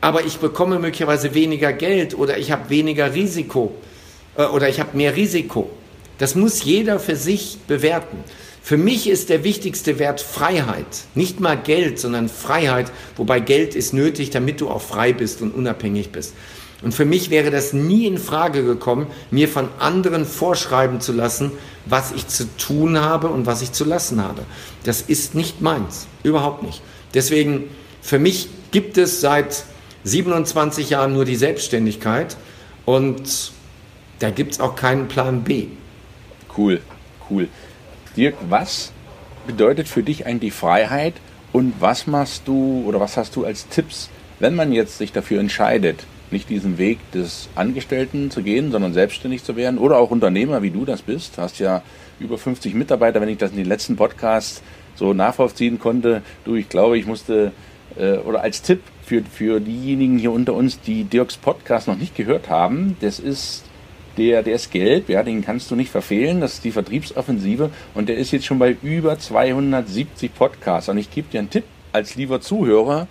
aber 0.00 0.24
ich 0.24 0.38
bekomme 0.38 0.78
möglicherweise 0.78 1.34
weniger 1.34 1.72
Geld 1.72 2.16
oder 2.16 2.38
ich 2.38 2.50
habe 2.50 2.70
weniger 2.70 3.14
Risiko 3.14 3.74
äh, 4.36 4.44
oder 4.44 4.68
ich 4.68 4.80
habe 4.80 4.96
mehr 4.96 5.16
Risiko. 5.16 5.70
Das 6.18 6.34
muss 6.34 6.64
jeder 6.64 6.98
für 6.98 7.16
sich 7.16 7.58
bewerten. 7.66 8.18
Für 8.62 8.76
mich 8.76 9.08
ist 9.08 9.28
der 9.28 9.42
wichtigste 9.42 9.98
Wert 9.98 10.20
Freiheit. 10.20 10.86
Nicht 11.14 11.40
mal 11.40 11.56
Geld, 11.56 11.98
sondern 11.98 12.28
Freiheit, 12.28 12.92
wobei 13.16 13.40
Geld 13.40 13.74
ist 13.74 13.92
nötig, 13.92 14.30
damit 14.30 14.60
du 14.60 14.70
auch 14.70 14.82
frei 14.82 15.12
bist 15.12 15.42
und 15.42 15.52
unabhängig 15.52 16.10
bist. 16.10 16.34
Und 16.82 16.92
für 16.92 17.04
mich 17.04 17.30
wäre 17.30 17.50
das 17.50 17.72
nie 17.72 18.06
in 18.06 18.18
Frage 18.18 18.64
gekommen, 18.64 19.06
mir 19.30 19.48
von 19.48 19.68
anderen 19.78 20.26
vorschreiben 20.26 21.00
zu 21.00 21.12
lassen, 21.12 21.52
was 21.86 22.12
ich 22.12 22.26
zu 22.26 22.56
tun 22.56 23.00
habe 23.00 23.28
und 23.28 23.46
was 23.46 23.62
ich 23.62 23.72
zu 23.72 23.84
lassen 23.84 24.22
habe. 24.22 24.42
Das 24.84 25.00
ist 25.00 25.34
nicht 25.34 25.60
meins, 25.60 26.06
überhaupt 26.22 26.62
nicht. 26.62 26.82
Deswegen, 27.14 27.64
für 28.00 28.18
mich 28.18 28.48
gibt 28.72 28.98
es 28.98 29.20
seit 29.20 29.64
27 30.04 30.90
Jahren 30.90 31.12
nur 31.12 31.24
die 31.24 31.36
Selbstständigkeit 31.36 32.36
und 32.84 33.52
da 34.18 34.30
gibt 34.30 34.52
es 34.52 34.60
auch 34.60 34.74
keinen 34.74 35.08
Plan 35.08 35.42
B. 35.44 35.66
Cool, 36.56 36.80
cool. 37.30 37.48
Dirk, 38.16 38.34
was 38.48 38.92
bedeutet 39.46 39.88
für 39.88 40.02
dich 40.02 40.26
eigentlich 40.26 40.52
Freiheit 40.52 41.14
und 41.52 41.74
was 41.80 42.06
machst 42.06 42.42
du 42.46 42.84
oder 42.86 43.00
was 43.00 43.16
hast 43.16 43.36
du 43.36 43.44
als 43.44 43.68
Tipps, 43.68 44.10
wenn 44.38 44.54
man 44.54 44.72
jetzt 44.72 44.98
sich 44.98 45.12
dafür 45.12 45.40
entscheidet, 45.40 46.04
nicht 46.32 46.48
diesen 46.48 46.78
Weg 46.78 46.98
des 47.12 47.48
Angestellten 47.54 48.30
zu 48.30 48.42
gehen, 48.42 48.72
sondern 48.72 48.92
selbstständig 48.92 49.44
zu 49.44 49.56
werden. 49.56 49.78
Oder 49.78 49.98
auch 49.98 50.10
Unternehmer, 50.10 50.62
wie 50.62 50.70
du 50.70 50.84
das 50.84 51.02
bist. 51.02 51.36
Du 51.36 51.42
hast 51.42 51.58
ja 51.58 51.82
über 52.18 52.38
50 52.38 52.74
Mitarbeiter, 52.74 53.20
wenn 53.20 53.28
ich 53.28 53.38
das 53.38 53.50
in 53.50 53.58
den 53.58 53.66
letzten 53.66 53.96
Podcasts 53.96 54.62
so 54.94 55.12
nachvollziehen 55.12 55.78
konnte. 55.78 56.22
Du, 56.44 56.54
ich 56.54 56.68
glaube, 56.68 56.98
ich 56.98 57.06
musste, 57.06 57.52
äh, 57.98 58.18
oder 58.18 58.42
als 58.42 58.62
Tipp 58.62 58.80
für, 59.04 59.22
für 59.22 59.60
diejenigen 59.60 60.18
hier 60.18 60.32
unter 60.32 60.54
uns, 60.54 60.80
die 60.80 61.04
Dirks 61.04 61.36
Podcast 61.36 61.88
noch 61.88 61.98
nicht 61.98 62.14
gehört 62.14 62.48
haben, 62.48 62.96
das 63.00 63.18
ist 63.18 63.64
der, 64.16 64.42
der 64.42 64.56
ist 64.56 64.70
gelb, 64.70 65.08
ja, 65.08 65.22
den 65.22 65.42
kannst 65.42 65.70
du 65.70 65.76
nicht 65.76 65.90
verfehlen, 65.90 66.40
das 66.40 66.54
ist 66.54 66.64
die 66.64 66.70
Vertriebsoffensive. 66.70 67.70
Und 67.94 68.08
der 68.08 68.16
ist 68.16 68.30
jetzt 68.30 68.44
schon 68.44 68.58
bei 68.58 68.76
über 68.82 69.18
270 69.18 70.34
Podcasts. 70.34 70.88
Und 70.88 70.98
ich 70.98 71.10
gebe 71.10 71.28
dir 71.30 71.40
einen 71.40 71.50
Tipp 71.50 71.64
als 71.92 72.14
lieber 72.14 72.40
Zuhörer, 72.40 73.06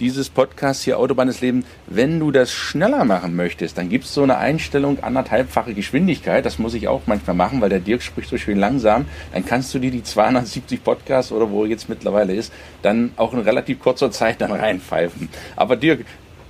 dieses 0.00 0.30
Podcast 0.30 0.82
hier 0.82 0.98
Autobahn 0.98 1.28
des 1.28 1.40
Lebens, 1.40 1.66
wenn 1.86 2.18
du 2.18 2.30
das 2.30 2.50
schneller 2.50 3.04
machen 3.04 3.36
möchtest, 3.36 3.78
dann 3.78 3.88
gibt 3.88 4.06
es 4.06 4.14
so 4.14 4.22
eine 4.22 4.38
Einstellung 4.38 5.02
anderthalbfache 5.02 5.74
Geschwindigkeit. 5.74 6.44
Das 6.44 6.58
muss 6.58 6.74
ich 6.74 6.88
auch 6.88 7.02
manchmal 7.06 7.36
machen, 7.36 7.60
weil 7.60 7.68
der 7.68 7.80
Dirk 7.80 8.02
spricht 8.02 8.30
so 8.30 8.38
schön 8.38 8.58
langsam. 8.58 9.04
Dann 9.32 9.44
kannst 9.44 9.72
du 9.74 9.78
dir 9.78 9.90
die 9.90 10.02
270 10.02 10.82
Podcasts 10.82 11.30
oder 11.30 11.50
wo 11.50 11.64
er 11.64 11.70
jetzt 11.70 11.88
mittlerweile 11.88 12.34
ist, 12.34 12.52
dann 12.82 13.12
auch 13.16 13.32
in 13.34 13.40
relativ 13.40 13.78
kurzer 13.80 14.10
Zeit 14.10 14.40
dann 14.40 14.52
reinpfeifen. 14.52 15.28
Aber 15.54 15.76
Dirk, 15.76 16.04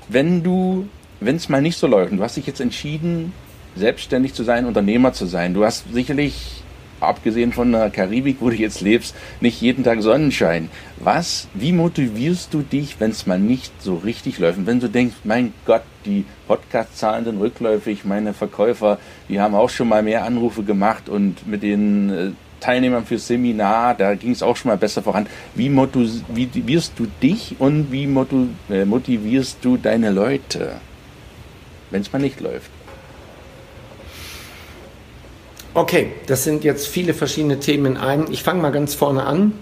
wenn 0.09 0.43
du, 0.43 0.89
wenn 1.20 1.37
es 1.37 1.49
mal 1.49 1.61
nicht 1.61 1.77
so 1.77 1.87
läuft 1.87 2.12
und 2.12 2.18
du 2.18 2.24
hast 2.24 2.37
dich 2.37 2.47
jetzt 2.47 2.61
entschieden, 2.61 3.33
selbstständig 3.77 4.35
zu 4.35 4.45
sein, 4.45 4.66
Unternehmer 4.66 5.12
zu 5.12 5.27
sein, 5.27 5.55
du 5.55 5.64
hast 5.64 5.93
sicherlich 5.93 6.62
abgesehen 7.01 7.53
von 7.53 7.72
der 7.72 7.90
Karibik, 7.90 8.36
wo 8.40 8.51
du 8.51 8.57
jetzt 8.57 8.80
lebst, 8.80 9.14
nicht 9.40 9.61
jeden 9.61 9.84
Tag 9.84 10.03
Sonnenschein. 10.03 10.70
Was, 10.98 11.48
wie 11.55 11.72
motivierst 11.72 12.53
du 12.53 12.62
dich, 12.62 13.01
wenn 13.01 13.11
es 13.11 13.26
mal 13.26 13.38
nicht 13.38 13.72
so 13.82 13.96
richtig 13.96 14.38
läuft? 14.38 14.59
Und 14.59 14.66
wenn 14.66 14.80
du 14.80 14.88
denkst, 14.88 15.16
mein 15.24 15.53
Gott, 15.64 15.82
die 16.05 16.24
Podcast-Zahlen 16.46 17.24
sind 17.24 17.40
rückläufig, 17.40 18.05
meine 18.05 18.32
Verkäufer, 18.32 18.98
die 19.28 19.40
haben 19.40 19.55
auch 19.55 19.70
schon 19.70 19.88
mal 19.88 20.03
mehr 20.03 20.24
Anrufe 20.24 20.62
gemacht 20.62 21.09
und 21.09 21.46
mit 21.46 21.62
den 21.62 22.11
äh, 22.11 22.30
Teilnehmern 22.61 23.07
fürs 23.07 23.26
Seminar, 23.26 23.94
da 23.94 24.14
ging 24.14 24.32
es 24.32 24.42
auch 24.42 24.57
schon 24.57 24.70
mal 24.70 24.76
besser 24.76 25.03
voran. 25.03 25.26
Wie 25.55 25.70
motivierst 25.70 26.92
du 26.96 27.07
dich 27.22 27.57
und 27.59 27.90
wie 27.90 28.05
äh, 28.05 28.84
motivierst 28.84 29.59
du 29.62 29.76
deine 29.76 30.11
Leute, 30.11 30.72
wenn 31.90 32.03
es 32.03 32.12
mal 32.12 32.18
nicht 32.18 32.40
läuft? 32.40 32.70
Okay, 35.73 36.12
das 36.27 36.43
sind 36.43 36.64
jetzt 36.64 36.89
viele 36.89 37.14
verschiedene 37.14 37.61
Themen 37.61 37.87
in 37.93 37.97
einem. 37.97 38.33
Ich 38.33 38.43
fange 38.43 38.61
mal 38.61 38.73
ganz 38.73 38.95
vorne 38.95 39.23
an. 39.23 39.53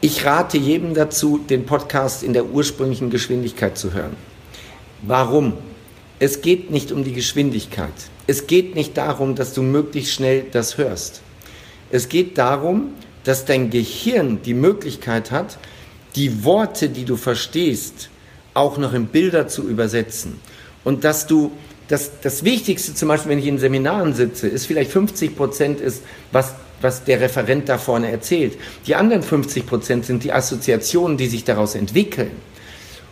Ich 0.00 0.24
rate 0.24 0.58
jedem 0.58 0.94
dazu, 0.94 1.38
den 1.38 1.66
Podcast 1.66 2.22
in 2.22 2.32
der 2.32 2.46
ursprünglichen 2.46 3.10
Geschwindigkeit 3.10 3.76
zu 3.76 3.92
hören. 3.92 4.16
Warum? 5.02 5.54
Es 6.20 6.40
geht 6.40 6.70
nicht 6.70 6.92
um 6.92 7.02
die 7.02 7.12
Geschwindigkeit. 7.12 7.92
Es 8.28 8.46
geht 8.46 8.76
nicht 8.76 8.96
darum, 8.96 9.34
dass 9.34 9.54
du 9.54 9.62
möglichst 9.62 10.12
schnell 10.12 10.44
das 10.52 10.78
hörst. 10.78 11.22
Es 11.90 12.08
geht 12.08 12.38
darum, 12.38 12.92
dass 13.24 13.44
dein 13.44 13.70
Gehirn 13.70 14.40
die 14.44 14.54
Möglichkeit 14.54 15.32
hat, 15.32 15.58
die 16.14 16.44
Worte, 16.44 16.88
die 16.88 17.04
du 17.04 17.16
verstehst, 17.16 18.08
auch 18.54 18.78
noch 18.78 18.94
in 18.94 19.06
Bilder 19.06 19.48
zu 19.48 19.68
übersetzen. 19.68 20.40
Und 20.84 21.02
dass 21.02 21.26
du, 21.26 21.50
das, 21.88 22.10
das 22.22 22.44
Wichtigste 22.44 22.94
zum 22.94 23.08
Beispiel, 23.08 23.32
wenn 23.32 23.38
ich 23.38 23.46
in 23.46 23.58
Seminaren 23.58 24.14
sitze, 24.14 24.46
ist 24.46 24.66
vielleicht 24.66 24.90
50 24.90 25.36
Prozent 25.36 25.80
ist, 25.80 26.02
was, 26.32 26.54
was 26.82 27.04
der 27.04 27.20
Referent 27.20 27.68
da 27.68 27.78
vorne 27.78 28.10
erzählt. 28.10 28.58
Die 28.86 28.94
anderen 28.94 29.22
50 29.22 29.66
Prozent 29.66 30.04
sind 30.04 30.22
die 30.22 30.32
Assoziationen, 30.32 31.16
die 31.16 31.26
sich 31.26 31.44
daraus 31.44 31.74
entwickeln. 31.74 32.30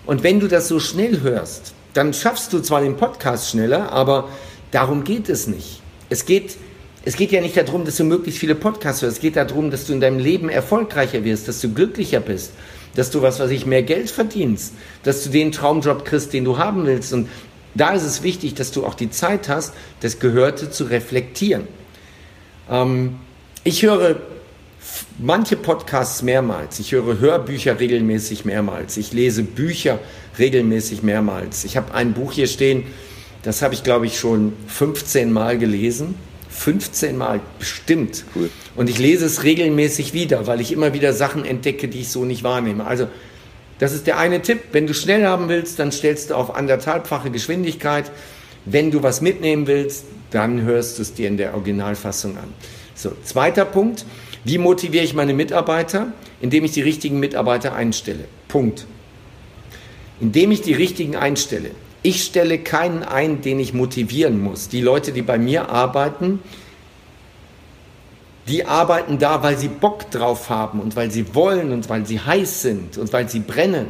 Und 0.05 0.23
wenn 0.23 0.41
du 0.41 0.47
das 0.47 0.69
so 0.69 0.79
schnell 0.79 1.23
hörst, 1.23 1.73
dann 1.95 2.13
schaffst 2.13 2.53
du 2.53 2.61
zwar 2.61 2.83
den 2.83 2.97
Podcast 2.97 3.51
schneller, 3.51 3.91
aber 3.91 4.29
darum 4.71 5.05
geht 5.05 5.31
es 5.31 5.47
nicht. 5.47 5.81
Es 6.11 6.27
geht, 6.27 6.59
es 7.07 7.17
geht 7.17 7.33
ja 7.33 7.41
nicht 7.41 7.57
darum, 7.57 7.87
dass 7.87 7.97
du 7.97 8.05
möglichst 8.05 8.39
viele 8.39 8.55
Podcasts 8.55 9.01
hörst. 9.01 9.17
Es 9.17 9.23
geht 9.23 9.37
darum, 9.37 9.71
dass 9.71 9.87
du 9.87 9.95
in 9.95 10.01
deinem 10.01 10.19
Leben 10.19 10.51
erfolgreicher 10.51 11.25
wirst, 11.25 11.49
dass 11.49 11.63
du 11.63 11.73
glücklicher 11.73 12.21
bist, 12.21 12.53
dass 12.95 13.11
du 13.11 13.23
was, 13.23 13.41
was 13.41 13.51
ich 13.51 13.65
mehr 13.65 13.83
Geld 13.83 14.11
verdienst, 14.11 14.75
dass 15.03 15.25
du 15.25 15.31
den 15.31 15.51
Traumjob 15.51 16.05
kriegst, 16.05 16.35
den 16.35 16.45
du 16.45 16.59
haben 16.59 16.85
willst. 16.85 17.15
Und 17.15 17.29
da 17.77 17.91
ist 17.91 18.05
es 18.05 18.23
wichtig, 18.23 18.55
dass 18.55 18.73
du 18.73 18.87
auch 18.87 18.95
die 18.95 19.11
Zeit 19.11 19.49
hast, 19.49 19.75
das 20.01 20.19
Gehörte 20.19 20.71
zu 20.71 20.85
reflektieren. 20.85 21.67
Ähm, 22.71 23.17
ich 23.65 23.83
höre 23.83 24.21
manche 25.19 25.57
Podcasts 25.57 26.23
mehrmals. 26.23 26.79
Ich 26.79 26.93
höre 26.93 27.19
Hörbücher 27.19 27.81
regelmäßig 27.81 28.45
mehrmals. 28.45 28.97
Ich 28.97 29.13
lese 29.13 29.43
Bücher 29.43 29.99
regelmäßig 30.39 31.03
mehrmals. 31.03 31.65
Ich 31.65 31.77
habe 31.77 31.93
ein 31.95 32.13
Buch 32.13 32.33
hier 32.33 32.47
stehen, 32.47 32.85
das 33.43 33.63
habe 33.63 33.75
ich, 33.75 33.83
glaube 33.85 34.07
ich, 34.07 34.19
schon 34.19 34.55
15 34.67 35.33
Mal 35.33 35.59
gelesen. 35.59 36.17
15 36.51 37.17
Mal 37.17 37.41
bestimmt. 37.59 38.25
Cool. 38.35 38.51
Und 38.75 38.91
ich 38.91 38.99
lese 38.99 39.27
es 39.27 39.45
regelmäßig 39.45 40.15
wieder, 40.15 40.47
weil 40.47 40.61
ich 40.61 40.73
immer 40.73 40.95
wieder 40.95 41.13
Sachen 41.13 41.45
entdecke, 41.45 41.87
die 41.87 42.01
ich 42.01 42.09
so 42.09 42.25
nicht 42.25 42.43
wahrnehme. 42.43 42.87
Also, 42.87 43.09
das 43.79 43.93
ist 43.93 44.07
der 44.07 44.19
eine 44.19 44.43
Tipp. 44.43 44.61
Wenn 44.73 44.87
du 44.87 44.95
schnell 44.95 45.27
haben 45.27 45.49
willst, 45.49 45.79
dann 45.79 45.93
stellst 45.93 46.31
du 46.31 46.35
auf 46.35 46.55
anderthalbfache 46.55 47.31
Geschwindigkeit. 47.31 48.11
Wenn 48.65 48.91
du 48.91 49.03
was 49.03 49.21
mitnehmen 49.21 49.67
willst, 49.67 50.05
dann 50.31 50.63
hörst 50.63 50.99
du 50.99 51.03
es 51.03 51.15
dir 51.15 51.29
in 51.29 51.37
der 51.37 51.55
Originalfassung 51.55 52.37
an. 52.37 52.53
So, 52.95 53.13
zweiter 53.23 53.65
Punkt. 53.65 54.05
Wie 54.45 54.59
motiviere 54.59 55.05
ich 55.05 55.15
meine 55.15 55.35
Mitarbeiter? 55.35 56.13
Indem 56.41 56.65
ich 56.65 56.73
die 56.73 56.83
richtigen 56.83 57.21
Mitarbeiter 57.21 57.75
einstelle. 57.75 58.25
Punkt. 58.49 58.87
Indem 60.21 60.51
ich 60.51 60.63
die 60.63 60.73
richtigen 60.73 61.17
einstelle. 61.17 61.71
Ich 62.03 62.23
stelle 62.23 62.59
keinen 62.59 63.03
ein, 63.03 63.43
den 63.43 63.61
ich 63.61 63.75
motivieren 63.75 64.41
muss. 64.41 64.69
Die 64.69 64.81
Leute, 64.81 65.13
die 65.13 65.23
bei 65.23 65.39
mir 65.39 65.69
arbeiten, 65.69 66.41
die 68.49 68.65
arbeiten 68.65 69.19
da, 69.19 69.43
weil 69.43 69.59
sie 69.59 69.69
Bock 69.69 70.11
drauf 70.11 70.51
haben 70.51 70.81
und 70.81 70.95
weil 70.97 71.11
sie 71.11 71.35
wollen 71.35 71.73
und 71.73 71.89
weil 71.89 72.07
sie 72.07 72.21
heiß 72.21 72.63
sind 72.63 72.97
und 72.97 73.13
weil 73.13 73.29
sie 73.29 73.41
brennen. 73.41 73.87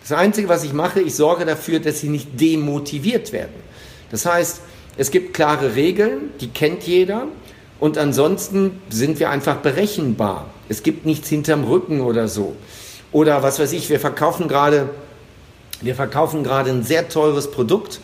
Das 0.00 0.12
Einzige, 0.12 0.48
was 0.48 0.64
ich 0.64 0.72
mache, 0.72 1.00
ich 1.00 1.14
sorge 1.14 1.44
dafür, 1.44 1.78
dass 1.78 2.00
sie 2.00 2.08
nicht 2.08 2.40
demotiviert 2.40 3.32
werden. 3.32 3.54
Das 4.10 4.26
heißt, 4.26 4.60
es 4.96 5.10
gibt 5.10 5.34
klare 5.34 5.76
Regeln, 5.76 6.30
die 6.40 6.48
kennt 6.48 6.82
jeder. 6.82 7.28
Und 7.78 7.98
ansonsten 7.98 8.80
sind 8.90 9.18
wir 9.20 9.30
einfach 9.30 9.56
berechenbar. 9.56 10.50
Es 10.68 10.82
gibt 10.82 11.06
nichts 11.06 11.28
hinterm 11.28 11.64
Rücken 11.64 12.00
oder 12.00 12.28
so. 12.28 12.56
Oder 13.12 13.42
was 13.42 13.58
weiß 13.58 13.72
ich, 13.72 13.90
wir 13.90 14.00
verkaufen 14.00 14.48
gerade, 14.48 14.88
wir 15.80 15.94
verkaufen 15.94 16.44
gerade 16.44 16.70
ein 16.70 16.82
sehr 16.82 17.08
teures 17.08 17.50
Produkt 17.50 18.00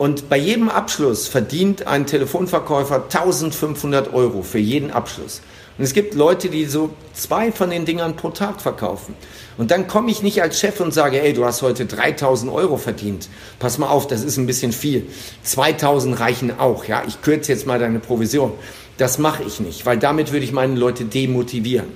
und 0.00 0.30
bei 0.30 0.38
jedem 0.38 0.70
Abschluss 0.70 1.28
verdient 1.28 1.86
ein 1.86 2.06
Telefonverkäufer 2.06 3.02
1500 3.02 4.14
Euro 4.14 4.40
für 4.40 4.58
jeden 4.58 4.90
Abschluss. 4.90 5.42
Und 5.76 5.84
es 5.84 5.92
gibt 5.92 6.14
Leute, 6.14 6.48
die 6.48 6.64
so 6.64 6.88
zwei 7.12 7.52
von 7.52 7.68
den 7.68 7.84
Dingern 7.84 8.16
pro 8.16 8.30
Tag 8.30 8.62
verkaufen. 8.62 9.14
Und 9.58 9.70
dann 9.70 9.88
komme 9.88 10.10
ich 10.10 10.22
nicht 10.22 10.40
als 10.40 10.58
Chef 10.58 10.80
und 10.80 10.94
sage, 10.94 11.20
ey, 11.20 11.34
du 11.34 11.44
hast 11.44 11.60
heute 11.60 11.84
3000 11.84 12.50
Euro 12.50 12.78
verdient. 12.78 13.28
Pass 13.58 13.76
mal 13.76 13.90
auf, 13.90 14.06
das 14.06 14.24
ist 14.24 14.38
ein 14.38 14.46
bisschen 14.46 14.72
viel. 14.72 15.06
2000 15.42 16.18
reichen 16.18 16.58
auch, 16.58 16.86
ja. 16.86 17.02
Ich 17.06 17.20
kürze 17.20 17.52
jetzt 17.52 17.66
mal 17.66 17.78
deine 17.78 17.98
Provision. 17.98 18.52
Das 18.96 19.18
mache 19.18 19.42
ich 19.42 19.60
nicht, 19.60 19.84
weil 19.84 19.98
damit 19.98 20.32
würde 20.32 20.46
ich 20.46 20.52
meine 20.52 20.76
Leute 20.76 21.04
demotivieren. 21.04 21.88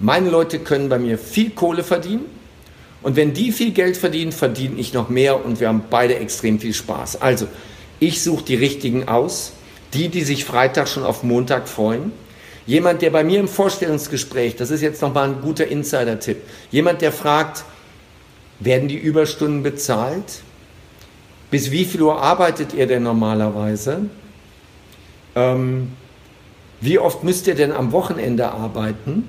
Meine 0.00 0.28
Leute 0.28 0.58
können 0.58 0.88
bei 0.88 0.98
mir 0.98 1.18
viel 1.18 1.50
Kohle 1.50 1.84
verdienen 1.84 2.24
und 3.04 3.16
wenn 3.16 3.34
die 3.34 3.52
viel 3.52 3.72
Geld 3.72 3.98
verdienen, 3.98 4.32
verdiene 4.32 4.80
ich 4.80 4.94
noch 4.94 5.10
mehr 5.10 5.44
und 5.44 5.60
wir 5.60 5.68
haben 5.68 5.84
beide 5.90 6.16
extrem 6.16 6.58
viel 6.58 6.72
Spaß. 6.72 7.20
Also, 7.20 7.46
ich 8.00 8.22
suche 8.22 8.44
die 8.44 8.54
richtigen 8.54 9.08
aus, 9.08 9.52
die, 9.92 10.08
die 10.08 10.22
sich 10.22 10.46
Freitag 10.46 10.88
schon 10.88 11.04
auf 11.04 11.22
Montag 11.22 11.68
freuen. 11.68 12.12
Jemand, 12.66 13.02
der 13.02 13.10
bei 13.10 13.22
mir 13.22 13.40
im 13.40 13.46
Vorstellungsgespräch, 13.46 14.56
das 14.56 14.70
ist 14.70 14.80
jetzt 14.80 15.02
nochmal 15.02 15.28
ein 15.28 15.42
guter 15.42 15.66
Insider-Tipp, 15.66 16.38
jemand, 16.70 17.02
der 17.02 17.12
fragt, 17.12 17.64
werden 18.58 18.88
die 18.88 18.96
Überstunden 18.96 19.62
bezahlt? 19.62 20.40
Bis 21.50 21.70
wie 21.70 21.84
viel 21.84 22.00
Uhr 22.00 22.22
arbeitet 22.22 22.72
ihr 22.72 22.86
denn 22.86 23.02
normalerweise? 23.02 24.06
Ähm, 25.34 25.92
wie 26.80 26.98
oft 26.98 27.22
müsst 27.22 27.46
ihr 27.48 27.54
denn 27.54 27.70
am 27.70 27.92
Wochenende 27.92 28.50
arbeiten? 28.50 29.28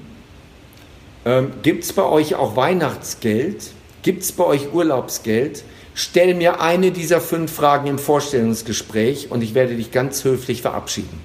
Ähm, 1.26 1.51
Gibt 1.63 1.84
es 1.84 1.93
bei 1.93 2.03
euch 2.03 2.36
auch 2.36 2.55
Weihnachtsgeld? 2.55 3.71
Gibt 4.03 4.21
es 4.23 4.32
bei 4.32 4.43
euch 4.43 4.71
Urlaubsgeld? 4.73 5.63
Stell 5.95 6.36
mir 6.36 6.61
eine 6.61 6.91
dieser 6.91 7.19
fünf 7.19 7.51
Fragen 7.51 7.88
im 7.88 7.97
Vorstellungsgespräch 7.97 9.32
und 9.32 9.41
ich 9.41 9.55
werde 9.55 9.76
dich 9.76 9.91
ganz 9.91 10.23
höflich 10.23 10.61
verabschieden. 10.61 11.19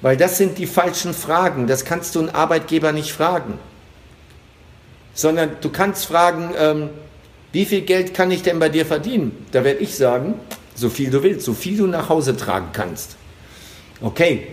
Weil 0.00 0.16
das 0.16 0.38
sind 0.38 0.58
die 0.58 0.66
falschen 0.66 1.12
Fragen. 1.12 1.66
Das 1.66 1.84
kannst 1.84 2.14
du 2.14 2.20
einen 2.20 2.30
Arbeitgeber 2.30 2.92
nicht 2.92 3.10
fragen. 3.12 3.58
Sondern 5.12 5.56
du 5.60 5.70
kannst 5.70 6.06
fragen, 6.06 6.54
ähm, 6.56 6.90
wie 7.52 7.64
viel 7.64 7.80
Geld 7.80 8.14
kann 8.14 8.30
ich 8.30 8.42
denn 8.42 8.60
bei 8.60 8.68
dir 8.68 8.86
verdienen? 8.86 9.46
Da 9.50 9.64
werde 9.64 9.80
ich 9.80 9.96
sagen, 9.96 10.34
so 10.74 10.88
viel 10.88 11.10
du 11.10 11.22
willst, 11.22 11.44
so 11.44 11.52
viel 11.52 11.76
du 11.76 11.86
nach 11.86 12.08
Hause 12.08 12.36
tragen 12.36 12.68
kannst. 12.72 13.16
Okay, 14.00 14.46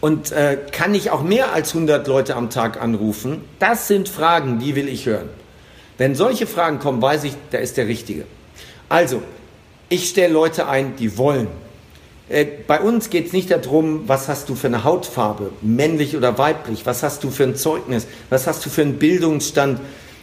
und 0.00 0.32
äh, 0.32 0.58
kann 0.72 0.94
ich 0.94 1.10
auch 1.10 1.22
mehr 1.22 1.52
als 1.52 1.74
100 1.74 2.06
Leute 2.06 2.36
am 2.36 2.50
Tag 2.50 2.80
anrufen? 2.80 3.42
Das 3.58 3.88
sind 3.88 4.08
Fragen, 4.08 4.58
die 4.58 4.76
will 4.76 4.88
ich 4.88 5.06
hören. 5.06 5.28
Wenn 5.98 6.14
solche 6.14 6.46
Fragen 6.46 6.78
kommen, 6.78 7.00
weiß 7.00 7.24
ich, 7.24 7.34
da 7.50 7.58
ist 7.58 7.76
der 7.76 7.88
Richtige. 7.88 8.24
Also, 8.88 9.22
ich 9.88 10.08
stelle 10.08 10.32
Leute 10.32 10.68
ein, 10.68 10.96
die 10.96 11.16
wollen. 11.16 11.48
Äh, 12.28 12.44
bei 12.66 12.80
uns 12.80 13.08
geht 13.08 13.28
es 13.28 13.32
nicht 13.32 13.50
darum, 13.50 14.02
was 14.06 14.28
hast 14.28 14.48
du 14.48 14.54
für 14.54 14.66
eine 14.66 14.84
Hautfarbe, 14.84 15.52
männlich 15.62 16.16
oder 16.16 16.38
weiblich, 16.38 16.84
was 16.84 17.02
hast 17.02 17.24
du 17.24 17.30
für 17.30 17.44
ein 17.44 17.56
Zeugnis, 17.56 18.06
was 18.30 18.46
hast 18.46 18.66
du 18.66 18.70
für 18.70 18.82
einen 18.82 18.98
Bildungsstand. 18.98 19.80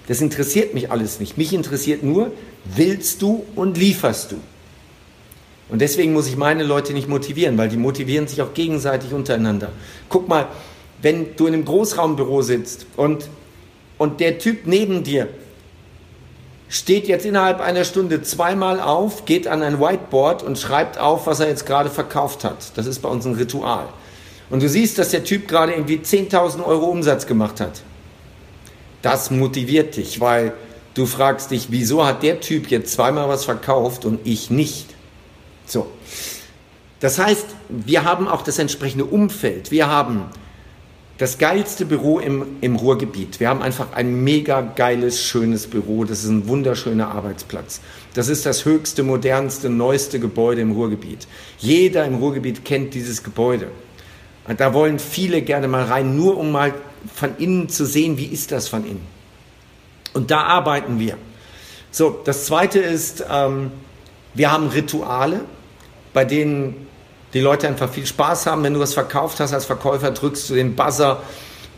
Das 0.08 0.22
interessiert 0.22 0.74
mich 0.74 0.92
alles 0.92 1.20
nicht. 1.20 1.38
Mich 1.38 1.54
interessiert 1.54 2.04
nur, 2.04 2.32
willst 2.66 3.22
du 3.22 3.46
und 3.56 3.78
lieferst 3.78 4.34
du. 4.34 4.36
Und 5.74 5.80
deswegen 5.80 6.14
muss 6.14 6.28
ich 6.28 6.38
meine 6.38 6.64
Leute 6.64 6.94
nicht 6.94 7.10
motivieren, 7.10 7.58
weil 7.58 7.68
die 7.68 7.78
motivieren 7.78 8.28
sich 8.28 8.44
auch 8.44 8.54
gegenseitig 8.54 9.12
untereinander. 9.12 9.72
Guck 10.08 10.28
mal, 10.28 10.48
wenn 11.02 11.36
du 11.36 11.48
in 11.48 11.56
einem 11.56 11.66
Großraumbüro 11.66 12.44
sitzt 12.44 12.86
und, 12.96 13.28
und 13.98 14.20
der 14.20 14.38
Typ 14.38 14.68
neben 14.68 15.04
dir 15.04 15.30
steht 16.70 17.08
jetzt 17.08 17.26
innerhalb 17.26 17.60
einer 17.60 17.86
Stunde 17.86 18.22
zweimal 18.22 18.80
auf, 18.80 19.26
geht 19.26 19.48
an 19.48 19.64
ein 19.64 19.80
Whiteboard 19.80 20.44
und 20.44 20.60
schreibt 20.60 21.00
auf, 21.00 21.26
was 21.26 21.40
er 21.40 21.48
jetzt 21.48 21.66
gerade 21.66 21.90
verkauft 21.90 22.44
hat. 22.44 22.78
Das 22.78 22.86
ist 22.86 23.00
bei 23.00 23.10
uns 23.10 23.26
ein 23.26 23.34
Ritual. 23.34 23.88
Und 24.52 24.62
du 24.62 24.70
siehst, 24.70 25.00
dass 25.00 25.10
der 25.10 25.24
Typ 25.24 25.48
gerade 25.48 25.72
irgendwie 25.72 25.98
10.000 25.98 26.64
Euro 26.64 26.86
Umsatz 26.86 27.26
gemacht 27.26 27.60
hat. 27.60 27.82
Das 29.02 29.32
motiviert 29.32 29.98
dich, 29.98 30.22
weil 30.22 30.54
du 30.94 31.08
fragst 31.08 31.50
dich, 31.50 31.72
wieso 31.72 32.06
hat 32.06 32.22
der 32.22 32.42
Typ 32.42 32.70
jetzt 32.70 32.94
zweimal 32.94 33.28
was 33.28 33.44
verkauft 33.44 34.06
und 34.06 34.20
ich 34.24 34.52
nicht? 34.52 34.93
So. 35.66 35.92
Das 37.00 37.20
heißt, 37.20 37.46
wir 37.70 38.06
haben 38.06 38.28
auch 38.28 38.44
das 38.44 38.60
entsprechende 38.60 39.06
Umfeld. 39.06 39.72
Wir 39.72 39.88
haben 39.88 40.26
das 41.18 41.38
geilste 41.38 41.86
Büro 41.86 42.20
im, 42.20 42.58
im 42.62 42.76
Ruhrgebiet. 42.76 43.40
Wir 43.40 43.50
haben 43.50 43.62
einfach 43.62 43.94
ein 43.94 44.24
mega 44.24 44.62
geiles, 44.62 45.22
schönes 45.22 45.68
Büro. 45.68 46.06
Das 46.06 46.24
ist 46.24 46.30
ein 46.30 46.48
wunderschöner 46.48 47.10
Arbeitsplatz. 47.10 47.82
Das 48.14 48.30
ist 48.30 48.46
das 48.46 48.66
höchste, 48.66 49.04
modernste, 49.04 49.70
neueste 49.70 50.20
Gebäude 50.20 50.62
im 50.62 50.72
Ruhrgebiet. 50.72 51.28
Jeder 51.60 52.06
im 52.06 52.16
Ruhrgebiet 52.16 52.66
kennt 52.66 52.94
dieses 52.94 53.22
Gebäude. 53.22 53.68
Da 54.58 54.74
wollen 54.74 55.00
viele 55.00 55.42
gerne 55.42 55.68
mal 55.68 55.86
rein, 55.86 56.18
nur 56.18 56.38
um 56.38 56.52
mal 56.52 56.74
von 57.14 57.38
innen 57.38 57.70
zu 57.70 57.86
sehen, 57.86 58.18
wie 58.18 58.26
ist 58.26 58.52
das 58.52 58.68
von 58.68 58.86
innen. 58.86 59.06
Und 60.14 60.32
da 60.32 60.42
arbeiten 60.42 61.00
wir. 61.00 61.18
So, 61.92 62.20
das 62.24 62.46
zweite 62.46 62.80
ist, 62.80 63.24
ähm, 63.30 63.72
wir 64.34 64.52
haben 64.52 64.68
Rituale, 64.68 65.42
bei 66.14 66.26
denen 66.26 66.88
die 67.34 67.40
Leute 67.40 67.68
einfach 67.68 67.90
viel 67.90 68.06
Spaß 68.06 68.46
haben. 68.46 68.64
Wenn 68.64 68.74
du 68.74 68.80
was 68.80 68.94
verkauft 68.94 69.40
hast 69.40 69.54
als 69.54 69.66
Verkäufer, 69.66 70.12
drückst 70.12 70.50
du 70.50 70.54
den 70.56 70.76
Buzzer 70.76 71.22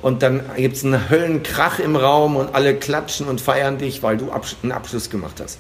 und 0.01 0.21
dann 0.21 0.43
gibt 0.57 0.75
es 0.75 0.83
einen 0.83 1.09
Höllenkrach 1.09 1.79
im 1.79 1.95
Raum 1.95 2.35
und 2.35 2.53
alle 2.53 2.75
klatschen 2.75 3.27
und 3.27 3.41
feiern 3.41 3.77
dich, 3.77 4.03
weil 4.03 4.17
du 4.17 4.31
einen 4.61 4.71
Abschluss 4.71 5.09
gemacht 5.09 5.39
hast. 5.41 5.59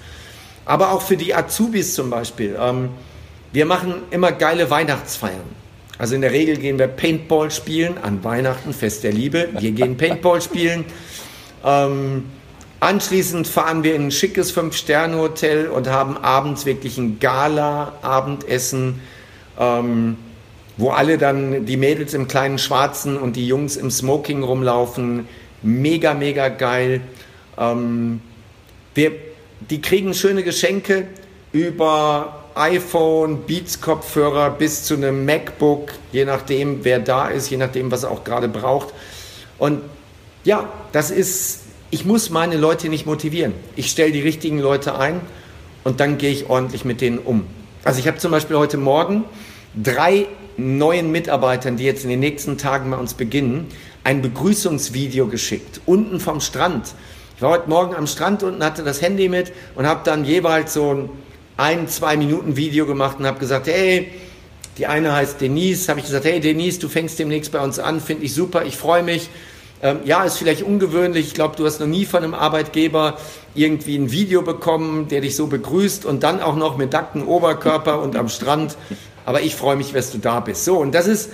Aber 0.65 0.91
auch 0.91 1.01
für 1.01 1.17
die 1.17 1.33
Azubis 1.33 1.95
zum 1.95 2.09
Beispiel. 2.09 2.57
Ähm, 2.59 2.89
wir 3.53 3.65
machen 3.65 3.95
immer 4.11 4.31
geile 4.31 4.69
Weihnachtsfeiern. 4.69 5.65
Also 5.97 6.15
in 6.15 6.21
der 6.21 6.31
Regel 6.31 6.57
gehen 6.57 6.77
wir 6.77 6.87
Paintball 6.87 7.51
spielen 7.51 7.97
an 7.97 8.23
Weihnachten, 8.23 8.73
Fest 8.73 9.03
der 9.03 9.13
Liebe. 9.13 9.47
Wir 9.57 9.71
gehen 9.71 9.95
Paintball 9.95 10.41
spielen. 10.41 10.83
Anschließend 12.79 13.47
fahren 13.47 13.83
wir 13.83 13.95
in 13.95 14.07
ein 14.07 14.11
schickes 14.11 14.51
Fünf-Sterne-Hotel 14.51 15.67
und 15.67 15.87
haben 15.87 16.17
abends 16.17 16.65
wirklich 16.65 16.97
ein 16.97 17.19
Gala-Abendessen, 17.19 18.99
ähm, 19.59 20.17
wo 20.77 20.89
alle 20.89 21.17
dann, 21.17 21.65
die 21.65 21.77
Mädels 21.77 22.13
im 22.13 22.27
kleinen 22.27 22.59
Schwarzen 22.59 23.17
und 23.17 23.37
die 23.37 23.47
Jungs 23.47 23.77
im 23.77 23.89
Smoking 23.89 24.43
rumlaufen. 24.43 25.27
Mega, 25.61 26.13
mega 26.13 26.49
geil. 26.49 27.01
Ähm, 27.57 28.19
wir, 28.93 29.11
die 29.69 29.81
kriegen 29.81 30.13
schöne 30.13 30.43
Geschenke 30.43 31.07
über 31.53 32.43
iPhone, 32.55 33.43
Beats-Kopfhörer 33.45 34.51
bis 34.51 34.83
zu 34.83 34.95
einem 34.95 35.25
MacBook, 35.25 35.91
je 36.11 36.25
nachdem, 36.25 36.83
wer 36.83 36.99
da 36.99 37.27
ist, 37.27 37.49
je 37.49 37.57
nachdem, 37.57 37.91
was 37.91 38.03
er 38.03 38.11
auch 38.11 38.23
gerade 38.23 38.47
braucht. 38.47 38.93
Und 39.57 39.81
ja, 40.43 40.69
das 40.91 41.11
ist, 41.11 41.64
ich 41.95 42.03
muss 42.03 42.29
meine 42.29 42.57
Leute 42.57 42.89
nicht 42.89 43.05
motivieren. 43.05 43.53
Ich 43.77 43.89
stelle 43.89 44.11
die 44.11 44.19
richtigen 44.19 44.59
Leute 44.59 44.97
ein 44.99 45.21
und 45.85 46.01
dann 46.01 46.17
gehe 46.17 46.29
ich 46.29 46.49
ordentlich 46.49 46.83
mit 46.83 46.99
denen 46.99 47.19
um. 47.19 47.47
Also 47.85 47.99
ich 47.99 48.07
habe 48.07 48.17
zum 48.17 48.31
Beispiel 48.31 48.57
heute 48.57 48.75
Morgen 48.75 49.23
drei 49.81 50.27
neuen 50.57 51.09
Mitarbeitern, 51.09 51.77
die 51.77 51.85
jetzt 51.85 52.03
in 52.03 52.09
den 52.09 52.19
nächsten 52.19 52.57
Tagen 52.57 52.91
bei 52.91 52.97
uns 52.97 53.13
beginnen, 53.13 53.67
ein 54.03 54.21
Begrüßungsvideo 54.21 55.27
geschickt, 55.27 55.79
unten 55.85 56.19
vom 56.19 56.41
Strand. 56.41 56.93
Ich 57.37 57.41
war 57.41 57.51
heute 57.51 57.69
Morgen 57.69 57.95
am 57.95 58.07
Strand 58.07 58.43
unten, 58.43 58.61
hatte 58.61 58.83
das 58.83 59.01
Handy 59.01 59.29
mit 59.29 59.53
und 59.75 59.87
habe 59.87 60.01
dann 60.03 60.25
jeweils 60.25 60.73
so 60.73 60.93
ein 60.93 61.09
ein, 61.55 61.87
zwei 61.87 62.17
Minuten 62.17 62.57
Video 62.57 62.85
gemacht 62.85 63.19
und 63.19 63.25
habe 63.25 63.39
gesagt, 63.39 63.67
hey, 63.67 64.11
die 64.77 64.87
eine 64.87 65.13
heißt 65.13 65.39
Denise, 65.39 65.87
habe 65.87 66.01
ich 66.01 66.05
gesagt, 66.07 66.25
hey 66.25 66.41
Denise, 66.41 66.77
du 66.79 66.89
fängst 66.89 67.17
demnächst 67.17 67.53
bei 67.53 67.61
uns 67.61 67.79
an, 67.79 68.01
finde 68.01 68.25
ich 68.25 68.33
super, 68.33 68.65
ich 68.65 68.75
freue 68.75 69.03
mich. 69.03 69.29
Ähm, 69.85 69.99
ja, 70.03 70.23
ist 70.23 70.39
vielleicht 70.39 70.63
ungewöhnlich. 70.63 71.27
Ich 71.27 71.33
glaube, 71.35 71.55
du 71.55 71.63
hast 71.63 71.79
noch 71.79 71.85
nie 71.85 72.05
von 72.05 72.23
einem 72.23 72.33
Arbeitgeber 72.33 73.19
irgendwie 73.53 73.95
ein 73.95 74.11
Video 74.11 74.41
bekommen, 74.41 75.09
der 75.09 75.21
dich 75.21 75.35
so 75.35 75.45
begrüßt 75.45 76.05
und 76.05 76.23
dann 76.23 76.41
auch 76.41 76.55
noch 76.55 76.75
mit 76.75 76.93
nacktem 76.93 77.27
Oberkörper 77.27 78.01
und 78.01 78.15
am 78.15 78.27
Strand. 78.27 78.77
Aber 79.27 79.41
ich 79.41 79.53
freue 79.53 79.75
mich, 79.75 79.93
dass 79.93 80.11
du 80.11 80.17
da 80.17 80.39
bist. 80.39 80.65
So, 80.65 80.79
und 80.79 80.95
das 80.95 81.05
ist, 81.05 81.29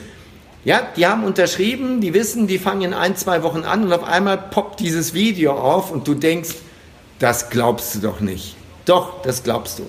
ja, 0.66 0.82
die 0.98 1.08
haben 1.08 1.24
unterschrieben, 1.24 2.02
die 2.02 2.14
wissen, 2.14 2.46
die 2.46 2.60
fangen 2.60 2.82
in 2.82 2.94
ein, 2.94 3.16
zwei 3.16 3.42
Wochen 3.42 3.64
an 3.64 3.86
und 3.86 3.94
auf 3.94 4.04
einmal 4.04 4.38
poppt 4.38 4.82
dieses 4.82 5.14
Video 5.14 5.54
auf 5.54 5.90
und 5.90 6.06
du 6.06 6.14
denkst, 6.14 6.56
das 7.20 7.52
glaubst 7.52 7.96
du 7.96 8.00
doch 8.00 8.20
nicht. 8.20 8.58
Doch, 8.84 9.22
das 9.22 9.44
glaubst 9.44 9.80
du. 9.80 9.84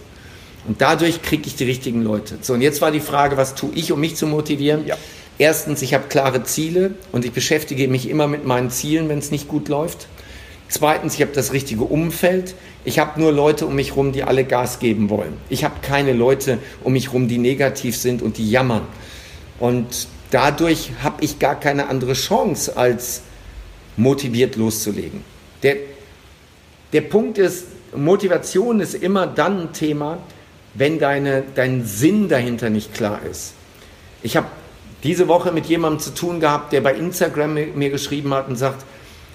Und 0.68 0.80
dadurch 0.80 1.20
kriege 1.20 1.48
ich 1.48 1.56
die 1.56 1.64
richtigen 1.64 2.04
Leute. 2.04 2.38
So, 2.42 2.52
und 2.52 2.60
jetzt 2.60 2.80
war 2.80 2.92
die 2.92 3.00
Frage, 3.00 3.36
was 3.36 3.56
tue 3.56 3.72
ich, 3.74 3.90
um 3.90 3.98
mich 3.98 4.14
zu 4.14 4.28
motivieren? 4.28 4.86
Ja. 4.86 4.96
Erstens, 5.38 5.82
ich 5.82 5.94
habe 5.94 6.08
klare 6.08 6.44
Ziele 6.44 6.92
und 7.10 7.24
ich 7.24 7.32
beschäftige 7.32 7.88
mich 7.88 8.08
immer 8.08 8.26
mit 8.26 8.44
meinen 8.46 8.70
Zielen, 8.70 9.08
wenn 9.08 9.18
es 9.18 9.30
nicht 9.30 9.48
gut 9.48 9.68
läuft. 9.68 10.08
Zweitens, 10.68 11.14
ich 11.14 11.20
habe 11.20 11.32
das 11.32 11.52
richtige 11.52 11.84
Umfeld. 11.84 12.54
Ich 12.84 12.98
habe 12.98 13.20
nur 13.20 13.32
Leute 13.32 13.66
um 13.66 13.74
mich 13.74 13.90
herum, 13.90 14.12
die 14.12 14.24
alle 14.24 14.44
Gas 14.44 14.78
geben 14.78 15.10
wollen. 15.10 15.36
Ich 15.48 15.64
habe 15.64 15.74
keine 15.82 16.12
Leute 16.12 16.58
um 16.82 16.92
mich 16.94 17.08
herum, 17.08 17.28
die 17.28 17.38
negativ 17.38 17.96
sind 17.96 18.22
und 18.22 18.38
die 18.38 18.50
jammern. 18.50 18.86
Und 19.58 20.08
dadurch 20.30 20.92
habe 21.02 21.22
ich 21.22 21.38
gar 21.38 21.58
keine 21.58 21.88
andere 21.88 22.14
Chance, 22.14 22.76
als 22.76 23.22
motiviert 23.96 24.56
loszulegen. 24.56 25.22
Der, 25.62 25.76
der 26.92 27.02
Punkt 27.02 27.38
ist, 27.38 27.66
Motivation 27.94 28.80
ist 28.80 28.94
immer 28.94 29.26
dann 29.26 29.60
ein 29.60 29.72
Thema, 29.72 30.18
wenn 30.74 30.98
deine, 30.98 31.44
dein 31.54 31.84
Sinn 31.84 32.28
dahinter 32.28 32.70
nicht 32.70 32.94
klar 32.94 33.20
ist. 33.30 33.52
Ich 34.22 34.36
habe 34.36 34.46
diese 35.02 35.28
Woche 35.28 35.52
mit 35.52 35.66
jemandem 35.66 36.00
zu 36.00 36.14
tun 36.14 36.40
gehabt, 36.40 36.72
der 36.72 36.80
bei 36.80 36.94
Instagram 36.94 37.54
mir 37.54 37.90
geschrieben 37.90 38.32
hat 38.34 38.48
und 38.48 38.56
sagt, 38.56 38.84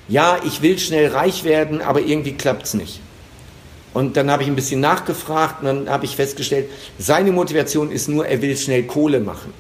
ja, 0.08 0.38
ich 0.46 0.62
will 0.62 0.80
schnell 0.80 1.10
reich 1.10 1.44
werden, 1.44 1.82
aber 1.82 2.02
irgendwie 2.02 2.34
klappt 2.34 2.66
es 2.66 2.74
nicht. 2.74 3.02
Und 3.94 4.16
dann 4.16 4.30
habe 4.32 4.44
ich 4.44 4.50
ein 4.50 4.56
bisschen 4.56 4.80
nachgefragt 4.80 5.62
und 5.62 5.66
dann 5.66 5.90
habe 5.90 6.06
ich 6.06 6.16
festgestellt, 6.16 6.70
seine 6.98 7.32
Motivation 7.32 7.92
ist 7.92 8.08
nur, 8.08 8.28
er 8.28 8.42
will 8.42 8.56
schnell 8.56 8.84
Kohle 8.84 9.20
machen. 9.20 9.54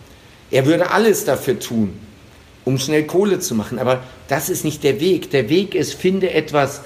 Er 0.51 0.65
würde 0.65 0.91
alles 0.91 1.25
dafür 1.25 1.59
tun, 1.59 1.99
um 2.63 2.77
schnell 2.77 3.05
Kohle 3.05 3.39
zu 3.39 3.55
machen, 3.55 3.79
aber 3.79 4.03
das 4.27 4.49
ist 4.49 4.63
nicht 4.63 4.83
der 4.83 4.99
Weg. 4.99 5.31
Der 5.31 5.49
Weg 5.49 5.75
ist, 5.75 5.93
finde 5.93 6.31
etwas, 6.31 6.81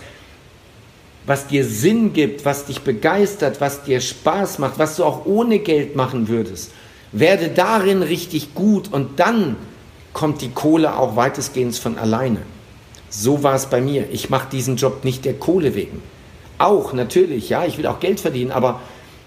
was 1.25 1.47
dir 1.47 1.65
Sinn 1.65 2.13
gibt, 2.13 2.45
was 2.45 2.65
dich 2.65 2.81
begeistert, 2.81 3.61
was 3.61 3.83
dir 3.83 4.01
Spaß 4.01 4.57
macht, 4.57 4.79
was 4.79 4.95
du 4.95 5.03
auch 5.03 5.25
ohne 5.25 5.59
Geld 5.59 5.95
machen 5.95 6.27
würdest. 6.27 6.71
Werde 7.11 7.49
darin 7.49 8.03
richtig 8.03 8.55
gut 8.55 8.91
und 8.91 9.19
dann 9.19 9.57
kommt 10.13 10.41
die 10.41 10.49
Kohle 10.49 10.97
auch 10.97 11.15
weitestgehend 11.15 11.75
von 11.75 11.97
alleine. 11.97 12.39
So 13.09 13.43
war 13.43 13.55
es 13.55 13.65
bei 13.65 13.81
mir. 13.81 14.05
Ich 14.11 14.29
mache 14.29 14.49
diesen 14.49 14.77
Job 14.77 15.03
nicht 15.03 15.25
der 15.25 15.33
Kohle 15.33 15.75
wegen. 15.75 16.01
Auch 16.57 16.93
natürlich, 16.93 17.49
ja, 17.49 17.65
ich 17.65 17.77
will 17.77 17.87
auch 17.87 17.99
Geld 17.99 18.19
verdienen, 18.19 18.51
aber 18.51 18.79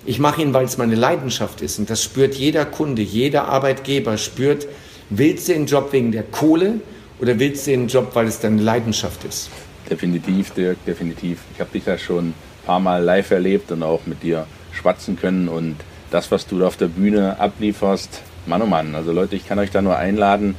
ich 0.07 0.19
mache 0.19 0.43
ihn, 0.43 0.55
weil 0.55 0.65
es 0.65 0.79
meine 0.79 0.95
Leidenschaft 0.95 1.61
ist. 1.61 1.79
Und 1.79 1.91
das 1.91 2.03
spürt 2.03 2.35
jeder 2.35 2.65
Kunde, 2.65 3.03
jeder 3.03 3.49
Arbeitgeber 3.49 4.17
spürt, 4.17 4.67
willst 5.11 5.49
du 5.49 5.53
den 5.53 5.67
Job 5.67 5.93
wegen 5.93 6.13
der 6.13 6.23
Kohle 6.23 6.81
oder 7.21 7.39
willst 7.39 7.67
du 7.67 7.73
den 7.73 7.89
Job, 7.89 8.11
weil 8.15 8.27
es 8.27 8.41
deine 8.41 8.63
Leidenschaft 8.63 9.25
ist? 9.25 9.51
Definitiv, 9.91 10.51
Dirk, 10.53 10.83
definitiv. 10.87 11.41
Ich 11.55 11.61
habe 11.61 11.71
dich 11.71 11.85
da 11.85 11.99
schon 11.99 12.29
ein 12.29 12.35
paar 12.65 12.81
Mal 12.81 13.03
live 13.03 13.31
erlebt 13.31 13.71
und 13.71 13.83
auch 13.83 14.01
mit 14.07 14.23
dir 14.23 14.47
schwatzen 14.73 15.17
können 15.19 15.49
und 15.49 15.77
das, 16.15 16.31
was 16.31 16.47
du 16.47 16.61
da 16.61 16.69
auf 16.69 16.77
der 16.77 16.87
Bühne 16.87 17.41
ablieferst, 17.41 18.23
Mann 18.47 18.63
oh 18.63 18.67
Mann. 18.67 18.95
Also 18.95 19.11
Leute, 19.11 19.35
ich 19.35 19.49
kann 19.49 19.59
euch 19.59 19.73
da 19.73 19.83
nur 19.83 19.97
einladen, 19.97 20.55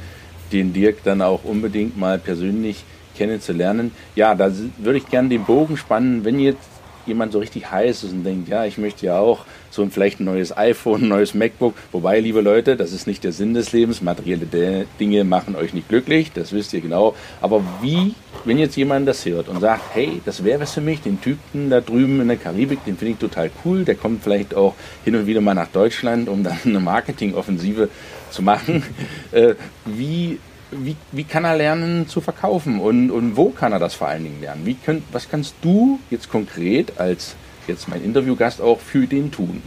den 0.52 0.74
Dirk 0.74 1.02
dann 1.02 1.22
auch 1.22 1.44
unbedingt 1.44 1.96
mal 1.96 2.18
persönlich 2.18 2.84
kennenzulernen. 3.16 3.92
Ja, 4.14 4.34
da 4.34 4.52
würde 4.76 4.98
ich 4.98 5.08
gerne 5.08 5.30
den 5.30 5.44
Bogen 5.44 5.78
spannen, 5.78 6.26
wenn 6.26 6.38
jetzt 6.38 6.68
jemand 7.06 7.32
so 7.32 7.38
richtig 7.38 7.70
heiß 7.70 8.04
ist 8.04 8.12
und 8.12 8.24
denkt, 8.24 8.50
ja, 8.50 8.66
ich 8.66 8.76
möchte 8.76 9.06
ja 9.06 9.18
auch 9.18 9.46
so 9.76 9.86
vielleicht 9.86 10.20
ein 10.20 10.24
neues 10.24 10.56
iPhone, 10.56 11.04
ein 11.04 11.08
neues 11.08 11.34
MacBook. 11.34 11.74
Wobei, 11.92 12.18
liebe 12.18 12.40
Leute, 12.40 12.76
das 12.76 12.92
ist 12.92 13.06
nicht 13.06 13.22
der 13.22 13.32
Sinn 13.32 13.54
des 13.54 13.72
Lebens. 13.72 14.02
Materielle 14.02 14.86
Dinge 14.98 15.24
machen 15.24 15.54
euch 15.54 15.72
nicht 15.72 15.88
glücklich, 15.88 16.32
das 16.32 16.52
wisst 16.52 16.72
ihr 16.72 16.80
genau. 16.80 17.14
Aber 17.40 17.62
wie, 17.80 18.14
wenn 18.44 18.58
jetzt 18.58 18.76
jemand 18.76 19.06
das 19.06 19.24
hört 19.24 19.48
und 19.48 19.60
sagt, 19.60 19.82
hey, 19.92 20.20
das 20.24 20.42
wäre 20.42 20.60
was 20.60 20.72
für 20.72 20.80
mich, 20.80 21.02
den 21.02 21.20
Typen 21.20 21.70
da 21.70 21.80
drüben 21.80 22.20
in 22.20 22.28
der 22.28 22.36
Karibik, 22.36 22.84
den 22.84 22.96
finde 22.96 23.12
ich 23.12 23.18
total 23.18 23.50
cool, 23.64 23.84
der 23.84 23.94
kommt 23.94 24.24
vielleicht 24.24 24.54
auch 24.54 24.74
hin 25.04 25.14
und 25.14 25.26
wieder 25.26 25.40
mal 25.40 25.54
nach 25.54 25.68
Deutschland, 25.68 26.28
um 26.28 26.42
dann 26.42 26.58
eine 26.64 26.80
Marketingoffensive 26.80 27.88
zu 28.30 28.42
machen. 28.42 28.82
Äh, 29.32 29.54
wie 29.84 30.38
wie, 30.70 30.96
wie 31.12 31.24
kann 31.24 31.44
er 31.44 31.56
lernen 31.56 32.08
zu 32.08 32.20
verkaufen 32.20 32.80
und, 32.80 33.10
und 33.10 33.36
wo 33.36 33.50
kann 33.50 33.72
er 33.72 33.78
das 33.78 33.94
vor 33.94 34.08
allen 34.08 34.24
Dingen 34.24 34.40
lernen? 34.40 34.66
Wie 34.66 34.74
könnt, 34.74 35.04
was 35.12 35.28
kannst 35.28 35.54
du 35.62 36.00
jetzt 36.10 36.30
konkret 36.30 36.98
als 36.98 37.36
jetzt 37.68 37.88
mein 37.88 38.02
Interviewgast 38.02 38.60
auch 38.60 38.80
für 38.80 39.06
den 39.06 39.30
tun? 39.30 39.62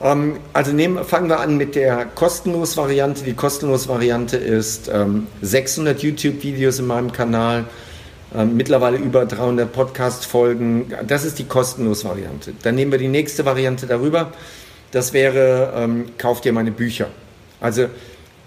Ähm, 0.00 0.38
also 0.52 0.72
nehmen, 0.72 1.04
fangen 1.04 1.28
wir 1.28 1.40
an 1.40 1.56
mit 1.56 1.74
der 1.74 2.04
kostenlos 2.06 2.76
Variante. 2.76 3.24
Die 3.24 3.34
kostenlos 3.34 3.88
Variante 3.88 4.36
ist 4.36 4.90
ähm, 4.92 5.26
600 5.42 6.02
YouTube-Videos 6.02 6.78
in 6.78 6.86
meinem 6.86 7.12
Kanal, 7.12 7.64
ähm, 8.34 8.56
mittlerweile 8.56 8.98
über 8.98 9.26
300 9.26 9.72
Podcast-Folgen. 9.72 10.92
Das 11.06 11.24
ist 11.24 11.38
die 11.38 11.44
kostenlos 11.44 12.04
Variante. 12.04 12.52
Dann 12.62 12.74
nehmen 12.74 12.92
wir 12.92 12.98
die 12.98 13.08
nächste 13.08 13.44
Variante 13.44 13.86
darüber 13.86 14.32
das 14.94 15.12
wäre, 15.12 15.72
ähm, 15.76 16.12
kauf 16.18 16.40
dir 16.40 16.52
meine 16.52 16.70
Bücher. 16.70 17.08
Also 17.60 17.86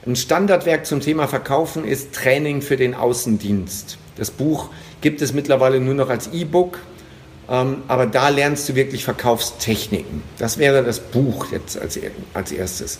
ein 0.05 0.15
Standardwerk 0.15 0.85
zum 0.85 1.01
Thema 1.01 1.27
Verkaufen 1.27 1.83
ist 1.83 2.13
Training 2.13 2.61
für 2.61 2.77
den 2.77 2.95
Außendienst. 2.95 3.97
Das 4.15 4.31
Buch 4.31 4.69
gibt 5.01 5.21
es 5.21 5.33
mittlerweile 5.33 5.79
nur 5.79 5.93
noch 5.93 6.09
als 6.09 6.29
E-Book, 6.33 6.79
ähm, 7.49 7.83
aber 7.87 8.05
da 8.05 8.29
lernst 8.29 8.67
du 8.69 8.75
wirklich 8.75 9.03
Verkaufstechniken. 9.03 10.23
Das 10.37 10.57
wäre 10.57 10.83
das 10.83 10.99
Buch 10.99 11.51
jetzt 11.51 11.79
als, 11.79 11.99
als 12.33 12.51
erstes. 12.51 12.99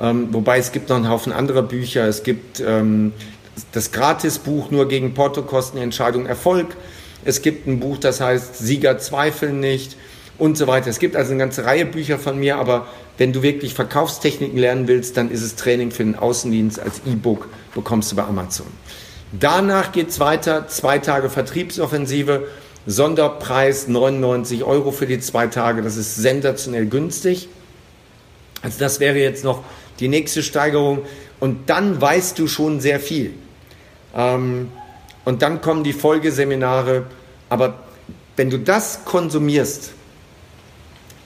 Ähm, 0.00 0.28
wobei 0.32 0.58
es 0.58 0.72
gibt 0.72 0.88
noch 0.88 0.96
einen 0.96 1.08
Haufen 1.08 1.32
anderer 1.32 1.62
Bücher. 1.62 2.06
Es 2.06 2.22
gibt 2.22 2.60
ähm, 2.60 3.12
das 3.72 3.92
Gratisbuch 3.92 4.70
nur 4.70 4.88
gegen 4.88 5.14
Portokostenentscheidung 5.14 6.26
Erfolg. 6.26 6.76
Es 7.24 7.42
gibt 7.42 7.66
ein 7.66 7.80
Buch, 7.80 7.98
das 7.98 8.20
heißt 8.20 8.58
Sieger 8.58 8.98
zweifeln 8.98 9.60
nicht 9.60 9.96
und 10.38 10.56
so 10.56 10.66
weiter. 10.66 10.88
Es 10.88 10.98
gibt 10.98 11.16
also 11.16 11.32
eine 11.32 11.40
ganze 11.40 11.64
Reihe 11.64 11.84
Bücher 11.84 12.18
von 12.18 12.38
mir, 12.38 12.56
aber 12.56 12.86
wenn 13.18 13.32
du 13.32 13.42
wirklich 13.42 13.74
Verkaufstechniken 13.74 14.58
lernen 14.58 14.88
willst, 14.88 15.16
dann 15.18 15.30
ist 15.30 15.42
es 15.42 15.54
Training 15.54 15.90
für 15.90 16.04
den 16.04 16.16
Außendienst 16.16 16.80
als 16.80 17.02
E-Book, 17.06 17.48
bekommst 17.74 18.10
du 18.12 18.16
bei 18.16 18.24
Amazon. 18.24 18.66
Danach 19.32 19.92
geht 19.92 20.08
es 20.08 20.18
weiter, 20.18 20.66
zwei 20.68 20.98
Tage 20.98 21.30
Vertriebsoffensive, 21.30 22.48
Sonderpreis 22.86 23.86
99 23.86 24.64
Euro 24.64 24.90
für 24.90 25.06
die 25.06 25.20
zwei 25.20 25.46
Tage, 25.46 25.82
das 25.82 25.96
ist 25.96 26.16
sensationell 26.16 26.86
günstig. 26.86 27.48
Also 28.62 28.78
das 28.78 29.00
wäre 29.00 29.18
jetzt 29.18 29.44
noch 29.44 29.62
die 30.00 30.08
nächste 30.08 30.42
Steigerung. 30.42 31.02
Und 31.38 31.70
dann 31.70 32.00
weißt 32.00 32.38
du 32.38 32.48
schon 32.48 32.80
sehr 32.80 33.00
viel. 33.00 33.34
Ähm, 34.14 34.70
und 35.24 35.42
dann 35.42 35.60
kommen 35.60 35.84
die 35.84 35.92
Folgeseminare, 35.92 37.04
aber 37.48 37.74
wenn 38.36 38.50
du 38.50 38.58
das 38.58 39.04
konsumierst, 39.04 39.92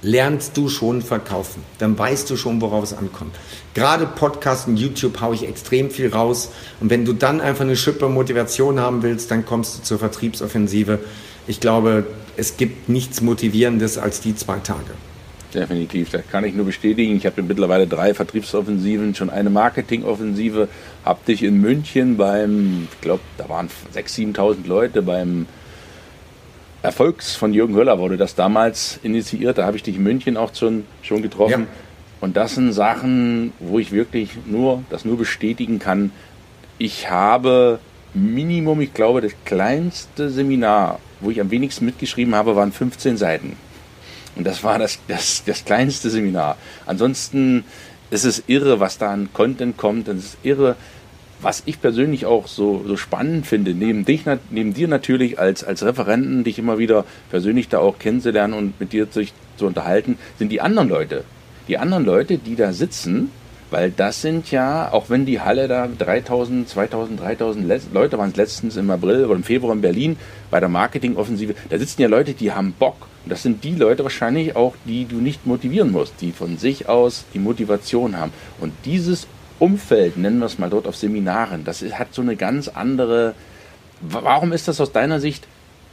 lernst 0.04 0.56
du 0.56 0.68
schon 0.68 1.02
verkaufen. 1.02 1.62
Dann 1.78 1.98
weißt 1.98 2.28
du 2.28 2.36
schon, 2.36 2.60
worauf 2.60 2.84
es 2.84 2.92
ankommt. 2.92 3.34
Gerade 3.72 4.06
Podcast 4.06 4.68
und 4.68 4.76
YouTube 4.76 5.20
haue 5.20 5.34
ich 5.34 5.48
extrem 5.48 5.90
viel 5.90 6.10
raus. 6.10 6.52
Und 6.80 6.90
wenn 6.90 7.04
du 7.04 7.14
dann 7.14 7.40
einfach 7.40 7.64
eine 7.64 7.74
Schippe 7.74 8.08
Motivation 8.08 8.78
haben 8.78 9.02
willst, 9.02 9.30
dann 9.30 9.44
kommst 9.46 9.78
du 9.78 9.82
zur 9.82 9.98
Vertriebsoffensive. 9.98 11.00
Ich 11.46 11.58
glaube, 11.58 12.06
es 12.36 12.56
gibt 12.56 12.88
nichts 12.88 13.22
Motivierendes 13.22 13.98
als 13.98 14.20
die 14.20 14.36
zwei 14.36 14.58
Tage. 14.58 14.92
Definitiv, 15.54 16.10
das 16.10 16.22
kann 16.30 16.44
ich 16.44 16.54
nur 16.54 16.66
bestätigen. 16.66 17.16
Ich 17.16 17.26
habe 17.26 17.42
mittlerweile 17.42 17.86
drei 17.86 18.12
Vertriebsoffensiven, 18.12 19.14
schon 19.14 19.30
eine 19.30 19.50
Marketingoffensive. 19.50 20.68
Habe 21.04 21.20
dich 21.26 21.42
in 21.44 21.60
München 21.60 22.16
beim, 22.16 22.88
ich 22.92 23.00
glaube, 23.00 23.22
da 23.38 23.48
waren 23.48 23.68
6.000, 23.94 24.34
7.000 24.34 24.66
Leute 24.66 25.02
beim 25.02 25.46
Erfolgs 26.84 27.34
von 27.34 27.54
Jürgen 27.54 27.74
Höller 27.74 27.98
wurde 27.98 28.18
das 28.18 28.34
damals 28.34 29.00
initiiert. 29.02 29.56
Da 29.56 29.64
habe 29.64 29.78
ich 29.78 29.82
dich 29.82 29.96
in 29.96 30.02
München 30.02 30.36
auch 30.36 30.54
schon, 30.54 30.84
schon 31.00 31.22
getroffen. 31.22 31.62
Ja. 31.62 31.66
Und 32.20 32.36
das 32.36 32.56
sind 32.56 32.74
Sachen, 32.74 33.54
wo 33.58 33.78
ich 33.78 33.90
wirklich 33.90 34.32
nur, 34.44 34.84
das 34.90 35.06
nur 35.06 35.16
bestätigen 35.16 35.78
kann. 35.78 36.12
Ich 36.76 37.08
habe 37.08 37.78
Minimum, 38.12 38.82
ich 38.82 38.92
glaube, 38.92 39.22
das 39.22 39.32
kleinste 39.46 40.28
Seminar, 40.28 40.98
wo 41.20 41.30
ich 41.30 41.40
am 41.40 41.50
wenigsten 41.50 41.86
mitgeschrieben 41.86 42.34
habe, 42.34 42.54
waren 42.54 42.70
15 42.70 43.16
Seiten. 43.16 43.56
Und 44.36 44.46
das 44.46 44.62
war 44.62 44.78
das, 44.78 44.98
das, 45.08 45.42
das 45.46 45.64
kleinste 45.64 46.10
Seminar. 46.10 46.58
Ansonsten 46.84 47.64
ist 48.10 48.24
es 48.24 48.42
irre, 48.46 48.78
was 48.78 48.98
da 48.98 49.10
an 49.10 49.30
Content 49.32 49.78
kommt. 49.78 50.06
Es 50.08 50.18
ist 50.18 50.36
irre, 50.42 50.76
was 51.40 51.62
ich 51.66 51.80
persönlich 51.80 52.26
auch 52.26 52.46
so, 52.46 52.84
so 52.86 52.96
spannend 52.96 53.46
finde, 53.46 53.74
neben, 53.74 54.04
dich, 54.04 54.22
neben 54.50 54.74
dir 54.74 54.88
natürlich 54.88 55.38
als, 55.38 55.64
als 55.64 55.84
Referenten, 55.84 56.44
dich 56.44 56.58
immer 56.58 56.78
wieder 56.78 57.04
persönlich 57.30 57.68
da 57.68 57.78
auch 57.78 57.98
kennenzulernen 57.98 58.54
und 58.54 58.80
mit 58.80 58.92
dir 58.92 59.06
sich 59.10 59.32
zu 59.56 59.66
unterhalten, 59.66 60.18
sind 60.38 60.50
die 60.50 60.60
anderen 60.60 60.88
Leute. 60.88 61.24
Die 61.68 61.78
anderen 61.78 62.04
Leute, 62.04 62.38
die 62.38 62.56
da 62.56 62.72
sitzen, 62.72 63.30
weil 63.70 63.90
das 63.90 64.22
sind 64.22 64.50
ja, 64.50 64.92
auch 64.92 65.10
wenn 65.10 65.26
die 65.26 65.40
Halle 65.40 65.66
da 65.66 65.88
3000, 65.88 66.68
2000, 66.68 67.20
3000 67.20 67.92
Leute 67.92 68.18
waren 68.18 68.30
es 68.30 68.36
letztens 68.36 68.76
im 68.76 68.90
April 68.90 69.24
oder 69.24 69.34
im 69.34 69.42
Februar 69.42 69.72
in 69.72 69.80
Berlin 69.80 70.16
bei 70.50 70.60
der 70.60 70.68
Marketingoffensive, 70.68 71.54
da 71.70 71.78
sitzen 71.78 72.02
ja 72.02 72.08
Leute, 72.08 72.34
die 72.34 72.52
haben 72.52 72.72
Bock. 72.78 73.08
Und 73.24 73.32
das 73.32 73.42
sind 73.42 73.64
die 73.64 73.74
Leute 73.74 74.04
wahrscheinlich 74.04 74.54
auch, 74.54 74.74
die 74.84 75.06
du 75.06 75.16
nicht 75.16 75.46
motivieren 75.46 75.90
musst, 75.90 76.14
die 76.20 76.30
von 76.30 76.56
sich 76.58 76.88
aus 76.88 77.24
die 77.34 77.38
Motivation 77.38 78.16
haben. 78.16 78.32
Und 78.60 78.72
dieses 78.84 79.26
Umfeld, 79.58 80.16
nennen 80.16 80.38
wir 80.38 80.46
es 80.46 80.58
mal 80.58 80.70
dort 80.70 80.86
auf 80.86 80.96
Seminaren, 80.96 81.64
das 81.64 81.82
hat 81.82 82.14
so 82.14 82.22
eine 82.22 82.36
ganz 82.36 82.68
andere. 82.68 83.34
Warum 84.00 84.52
ist 84.52 84.68
das 84.68 84.80
aus 84.80 84.92
deiner 84.92 85.20
Sicht 85.20 85.46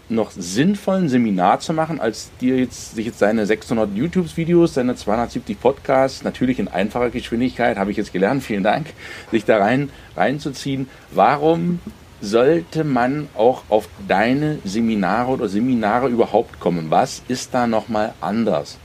noch 0.10 0.32
sinnvoll, 0.32 0.98
ein 0.98 1.10
Seminar 1.10 1.60
zu 1.60 1.74
machen, 1.74 2.00
als 2.00 2.32
dir 2.42 2.58
jetzt 2.58 2.96
sich 2.96 3.06
jetzt 3.06 3.20
seine 3.20 3.46
600 3.46 3.96
YouTube-Videos, 3.96 4.74
seine 4.74 4.96
270 4.96 5.60
Podcasts, 5.60 6.24
natürlich 6.24 6.60
in 6.60 6.68
einfacher 6.68 7.10
Geschwindigkeit, 7.10 7.78
habe 7.78 7.92
ich 7.92 7.98
jetzt 7.98 8.12
gelernt, 8.12 8.44
vielen 8.44 8.64
Dank, 8.64 8.88
sich 9.32 9.46
da 9.46 9.58
rein 9.58 9.90
reinzuziehen. 10.16 10.90
Warum 11.12 11.80
sollte 12.20 12.84
man 12.84 13.30
auch 13.36 13.64
auf 13.70 13.88
deine 14.08 14.60
Seminare 14.64 15.32
oder 15.32 15.50
Seminare 15.50 16.10
überhaupt 16.10 16.60
kommen? 16.60 16.92
Was 16.92 17.24
ist 17.28 17.54
da 17.54 17.66
nochmal 17.66 18.14
anders? 18.22 18.78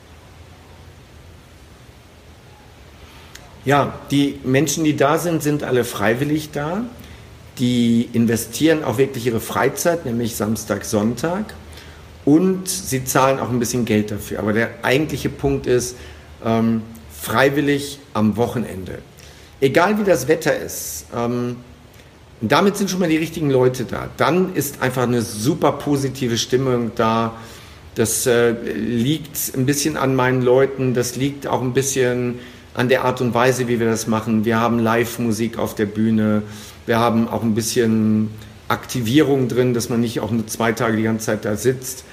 Ja, 3.67 3.99
die 4.13 4.39
Menschen, 4.45 4.85
die 4.85 4.95
da 4.95 5.19
sind, 5.19 5.43
sind 5.43 5.65
alle 5.65 5.83
freiwillig 5.83 6.51
da. 6.53 6.85
Die 7.59 8.09
investieren 8.13 8.85
auch 8.85 8.97
wirklich 8.97 9.27
ihre 9.27 9.41
Freizeit, 9.41 10.07
nämlich 10.07 10.37
Samstag, 10.37 10.85
Sonntag. 10.85 11.53
Und 12.25 12.69
sie 12.69 13.05
zahlen 13.05 13.41
auch 13.41 13.51
ein 13.51 13.59
bisschen 13.59 13.85
Geld 13.85 14.13
dafür. 14.13 14.39
Aber 14.39 14.53
der 14.53 14.71
eigentliche 14.83 15.29
Punkt 15.31 15.67
ist, 15.67 15.97
ähm, 16.45 16.83
freiwillig 17.13 17.99
am 18.15 18.37
Wochenende. 18.37 18.99
Egal 19.61 19.99
wie 19.99 20.05
das 20.05 20.29
Wetter 20.29 20.57
ist, 20.57 21.07
ähm, 21.13 21.57
damit 22.41 22.77
sind 22.77 22.89
schon 22.89 23.01
mal 23.01 23.09
die 23.09 23.17
richtigen 23.17 23.51
Leute 23.51 23.85
da. 23.85 24.11
Dann 24.17 24.55
ist 24.55 24.81
einfach 24.81 25.03
eine 25.03 25.23
super 25.23 25.73
positive 25.73 26.39
Stimmung 26.39 26.93
da. 26.95 27.35
Das 27.97 28.27
äh, 28.27 28.53
liegt 28.53 29.57
ein 29.57 29.67
bisschen 29.67 29.97
an 29.97 30.15
meinen 30.15 30.43
Leuten, 30.43 30.95
das 30.95 31.17
liegt 31.17 31.49
auch 31.49 31.63
ein 31.63 31.73
bisschen 31.73 32.39
an 32.77 32.91
der 32.91 33.05
Art 33.05 33.23
und 33.23 33.33
Weise, 33.33 33.69
wie 33.69 33.81
wir 33.81 33.87
das 33.87 34.07
machen. 34.07 34.45
Wir 34.45 34.61
haben 34.61 34.79
Live-Musik 34.79 35.59
auf 35.59 35.75
der 35.75 35.87
Bühne. 35.87 36.43
Wir 36.85 36.99
haben 36.99 37.27
auch 37.27 37.43
ein 37.43 37.55
bisschen 37.55 38.31
Aktivierung 38.69 39.49
drin, 39.49 39.73
dass 39.73 39.89
man 39.89 40.03
nicht 40.03 40.21
auch 40.21 40.31
nur 40.31 40.47
zwei 40.47 40.73
Tage 40.73 40.99
die 40.99 41.03
ganze 41.03 41.27
Zeit 41.27 41.47
da 41.47 41.57
sitzt. 41.57 42.05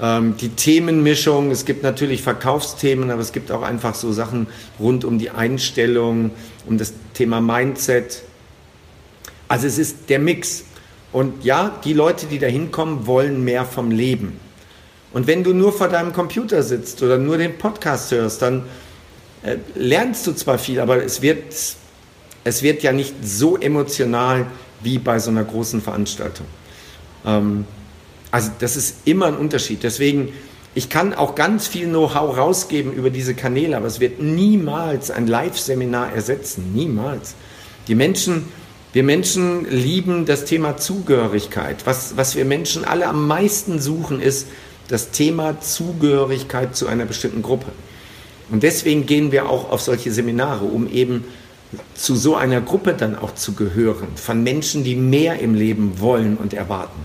Ähm, 0.00 0.36
die 0.40 0.48
Themenmischung, 0.48 1.50
es 1.50 1.66
gibt 1.66 1.82
natürlich 1.82 2.22
Verkaufsthemen, 2.22 3.10
aber 3.10 3.20
es 3.20 3.32
gibt 3.32 3.52
auch 3.52 3.60
einfach 3.60 3.94
so 3.94 4.10
Sachen 4.10 4.46
rund 4.78 5.04
um 5.04 5.18
die 5.18 5.28
Einstellung, 5.28 6.30
um 6.66 6.78
das 6.78 6.94
Thema 7.12 7.42
Mindset. 7.42 8.22
Also 9.48 9.66
es 9.66 9.76
ist 9.76 10.08
der 10.08 10.18
Mix. 10.18 10.64
Und 11.12 11.44
ja, 11.44 11.78
die 11.84 11.92
Leute, 11.92 12.24
die 12.24 12.38
da 12.38 12.46
hinkommen, 12.46 13.06
wollen 13.06 13.44
mehr 13.44 13.66
vom 13.66 13.90
Leben. 13.90 14.40
Und 15.12 15.26
wenn 15.26 15.44
du 15.44 15.52
nur 15.52 15.74
vor 15.74 15.88
deinem 15.88 16.14
Computer 16.14 16.62
sitzt 16.62 17.02
oder 17.02 17.18
nur 17.18 17.36
den 17.36 17.58
Podcast 17.58 18.12
hörst, 18.12 18.40
dann 18.40 18.62
äh, 19.42 19.56
lernst 19.74 20.26
du 20.26 20.32
zwar 20.32 20.58
viel, 20.58 20.80
aber 20.80 21.02
es 21.02 21.22
wird, 21.22 21.54
es 22.44 22.62
wird 22.62 22.82
ja 22.82 22.92
nicht 22.92 23.14
so 23.22 23.56
emotional 23.56 24.46
wie 24.82 24.98
bei 24.98 25.18
so 25.18 25.30
einer 25.30 25.44
großen 25.44 25.80
Veranstaltung. 25.80 26.46
Ähm, 27.24 27.64
also 28.30 28.50
das 28.58 28.76
ist 28.76 28.96
immer 29.06 29.26
ein 29.26 29.36
Unterschied. 29.36 29.82
Deswegen, 29.82 30.32
ich 30.74 30.88
kann 30.88 31.14
auch 31.14 31.34
ganz 31.34 31.66
viel 31.66 31.86
Know-how 31.86 32.36
rausgeben 32.36 32.92
über 32.92 33.10
diese 33.10 33.34
Kanäle, 33.34 33.76
aber 33.76 33.86
es 33.86 33.98
wird 33.98 34.20
niemals 34.20 35.10
ein 35.10 35.26
Live-Seminar 35.26 36.12
ersetzen. 36.12 36.72
Niemals. 36.74 37.34
Die 37.88 37.94
Menschen, 37.94 38.44
wir 38.92 39.02
Menschen 39.02 39.68
lieben 39.70 40.26
das 40.26 40.44
Thema 40.44 40.76
Zugehörigkeit. 40.76 41.86
Was, 41.86 42.16
was 42.16 42.36
wir 42.36 42.44
Menschen 42.44 42.84
alle 42.84 43.06
am 43.06 43.26
meisten 43.26 43.80
suchen, 43.80 44.20
ist 44.20 44.46
das 44.88 45.10
Thema 45.10 45.60
Zugehörigkeit 45.60 46.76
zu 46.76 46.86
einer 46.86 47.04
bestimmten 47.04 47.42
Gruppe. 47.42 47.72
Und 48.50 48.62
deswegen 48.62 49.06
gehen 49.06 49.32
wir 49.32 49.48
auch 49.48 49.70
auf 49.70 49.80
solche 49.80 50.10
Seminare, 50.10 50.64
um 50.64 50.90
eben 50.90 51.24
zu 51.94 52.16
so 52.16 52.34
einer 52.34 52.60
Gruppe 52.60 52.94
dann 52.94 53.16
auch 53.16 53.34
zu 53.34 53.52
gehören, 53.52 54.08
von 54.16 54.42
Menschen, 54.42 54.82
die 54.82 54.96
mehr 54.96 55.38
im 55.38 55.54
Leben 55.54 56.00
wollen 56.00 56.36
und 56.36 56.52
erwarten. 56.52 57.00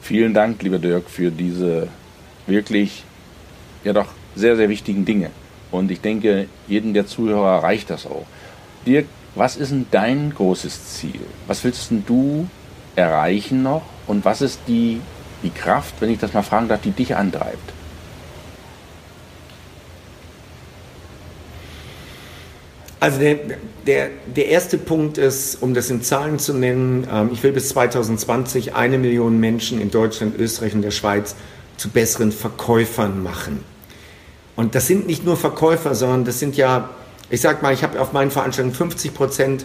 Vielen 0.00 0.32
Dank, 0.32 0.62
lieber 0.62 0.78
Dirk, 0.78 1.10
für 1.10 1.30
diese 1.30 1.88
wirklich 2.46 3.04
ja 3.84 3.92
doch 3.92 4.08
sehr, 4.34 4.56
sehr 4.56 4.68
wichtigen 4.68 5.04
Dinge. 5.04 5.30
Und 5.70 5.90
ich 5.90 6.00
denke, 6.00 6.46
jedem 6.66 6.94
der 6.94 7.06
Zuhörer 7.06 7.56
erreicht 7.56 7.90
das 7.90 8.06
auch. 8.06 8.26
Dirk, 8.86 9.06
was 9.34 9.56
ist 9.56 9.70
denn 9.70 9.86
dein 9.90 10.34
großes 10.34 10.96
Ziel? 10.96 11.20
Was 11.46 11.62
willst 11.62 11.92
du 12.06 12.48
erreichen 12.96 13.62
noch? 13.62 13.82
Und 14.06 14.24
was 14.24 14.40
ist 14.40 14.60
die, 14.66 15.00
die 15.42 15.50
Kraft, 15.50 15.94
wenn 16.00 16.10
ich 16.10 16.18
das 16.18 16.32
mal 16.32 16.42
fragen 16.42 16.68
darf, 16.68 16.80
die 16.80 16.90
dich 16.90 17.14
antreibt? 17.14 17.72
Also 23.00 23.18
der, 23.18 23.38
der, 23.86 24.10
der 24.36 24.48
erste 24.48 24.76
Punkt 24.76 25.16
ist, 25.16 25.62
um 25.62 25.72
das 25.72 25.88
in 25.88 26.02
Zahlen 26.02 26.38
zu 26.38 26.52
nennen, 26.52 27.08
ähm, 27.10 27.30
ich 27.32 27.42
will 27.42 27.52
bis 27.52 27.70
2020 27.70 28.74
eine 28.74 28.98
Million 28.98 29.40
Menschen 29.40 29.80
in 29.80 29.90
Deutschland, 29.90 30.38
Österreich 30.38 30.74
und 30.74 30.82
der 30.82 30.90
Schweiz 30.90 31.34
zu 31.78 31.88
besseren 31.88 32.30
Verkäufern 32.30 33.22
machen. 33.22 33.64
Und 34.54 34.74
das 34.74 34.86
sind 34.86 35.06
nicht 35.06 35.24
nur 35.24 35.38
Verkäufer, 35.38 35.94
sondern 35.94 36.26
das 36.26 36.38
sind 36.38 36.58
ja, 36.58 36.90
ich 37.30 37.40
sag 37.40 37.62
mal, 37.62 37.72
ich 37.72 37.82
habe 37.82 37.98
auf 37.98 38.12
meinen 38.12 38.30
Veranstaltungen 38.30 38.74
50 38.74 39.14
Prozent, 39.14 39.64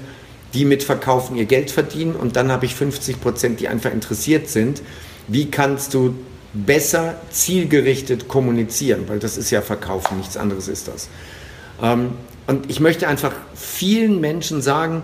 die 0.53 0.63
mit 0.63 0.83
Verkaufen 0.83 1.35
ihr 1.35 1.43
Geld 1.43 1.71
verdienen 1.71 2.15
und 2.15 2.37
dann 2.37 2.49
habe 2.49 2.65
ich 2.65 2.73
50 2.73 3.19
Prozent, 3.19 3.59
die 3.59 3.67
einfach 3.67 3.91
interessiert 3.91 4.47
sind. 4.47 4.81
Wie 5.27 5.51
kannst 5.51 5.93
du 5.93 6.15
besser 6.53 7.15
zielgerichtet 7.31 8.29
kommunizieren? 8.29 9.03
Weil 9.07 9.19
das 9.19 9.35
ist 9.35 9.51
ja 9.51 9.61
Verkaufen, 9.61 10.17
nichts 10.17 10.37
anderes 10.37 10.69
ist 10.69 10.87
das. 10.87 11.09
Ähm, 11.83 12.11
und 12.47 12.69
ich 12.69 12.79
möchte 12.79 13.07
einfach 13.07 13.33
vielen 13.55 14.21
Menschen 14.21 14.61
sagen, 14.61 15.03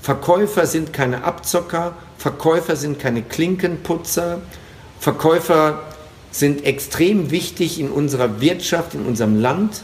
Verkäufer 0.00 0.66
sind 0.66 0.92
keine 0.92 1.24
Abzocker, 1.24 1.94
Verkäufer 2.16 2.76
sind 2.76 2.98
keine 2.98 3.22
Klinkenputzer, 3.22 4.40
Verkäufer 5.00 5.82
sind 6.30 6.64
extrem 6.64 7.30
wichtig 7.30 7.78
in 7.78 7.90
unserer 7.90 8.40
Wirtschaft, 8.40 8.94
in 8.94 9.06
unserem 9.06 9.40
Land 9.40 9.82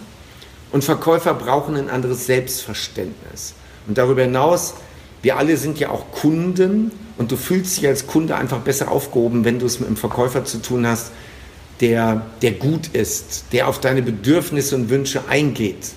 und 0.73 0.85
Verkäufer 0.85 1.35
brauchen 1.35 1.77
ein 1.77 1.91
anderes 1.91 2.27
Selbstverständnis. 2.27 3.55
Und 3.87 3.99
darüber 3.99 4.23
hinaus, 4.23 4.75
wir 5.23 5.37
alle 5.37 5.57
sind 5.57 5.79
ja 5.79 5.91
auch 5.91 6.11
Kunden 6.11 6.91
und 7.17 7.31
du 7.31 7.37
fühlst 7.37 7.77
dich 7.77 7.87
als 7.87 8.07
Kunde 8.07 8.37
einfach 8.37 8.59
besser 8.61 8.91
aufgehoben, 8.91 9.45
wenn 9.45 9.59
du 9.59 9.67
es 9.67 9.79
mit 9.79 9.87
einem 9.87 9.97
Verkäufer 9.97 10.45
zu 10.45 10.61
tun 10.61 10.87
hast, 10.87 11.13
der, 11.81 12.27
der 12.43 12.53
gut 12.53 12.89
ist, 12.89 13.45
der 13.53 13.69
auf 13.69 13.81
deine 13.81 14.03
Bedürfnisse 14.03 14.75
und 14.75 14.91
Wünsche 14.91 15.29
eingeht. 15.29 15.93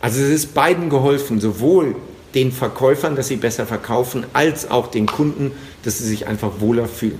Also 0.00 0.20
es 0.22 0.28
ist 0.28 0.54
beiden 0.54 0.90
geholfen, 0.90 1.40
sowohl 1.40 1.96
den 2.34 2.52
Verkäufern, 2.52 3.16
dass 3.16 3.28
sie 3.28 3.36
besser 3.36 3.66
verkaufen, 3.66 4.24
als 4.32 4.70
auch 4.70 4.88
den 4.88 5.06
Kunden, 5.06 5.52
dass 5.82 5.98
sie 5.98 6.06
sich 6.06 6.26
einfach 6.26 6.60
wohler 6.60 6.86
fühlen. 6.86 7.18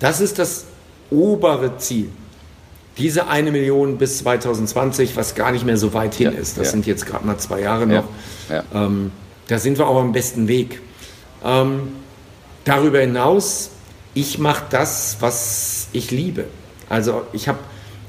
Das 0.00 0.20
ist 0.20 0.38
das 0.38 0.64
obere 1.10 1.76
Ziel. 1.78 2.08
diese 2.98 3.28
eine 3.28 3.50
Million 3.52 3.96
bis 3.96 4.18
2020, 4.18 5.16
was 5.16 5.34
gar 5.34 5.50
nicht 5.52 5.64
mehr 5.64 5.78
so 5.78 5.94
weit 5.94 6.14
hin 6.14 6.32
Ja, 6.32 6.38
ist, 6.38 6.58
das 6.58 6.66
ja. 6.66 6.70
sind 6.72 6.86
jetzt 6.86 7.06
gerade 7.06 7.26
mal 7.26 7.38
zwei 7.38 7.60
Jahre 7.60 7.86
noch, 7.86 8.04
Ja, 8.50 8.64
Ähm, 8.74 9.12
da 9.48 9.58
sind 9.58 9.78
wir 9.78 9.86
auch 9.86 10.00
am 10.00 10.12
besten 10.12 10.46
Weg. 10.46 10.80
Ähm, 11.42 11.92
darüber 12.64 13.00
hinaus, 13.00 13.70
ich 14.12 14.38
mache 14.38 14.64
das, 14.68 15.16
was 15.20 15.88
ich 15.92 16.10
liebe. 16.10 16.44
Also 16.88 17.22
ich 17.32 17.48
habe 17.48 17.58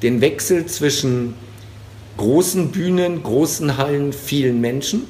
den 0.02 0.20
Wechsel 0.20 0.66
zwischen 0.66 1.36
großen 2.18 2.72
Bühnen, 2.72 3.24
großen 3.24 3.78
Hallen, 3.78 4.14
vielen 4.14 4.62
Menschen 4.62 5.04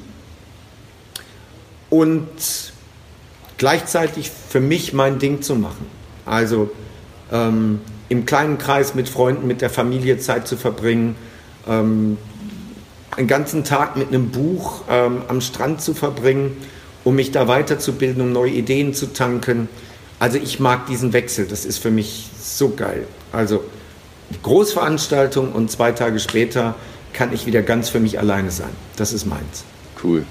und 1.90 2.72
gleichzeitig 3.58 4.30
für 4.30 4.60
mich 4.60 4.92
mein 4.92 5.18
Ding 5.18 5.42
zu 5.42 5.54
machen. 5.54 5.86
Also 6.26 6.70
ähm, 7.30 7.80
im 8.08 8.26
kleinen 8.26 8.58
Kreis 8.58 8.94
mit 8.94 9.08
Freunden, 9.08 9.46
mit 9.46 9.60
der 9.60 9.70
Familie 9.70 10.18
Zeit 10.18 10.46
zu 10.46 10.56
verbringen, 10.56 11.16
ähm, 11.68 12.16
einen 13.16 13.28
ganzen 13.28 13.64
Tag 13.64 13.96
mit 13.96 14.08
einem 14.08 14.30
Buch 14.30 14.82
ähm, 14.90 15.22
am 15.28 15.40
Strand 15.40 15.80
zu 15.80 15.94
verbringen, 15.94 16.56
um 17.04 17.14
mich 17.14 17.30
da 17.30 17.46
weiterzubilden, 17.48 18.22
um 18.22 18.32
neue 18.32 18.50
Ideen 18.50 18.94
zu 18.94 19.12
tanken. 19.12 19.68
Also 20.18 20.38
ich 20.38 20.58
mag 20.58 20.86
diesen 20.86 21.12
Wechsel, 21.12 21.46
das 21.46 21.64
ist 21.64 21.78
für 21.78 21.90
mich 21.90 22.28
so 22.40 22.70
geil. 22.70 23.06
Also 23.30 23.62
Großveranstaltung 24.42 25.52
und 25.52 25.70
zwei 25.70 25.92
Tage 25.92 26.18
später 26.18 26.74
kann 27.14 27.32
ich 27.32 27.46
wieder 27.46 27.62
ganz 27.62 27.88
für 27.88 28.00
mich 28.00 28.18
alleine 28.18 28.50
sein. 28.50 28.70
Das 28.96 29.12
ist 29.12 29.24
meins. 29.24 29.64
Cool, 30.02 30.26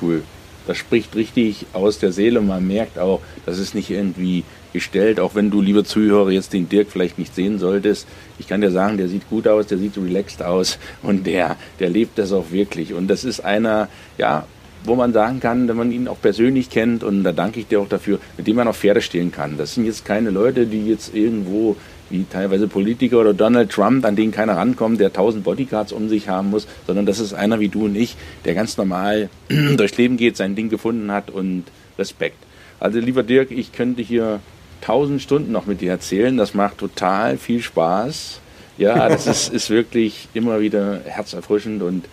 cool. 0.00 0.22
Das 0.66 0.76
spricht 0.76 1.14
richtig 1.14 1.66
aus 1.72 1.98
der 1.98 2.12
Seele 2.12 2.40
man 2.40 2.66
merkt 2.66 2.98
auch, 2.98 3.20
das 3.44 3.58
ist 3.58 3.74
nicht 3.74 3.90
irgendwie 3.90 4.44
gestellt, 4.72 5.20
auch 5.20 5.34
wenn 5.34 5.50
du, 5.50 5.62
liebe 5.62 5.84
Zuhörer, 5.84 6.30
jetzt 6.30 6.52
den 6.52 6.68
Dirk 6.68 6.90
vielleicht 6.90 7.18
nicht 7.18 7.34
sehen 7.34 7.58
solltest. 7.58 8.06
Ich 8.38 8.46
kann 8.46 8.60
dir 8.60 8.70
sagen, 8.70 8.98
der 8.98 9.08
sieht 9.08 9.28
gut 9.30 9.48
aus, 9.48 9.68
der 9.68 9.78
sieht 9.78 9.96
relaxed 9.96 10.42
aus 10.42 10.78
und 11.02 11.26
der, 11.26 11.56
der 11.80 11.88
lebt 11.88 12.18
das 12.18 12.32
auch 12.32 12.50
wirklich. 12.50 12.92
Und 12.92 13.08
das 13.08 13.24
ist 13.24 13.40
einer, 13.40 13.88
ja, 14.18 14.46
wo 14.84 14.94
man 14.94 15.12
sagen 15.12 15.40
kann, 15.40 15.68
wenn 15.68 15.76
man 15.76 15.92
ihn 15.92 16.08
auch 16.08 16.20
persönlich 16.20 16.70
kennt, 16.70 17.02
und 17.02 17.24
da 17.24 17.32
danke 17.32 17.60
ich 17.60 17.66
dir 17.66 17.80
auch 17.80 17.88
dafür, 17.88 18.18
mit 18.36 18.46
dem 18.46 18.56
man 18.56 18.68
auf 18.68 18.76
Pferde 18.76 19.00
stehen 19.00 19.32
kann. 19.32 19.58
Das 19.58 19.74
sind 19.74 19.84
jetzt 19.84 20.04
keine 20.04 20.30
Leute, 20.30 20.66
die 20.66 20.86
jetzt 20.86 21.14
irgendwo 21.14 21.76
wie 22.10 22.24
teilweise 22.30 22.68
Politiker 22.68 23.18
oder 23.18 23.34
Donald 23.34 23.70
Trump, 23.70 24.04
an 24.04 24.16
den 24.16 24.30
keiner 24.30 24.56
rankommt, 24.56 25.00
der 25.00 25.12
tausend 25.12 25.44
Bodyguards 25.44 25.92
um 25.92 26.08
sich 26.08 26.28
haben 26.28 26.50
muss, 26.50 26.66
sondern 26.86 27.06
das 27.06 27.18
ist 27.18 27.32
einer 27.32 27.60
wie 27.60 27.68
du 27.68 27.86
und 27.86 27.96
ich, 27.96 28.16
der 28.44 28.54
ganz 28.54 28.76
normal 28.76 29.28
durchs 29.76 29.96
Leben 29.96 30.16
geht, 30.16 30.36
sein 30.36 30.54
Ding 30.54 30.68
gefunden 30.68 31.10
hat 31.10 31.30
und 31.30 31.64
Respekt. 31.98 32.38
Also 32.78 33.00
lieber 33.00 33.22
Dirk, 33.22 33.50
ich 33.50 33.72
könnte 33.72 34.02
hier 34.02 34.40
tausend 34.80 35.22
Stunden 35.22 35.52
noch 35.52 35.66
mit 35.66 35.80
dir 35.80 35.90
erzählen, 35.90 36.36
das 36.36 36.54
macht 36.54 36.78
total 36.78 37.38
viel 37.38 37.62
Spaß. 37.62 38.40
Ja, 38.78 39.08
das 39.08 39.26
ist, 39.26 39.52
ist 39.52 39.70
wirklich 39.70 40.28
immer 40.34 40.60
wieder 40.60 41.00
herzerfrischend 41.04 41.82
und 41.82 42.04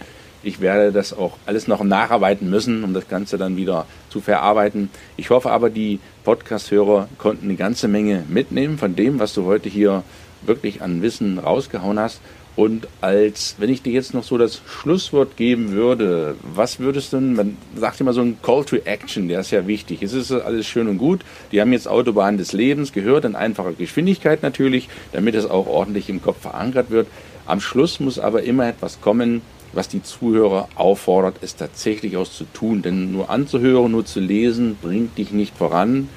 ich 0.44 0.60
werde 0.60 0.92
das 0.92 1.14
auch 1.14 1.38
alles 1.46 1.68
noch 1.68 1.84
nacharbeiten 1.84 2.50
müssen, 2.50 2.84
um 2.84 2.94
das 2.94 3.08
Ganze 3.08 3.38
dann 3.38 3.58
wieder 3.58 3.86
zu 4.10 4.22
verarbeiten. 4.22 4.90
Ich 5.18 5.30
hoffe 5.30 5.52
aber, 5.52 5.70
die 5.70 6.00
Podcast-Hörer 6.24 7.08
konnten 7.18 7.46
eine 7.46 7.56
ganze 7.56 7.88
Menge 7.88 8.24
mitnehmen 8.28 8.78
von 8.78 8.96
dem, 8.96 9.20
was 9.20 9.34
du 9.34 9.46
heute 9.46 9.70
hier 9.70 10.04
wirklich 10.46 10.82
an 10.82 11.02
Wissen 11.02 11.40
rausgehauen 11.40 12.00
hast. 12.00 12.22
Und 12.56 12.88
als, 13.02 13.56
wenn 13.58 13.70
ich 13.72 13.82
dir 13.82 13.94
jetzt 13.94 14.14
noch 14.14 14.24
so 14.24 14.38
das 14.38 14.62
Schlusswort 14.68 15.38
geben 15.38 15.72
würde, 15.72 16.36
was 16.44 16.80
würdest 16.80 17.12
du, 17.12 17.18
denn- 17.18 17.34
man 17.34 17.58
sagt 17.76 18.00
immer 18.00 18.14
so 18.14 18.22
ein 18.22 18.38
Call 18.44 18.64
to 18.64 18.76
Action, 18.76 19.28
der 19.28 19.40
ist 19.40 19.50
ja 19.50 19.66
wichtig. 19.66 20.04
Es 20.04 20.14
ist 20.14 20.32
alles 20.32 20.68
schön 20.68 20.88
und 20.88 21.00
gut. 21.00 21.22
Die 21.52 21.60
haben 21.60 21.74
jetzt 21.74 21.88
Autobahn 21.88 22.38
des 22.38 22.54
Lebens 22.54 22.92
gehört, 22.94 23.26
in 23.26 23.36
einfacher 23.36 23.74
Geschwindigkeit 23.74 24.44
natürlich, 24.44 24.88
damit 25.14 25.34
es 25.34 25.48
auch 25.50 25.66
ordentlich 25.66 26.10
im 26.10 26.22
Kopf 26.22 26.42
verankert 26.42 26.92
wird. 26.92 27.08
Am 27.48 27.60
Schluss 27.60 28.00
muss 28.00 28.20
aber 28.20 28.44
immer 28.44 28.68
etwas 28.68 29.02
kommen, 29.02 29.42
was 29.74 29.88
die 29.88 30.04
Zuhörer 30.04 30.70
auffordert, 30.76 31.38
es 31.42 31.56
tatsächlich 31.56 32.16
auch 32.18 32.28
zu 32.28 32.46
tun. 32.54 32.82
Denn 32.82 33.12
nur 33.12 33.30
anzuhören, 33.30 33.92
nur 33.92 34.06
zu 34.06 34.20
lesen, 34.20 34.78
bringt 34.82 35.18
dich 35.18 35.32
nicht 35.32 35.58
voran. 35.58 36.10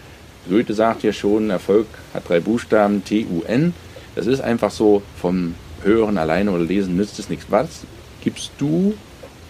Goethe 0.49 0.75
sagt 0.75 1.03
ja 1.03 1.13
schon, 1.13 1.51
Erfolg 1.51 1.87
hat 2.15 2.29
drei 2.29 2.41
Buchstaben, 2.41 3.05
T-U-N. 3.05 3.75
Das 4.15 4.27
ist 4.27 4.41
einfach 4.41 4.71
so, 4.71 5.03
vom 5.21 5.55
Hören 5.83 6.19
alleine 6.19 6.53
oder 6.53 6.65
Lesen 6.65 6.97
nützt 6.97 7.19
es 7.19 7.29
nichts. 7.29 7.47
Was 7.49 7.85
gibst 8.23 8.53
du 8.59 8.95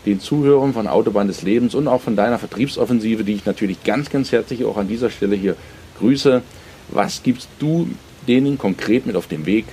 den 0.06 0.20
Zuhörern 0.20 0.72
von 0.72 0.86
Autobahn 0.86 1.26
des 1.26 1.42
Lebens 1.42 1.74
und 1.74 1.88
auch 1.88 2.00
von 2.00 2.16
deiner 2.16 2.38
Vertriebsoffensive, 2.38 3.24
die 3.24 3.34
ich 3.34 3.44
natürlich 3.44 3.82
ganz, 3.82 4.08
ganz 4.08 4.32
herzlich 4.32 4.64
auch 4.64 4.76
an 4.76 4.88
dieser 4.88 5.10
Stelle 5.10 5.36
hier 5.36 5.56
grüße, 5.98 6.42
was 6.88 7.22
gibst 7.22 7.48
du 7.58 7.88
denen 8.28 8.56
konkret 8.58 9.06
mit 9.06 9.16
auf 9.16 9.26
den 9.26 9.46
Weg, 9.46 9.66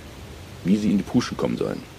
wie 0.66 0.76
sie 0.76 0.90
in 0.90 0.98
die 0.98 1.04
Puschen 1.04 1.38
kommen 1.38 1.58
sollen? 1.58 1.93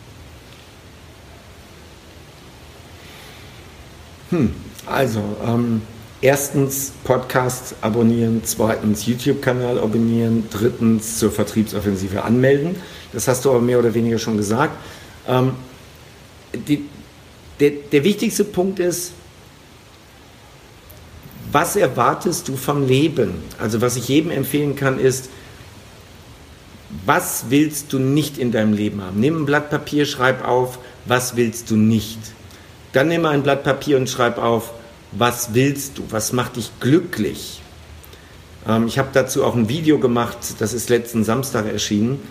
Also, 4.86 5.22
ähm, 5.44 5.82
erstens 6.20 6.92
Podcast 7.04 7.74
abonnieren, 7.80 8.42
zweitens 8.44 9.06
YouTube-Kanal 9.06 9.78
abonnieren, 9.78 10.44
drittens 10.50 11.18
zur 11.18 11.30
Vertriebsoffensive 11.30 12.22
anmelden. 12.22 12.76
Das 13.12 13.28
hast 13.28 13.44
du 13.44 13.50
aber 13.50 13.60
mehr 13.60 13.78
oder 13.78 13.94
weniger 13.94 14.18
schon 14.18 14.36
gesagt. 14.36 14.72
Ähm, 15.28 15.52
die, 16.52 16.84
der, 17.60 17.70
der 17.92 18.04
wichtigste 18.04 18.44
Punkt 18.44 18.78
ist, 18.78 19.12
was 21.52 21.76
erwartest 21.76 22.48
du 22.48 22.56
vom 22.56 22.86
Leben? 22.86 23.34
Also 23.60 23.80
was 23.80 23.96
ich 23.96 24.08
jedem 24.08 24.30
empfehlen 24.30 24.74
kann, 24.76 24.98
ist, 24.98 25.30
was 27.06 27.46
willst 27.48 27.92
du 27.92 27.98
nicht 27.98 28.38
in 28.38 28.50
deinem 28.50 28.72
Leben 28.72 29.02
haben? 29.02 29.20
Nimm 29.20 29.42
ein 29.42 29.46
Blatt 29.46 29.70
Papier, 29.70 30.06
schreib 30.06 30.46
auf, 30.46 30.78
was 31.04 31.36
willst 31.36 31.70
du 31.70 31.76
nicht? 31.76 32.18
Dann 32.94 33.08
nimm 33.08 33.26
ein 33.26 33.42
Blatt 33.42 33.64
Papier 33.64 33.96
und 33.96 34.08
schreib 34.08 34.38
auf, 34.38 34.72
was 35.10 35.52
willst 35.52 35.98
du? 35.98 36.04
Was 36.10 36.32
macht 36.32 36.56
dich 36.56 36.70
glücklich? 36.80 37.60
Ähm, 38.68 38.86
ich 38.86 38.98
habe 38.98 39.08
dazu 39.12 39.44
auch 39.44 39.56
ein 39.56 39.68
Video 39.68 39.98
gemacht, 39.98 40.38
das 40.60 40.72
ist 40.72 40.88
letzten 40.90 41.24
Samstag 41.24 41.66
erschienen, 41.66 42.22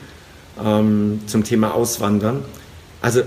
ähm, 0.64 1.20
zum 1.28 1.44
Thema 1.44 1.74
Auswandern. 1.74 2.46
Also, 3.02 3.24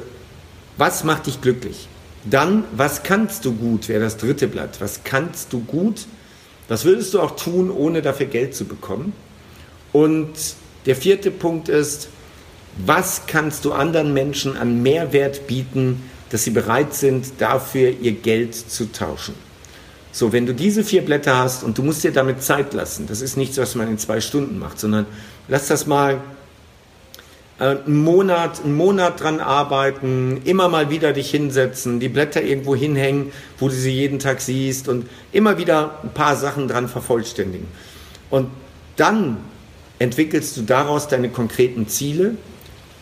was 0.78 1.04
macht 1.04 1.26
dich 1.26 1.42
glücklich? 1.42 1.88
Dann, 2.24 2.64
was 2.72 3.02
kannst 3.02 3.44
du 3.44 3.52
gut, 3.52 3.88
wäre 3.88 4.00
das 4.00 4.16
dritte 4.16 4.48
Blatt. 4.48 4.80
Was 4.80 5.04
kannst 5.04 5.52
du 5.52 5.60
gut? 5.60 6.06
Was 6.68 6.86
würdest 6.86 7.12
du 7.12 7.20
auch 7.20 7.36
tun, 7.36 7.70
ohne 7.70 8.00
dafür 8.00 8.26
Geld 8.26 8.54
zu 8.54 8.64
bekommen? 8.64 9.12
Und 9.92 10.32
der 10.86 10.96
vierte 10.96 11.30
Punkt 11.30 11.68
ist, 11.68 12.08
was 12.78 13.22
kannst 13.26 13.66
du 13.66 13.72
anderen 13.72 14.14
Menschen 14.14 14.56
an 14.56 14.82
Mehrwert 14.82 15.46
bieten, 15.46 16.02
dass 16.30 16.44
sie 16.44 16.50
bereit 16.50 16.94
sind, 16.94 17.40
dafür 17.40 17.90
ihr 18.00 18.12
Geld 18.12 18.54
zu 18.54 18.90
tauschen? 18.92 19.34
So, 20.12 20.32
wenn 20.32 20.46
du 20.46 20.54
diese 20.54 20.82
vier 20.82 21.04
Blätter 21.04 21.36
hast 21.36 21.62
und 21.62 21.76
du 21.76 21.82
musst 21.82 22.02
dir 22.02 22.12
damit 22.12 22.42
Zeit 22.42 22.72
lassen, 22.72 23.06
das 23.06 23.20
ist 23.20 23.36
nichts, 23.36 23.58
was 23.58 23.74
man 23.74 23.88
in 23.88 23.98
zwei 23.98 24.20
Stunden 24.20 24.58
macht, 24.58 24.80
sondern 24.80 25.04
lass 25.46 25.68
das 25.68 25.86
mal 25.86 26.22
äh, 27.58 27.76
einen 27.84 28.02
Monat, 28.02 28.64
einen 28.64 28.74
Monat 28.74 29.20
dran 29.20 29.40
arbeiten, 29.40 30.40
immer 30.44 30.68
mal 30.68 30.90
wieder 30.90 31.12
dich 31.12 31.30
hinsetzen, 31.30 32.00
die 32.00 32.08
Blätter 32.08 32.42
irgendwo 32.42 32.74
hinhängen, 32.74 33.32
wo 33.58 33.68
du 33.68 33.74
sie 33.74 33.92
jeden 33.92 34.18
Tag 34.18 34.40
siehst 34.40 34.88
und 34.88 35.06
immer 35.32 35.58
wieder 35.58 35.98
ein 36.02 36.14
paar 36.14 36.36
Sachen 36.36 36.68
dran 36.68 36.88
vervollständigen. 36.88 37.68
Und 38.30 38.48
dann 38.96 39.38
entwickelst 39.98 40.56
du 40.56 40.62
daraus 40.62 41.08
deine 41.08 41.28
konkreten 41.28 41.88
Ziele 41.88 42.36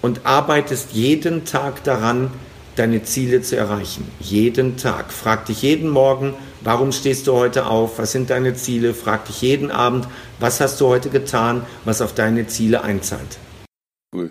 und 0.03 0.25
arbeitest 0.25 0.93
jeden 0.93 1.45
Tag 1.45 1.83
daran, 1.85 2.31
deine 2.77 3.03
Ziele 3.03 3.43
zu 3.43 3.57
erreichen. 3.57 4.11
Jeden 4.21 4.77
Tag. 4.77 5.13
Frag 5.13 5.47
dich 5.47 5.63
jeden 5.63 5.89
Morgen, 5.89 6.35
warum 6.63 6.93
stehst 6.93 7.27
du 7.27 7.35
heute 7.35 7.67
auf? 7.67 7.99
Was 7.99 8.13
sind 8.13 8.31
deine 8.31 8.55
Ziele? 8.55 8.95
Frag 8.95 9.27
dich 9.27 9.43
jeden 9.43 9.71
Abend, 9.71 10.09
was 10.41 10.61
hast 10.61 10.81
du 10.81 10.89
heute 10.89 11.11
getan, 11.11 11.65
was 11.85 12.03
auf 12.03 12.15
deine 12.15 12.47
Ziele 12.47 12.83
einzahlt. 12.83 13.39
Cool, 14.15 14.31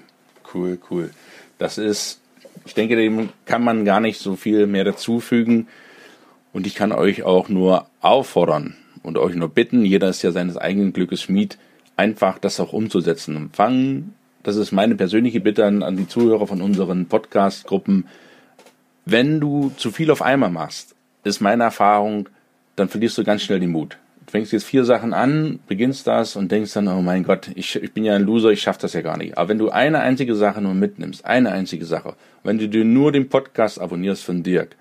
cool, 0.54 0.78
cool. 0.90 1.12
Das 1.58 1.78
ist, 1.78 2.20
ich 2.66 2.74
denke, 2.74 2.96
dem 2.96 3.30
kann 3.46 3.64
man 3.64 3.86
gar 3.86 4.00
nicht 4.00 4.20
so 4.20 4.36
viel 4.36 4.68
mehr 4.68 4.84
dazufügen. 4.84 5.68
Und 6.52 6.68
ich 6.68 6.76
kann 6.76 6.92
euch 6.92 7.24
auch 7.24 7.50
nur 7.50 7.88
auffordern 8.02 8.76
und 9.02 9.18
euch 9.18 9.36
nur 9.36 9.50
bitten, 9.50 9.86
jeder 9.86 10.10
ist 10.10 10.22
ja 10.22 10.32
seines 10.32 10.56
eigenen 10.56 10.94
Glückes 10.94 11.24
Schmied, 11.24 11.58
einfach 11.98 12.38
das 12.40 12.60
auch 12.60 12.74
umzusetzen. 12.74 13.50
Fangen, 13.54 14.14
das 14.44 14.56
ist 14.56 14.72
meine 14.72 14.96
persönliche 14.96 15.40
Bitte 15.40 15.66
an, 15.66 15.84
an 15.84 15.98
die 15.98 16.08
Zuhörer 16.08 16.48
von 16.48 16.62
unseren 16.62 17.08
Podcast-Gruppen, 17.08 18.06
wenn 19.06 19.40
du 19.40 19.72
zu 19.78 19.92
viel 19.92 20.12
auf 20.12 20.22
einmal 20.22 20.50
machst, 20.50 20.96
ist 21.24 21.42
meine 21.42 21.64
Erfahrung, 21.64 22.30
dann 22.76 22.90
verlierst 22.90 23.18
du 23.18 23.24
ganz 23.24 23.44
schnell 23.44 23.60
den 23.60 23.72
Mut. 23.72 23.98
Du 24.26 24.32
fängst 24.32 24.52
jetzt 24.52 24.64
vier 24.64 24.86
Sachen 24.86 25.14
an, 25.14 25.60
beginnst 25.68 26.08
das 26.08 26.36
und 26.36 26.52
denkst 26.52 26.74
dann, 26.74 26.88
oh 26.88 27.02
mein 27.02 27.24
Gott, 27.24 27.50
ich, 27.56 27.76
ich 27.76 27.94
bin 27.94 28.06
ja 28.06 28.16
ein 28.16 28.24
Loser, 28.24 28.50
ich 28.50 28.62
schaff 28.62 28.78
das 28.78 28.94
ja 28.94 29.02
gar 29.02 29.18
nicht. 29.18 29.38
Aber 29.38 29.50
wenn 29.50 29.58
du 29.58 29.70
eine 29.70 30.00
einzige 30.00 30.36
Sache 30.36 30.62
nur 30.62 30.74
mitnimmst, 30.74 31.26
eine 31.26 31.52
einzige 31.52 31.86
Sache, 31.86 32.16
wenn 32.44 32.58
du 32.58 32.70
dir 32.70 32.86
nur 32.86 33.12
den 33.12 33.30
Podcast 33.30 33.80
abonnierst 33.80 34.24
von 34.24 34.44
Dirk, 34.44 34.76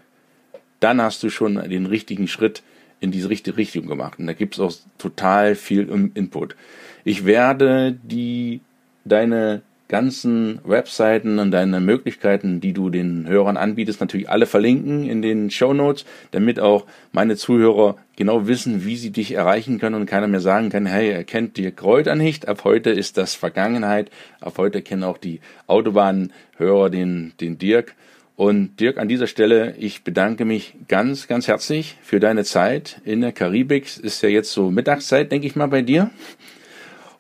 dann 0.81 1.01
hast 1.01 1.23
du 1.23 1.31
schon 1.31 1.57
den 1.69 1.87
richtigen 1.87 2.29
Schritt 2.29 2.63
in 3.01 3.11
diese 3.11 3.29
richtige 3.29 3.57
Richtung 3.57 3.87
gemacht. 3.87 4.19
Und 4.19 4.27
da 4.29 4.33
gibt 4.33 4.55
es 4.55 4.61
auch 4.61 4.73
total 4.99 5.55
viel 5.55 5.89
Input. 6.15 6.57
Ich 7.05 7.25
werde 7.25 7.99
die 8.03 8.61
deine 9.05 9.63
ganzen 9.93 10.59
Webseiten 10.65 11.39
und 11.39 11.51
deine 11.51 11.79
Möglichkeiten, 11.79 12.63
die 12.63 12.73
du 12.73 12.89
den 12.89 13.29
Hörern 13.29 13.59
anbietest, 13.59 14.01
natürlich 14.01 14.31
alle 14.31 14.47
verlinken 14.47 15.07
in 15.07 15.21
den 15.21 15.51
Show 15.51 15.75
Notes, 15.75 16.07
damit 16.31 16.59
auch 16.59 16.87
meine 17.13 17.37
Zuhörer 17.37 17.97
genau 18.17 18.47
wissen, 18.47 18.87
wie 18.87 18.97
sie 18.97 19.11
dich 19.11 19.33
erreichen 19.33 19.79
können 19.79 19.97
und 19.97 20.07
keiner 20.07 20.29
mehr 20.29 20.41
sagen 20.41 20.71
kann, 20.71 20.87
hey, 20.87 21.11
er 21.11 21.25
kennt 21.25 21.59
Dirk 21.59 21.77
Kräuter 21.77 22.15
nicht, 22.15 22.49
ab 22.49 22.63
heute 22.65 22.89
ist 22.89 23.19
das 23.19 23.35
Vergangenheit, 23.35 24.11
ab 24.41 24.55
heute 24.57 24.81
kennen 24.81 25.05
auch 25.05 25.19
die 25.19 25.41
Autobahnhörer 25.67 26.89
den, 26.89 27.35
den 27.43 27.59
Dirk. 27.59 27.95
Und 28.35 28.81
Dirk, 28.81 28.97
an 28.97 29.09
dieser 29.09 29.27
Stelle, 29.27 29.75
ich 29.77 30.05
bedanke 30.05 30.47
mich 30.47 30.75
ganz, 30.89 31.29
ganz 31.29 31.49
herzlich 31.49 31.99
für 32.03 32.19
deine 32.19 32.45
Zeit 32.45 33.03
in 33.05 33.21
der 33.21 33.33
Karibik. 33.33 33.85
Es 33.85 33.99
ist 33.99 34.23
ja 34.23 34.31
jetzt 34.31 34.53
so 34.53 34.71
Mittagszeit, 34.71 35.31
denke 35.31 35.47
ich 35.47 35.55
mal, 35.55 35.69
bei 35.69 35.83
dir. 35.83 36.09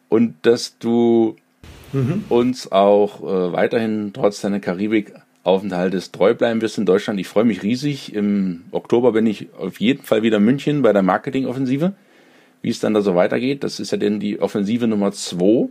Und 0.08 0.36
dass 0.42 0.78
du 0.78 1.36
mhm. 1.93 2.24
uns 2.28 2.70
auch 2.70 3.22
äh, 3.22 3.53
weiterhin 3.53 4.12
trotz 4.12 4.40
deiner 4.40 4.61
Karibik-Aufenthaltes 4.61 6.12
treu 6.12 6.34
bleiben 6.34 6.61
wirst 6.61 6.78
in 6.78 6.86
Deutschland. 6.86 7.20
Ich 7.20 7.28
freue 7.28 7.45
mich 7.45 7.62
riesig. 7.62 8.14
Im 8.14 8.64
Oktober 8.70 9.12
bin 9.12 9.26
ich 9.26 9.49
auf 9.59 9.80
jeden 9.80 10.03
Fall 10.03 10.22
wieder 10.22 10.38
in 10.38 10.45
München 10.45 10.82
bei 10.82 10.93
der 10.93 11.03
Marketing-Offensive. 11.03 11.93
Wie 12.62 12.70
es 12.70 12.80
dann 12.80 12.95
da 12.95 13.01
so 13.01 13.14
weitergeht, 13.14 13.64
das 13.64 13.80
ist 13.80 13.90
ja 13.90 13.99
denn 13.99 14.20
die 14.20 14.40
Offensive 14.40 14.86
Nummer 14.86 15.11
zwei, 15.12 15.68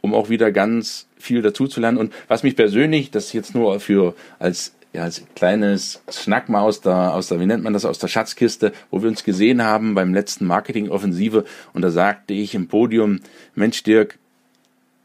um 0.00 0.14
auch 0.14 0.30
wieder 0.30 0.50
ganz 0.52 1.06
viel 1.18 1.42
dazu 1.42 1.66
zu 1.66 1.80
lernen. 1.80 1.98
Und 1.98 2.14
was 2.28 2.42
mich 2.42 2.56
persönlich, 2.56 3.10
das 3.10 3.32
jetzt 3.34 3.54
nur 3.54 3.78
für 3.80 4.14
als 4.38 4.74
ja, 4.92 5.02
als 5.02 5.22
kleines 5.34 6.02
Schnackmal 6.10 6.62
aus 6.62 6.80
der, 6.80 7.14
aus 7.14 7.28
der, 7.28 7.40
wie 7.40 7.46
nennt 7.46 7.62
man 7.62 7.72
das, 7.72 7.84
aus 7.84 7.98
der 7.98 8.08
Schatzkiste, 8.08 8.72
wo 8.90 9.02
wir 9.02 9.08
uns 9.08 9.24
gesehen 9.24 9.62
haben 9.62 9.94
beim 9.94 10.12
letzten 10.12 10.46
Marketing-Offensive 10.46 11.44
und 11.72 11.82
da 11.82 11.90
sagte 11.90 12.34
ich 12.34 12.54
im 12.54 12.68
Podium, 12.68 13.20
Mensch 13.54 13.82
Dirk, 13.82 14.18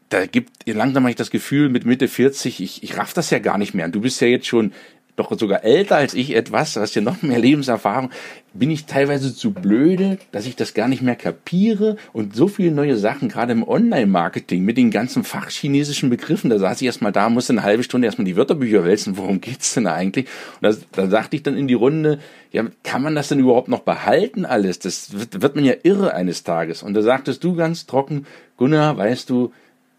da 0.08 0.26
gibt 0.26 0.50
langsam 0.66 1.04
habe 1.04 1.10
ich 1.10 1.16
das 1.16 1.30
Gefühl 1.30 1.68
mit 1.68 1.84
Mitte 1.84 2.08
40, 2.08 2.60
ich, 2.60 2.82
ich 2.82 2.96
raff 2.96 3.12
das 3.12 3.30
ja 3.30 3.38
gar 3.38 3.58
nicht 3.58 3.74
mehr. 3.74 3.86
Und 3.86 3.94
du 3.94 4.00
bist 4.00 4.20
ja 4.20 4.28
jetzt 4.28 4.46
schon 4.46 4.72
doch 5.16 5.36
sogar 5.38 5.64
älter 5.64 5.96
als 5.96 6.14
ich 6.14 6.34
etwas, 6.34 6.76
hast 6.76 6.94
ja 6.94 7.02
noch 7.02 7.22
mehr 7.22 7.38
Lebenserfahrung, 7.46 8.10
bin 8.52 8.70
ich 8.70 8.86
teilweise 8.86 9.34
zu 9.34 9.50
blöde, 9.52 10.18
dass 10.32 10.46
ich 10.46 10.56
das 10.56 10.74
gar 10.74 10.88
nicht 10.88 11.02
mehr 11.02 11.16
kapiere 11.16 11.96
und 12.12 12.34
so 12.34 12.48
viele 12.48 12.70
neue 12.70 12.96
Sachen, 12.96 13.28
gerade 13.28 13.52
im 13.52 13.66
Online-Marketing 13.66 14.62
mit 14.62 14.76
den 14.76 14.90
ganzen 14.90 15.24
fachchinesischen 15.24 16.10
Begriffen, 16.10 16.50
da 16.50 16.58
saß 16.58 16.80
ich 16.80 16.86
erstmal 16.86 17.12
da, 17.12 17.28
musste 17.28 17.54
eine 17.54 17.62
halbe 17.62 17.82
Stunde 17.82 18.06
erstmal 18.06 18.26
die 18.26 18.36
Wörterbücher 18.36 18.84
wälzen, 18.84 19.16
worum 19.16 19.40
geht's 19.40 19.74
denn 19.74 19.86
eigentlich? 19.86 20.26
Und 20.60 20.62
das, 20.62 20.80
da 20.92 21.08
sagte 21.08 21.36
ich 21.36 21.42
dann 21.42 21.56
in 21.56 21.68
die 21.68 21.74
Runde, 21.74 22.18
ja, 22.52 22.64
kann 22.82 23.02
man 23.02 23.14
das 23.14 23.28
denn 23.28 23.40
überhaupt 23.40 23.68
noch 23.68 23.80
behalten 23.80 24.44
alles? 24.44 24.78
Das 24.78 25.18
wird, 25.18 25.42
wird 25.42 25.56
man 25.56 25.64
ja 25.64 25.74
irre 25.82 26.14
eines 26.14 26.44
Tages. 26.44 26.82
Und 26.82 26.94
da 26.94 27.02
sagtest 27.02 27.44
du 27.44 27.54
ganz 27.54 27.86
trocken, 27.86 28.26
Gunnar, 28.56 28.96
weißt 28.96 29.28
du, 29.28 29.52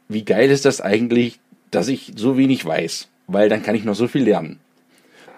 wie 0.09 0.23
geil 0.23 0.49
ist 0.49 0.65
das 0.65 0.81
eigentlich, 0.81 1.39
dass 1.71 1.87
ich 1.87 2.13
so 2.15 2.37
wenig 2.37 2.65
weiß, 2.65 3.09
weil 3.27 3.49
dann 3.49 3.63
kann 3.63 3.75
ich 3.75 3.83
noch 3.83 3.95
so 3.95 4.07
viel 4.07 4.23
lernen. 4.23 4.59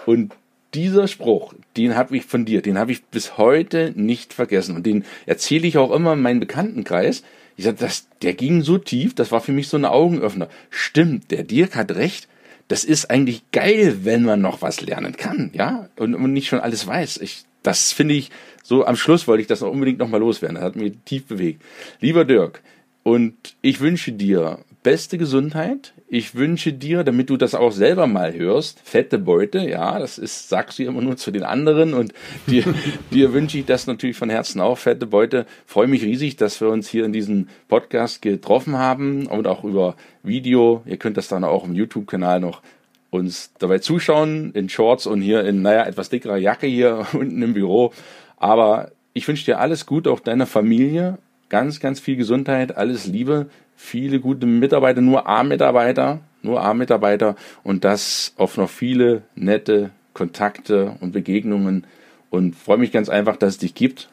Und 0.05 0.33
dieser 0.73 1.07
Spruch, 1.07 1.53
den 1.77 1.95
habe 1.95 2.15
ich 2.17 2.25
von 2.25 2.45
dir, 2.45 2.61
den 2.61 2.77
habe 2.77 2.91
ich 2.91 3.03
bis 3.05 3.37
heute 3.37 3.93
nicht 3.95 4.33
vergessen 4.33 4.75
und 4.75 4.85
den 4.85 5.03
erzähle 5.25 5.67
ich 5.67 5.77
auch 5.77 5.91
immer 5.91 6.13
in 6.13 6.21
meinem 6.21 6.39
Bekanntenkreis. 6.39 7.23
Ich 7.57 7.65
sage, 7.65 7.77
das, 7.79 8.07
der 8.21 8.33
ging 8.33 8.61
so 8.61 8.77
tief, 8.77 9.15
das 9.15 9.31
war 9.31 9.41
für 9.41 9.51
mich 9.51 9.67
so 9.67 9.77
ein 9.77 9.85
Augenöffner. 9.85 10.47
Stimmt, 10.69 11.31
der 11.31 11.43
Dirk 11.43 11.75
hat 11.75 11.91
recht. 11.91 12.27
Das 12.67 12.83
ist 12.83 13.09
eigentlich 13.09 13.51
geil, 13.51 13.99
wenn 14.03 14.23
man 14.23 14.41
noch 14.41 14.61
was 14.61 14.81
lernen 14.81 15.17
kann, 15.17 15.49
ja, 15.53 15.89
und, 15.97 16.13
und 16.13 16.33
nicht 16.33 16.47
schon 16.47 16.59
alles 16.59 16.85
weiß. 16.85 17.17
Ich, 17.17 17.45
das 17.63 17.91
finde 17.91 18.13
ich 18.13 18.29
so 18.69 18.85
am 18.85 18.95
Schluss 18.95 19.27
wollte 19.27 19.41
ich 19.41 19.47
das 19.47 19.61
noch 19.61 19.71
unbedingt 19.71 19.97
noch 19.97 20.07
mal 20.07 20.19
loswerden. 20.19 20.55
Das 20.55 20.63
hat 20.63 20.75
mich 20.75 20.93
tief 21.03 21.25
bewegt. 21.25 21.63
Lieber 22.01 22.23
Dirk, 22.23 22.61
und 23.09 23.55
ich 23.63 23.81
wünsche 23.81 24.11
dir 24.11 24.59
beste 24.83 25.17
Gesundheit. 25.17 25.95
Ich 26.09 26.35
wünsche 26.35 26.73
dir, 26.73 27.03
damit 27.03 27.31
du 27.31 27.37
das 27.37 27.55
auch 27.55 27.71
selber 27.71 28.05
mal 28.05 28.35
hörst, 28.35 28.81
fette 28.83 29.17
Beute. 29.17 29.67
Ja, 29.67 29.97
das 29.97 30.19
ist, 30.19 30.47
sagst 30.47 30.77
du 30.77 30.83
immer 30.83 31.01
nur 31.01 31.17
zu 31.17 31.31
den 31.31 31.41
anderen. 31.41 31.95
Und 31.95 32.13
dir, 32.45 32.63
dir 33.11 33.33
wünsche 33.33 33.57
ich 33.57 33.65
das 33.65 33.87
natürlich 33.87 34.15
von 34.15 34.29
Herzen 34.29 34.61
auch, 34.61 34.77
fette 34.77 35.07
Beute. 35.07 35.47
Freue 35.65 35.87
mich 35.87 36.03
riesig, 36.03 36.35
dass 36.35 36.61
wir 36.61 36.69
uns 36.69 36.87
hier 36.87 37.03
in 37.03 37.11
diesem 37.11 37.47
Podcast 37.67 38.21
getroffen 38.21 38.77
haben 38.77 39.25
und 39.25 39.47
auch 39.47 39.63
über 39.63 39.95
Video. 40.21 40.83
Ihr 40.85 40.97
könnt 40.97 41.17
das 41.17 41.29
dann 41.29 41.43
auch 41.43 41.65
im 41.65 41.73
YouTube-Kanal 41.73 42.39
noch 42.39 42.61
uns 43.09 43.53
dabei 43.57 43.79
zuschauen, 43.79 44.51
in 44.53 44.69
Shorts 44.69 45.07
und 45.07 45.21
hier 45.21 45.43
in, 45.45 45.63
naja, 45.63 45.87
etwas 45.87 46.09
dickerer 46.09 46.37
Jacke 46.37 46.67
hier 46.67 47.07
unten 47.13 47.41
im 47.41 47.55
Büro. 47.55 47.91
Aber 48.37 48.91
ich 49.13 49.27
wünsche 49.27 49.45
dir 49.45 49.57
alles 49.57 49.87
Gute, 49.87 50.11
auch 50.11 50.19
deiner 50.19 50.45
Familie 50.45 51.17
ganz, 51.49 51.79
ganz 51.79 51.99
viel 51.99 52.15
Gesundheit, 52.15 52.77
alles 52.77 53.05
Liebe, 53.05 53.47
viele 53.75 54.19
gute 54.19 54.45
Mitarbeiter, 54.45 55.01
nur 55.01 55.27
A-Mitarbeiter, 55.27 56.19
nur 56.41 56.61
A-Mitarbeiter 56.61 57.35
und 57.63 57.83
das 57.83 58.33
auf 58.37 58.57
noch 58.57 58.69
viele 58.69 59.23
nette 59.35 59.91
Kontakte 60.13 60.95
und 61.01 61.11
Begegnungen 61.11 61.85
und 62.29 62.55
freue 62.55 62.77
mich 62.77 62.91
ganz 62.91 63.09
einfach, 63.09 63.35
dass 63.35 63.53
es 63.53 63.57
dich 63.57 63.73
gibt 63.73 64.09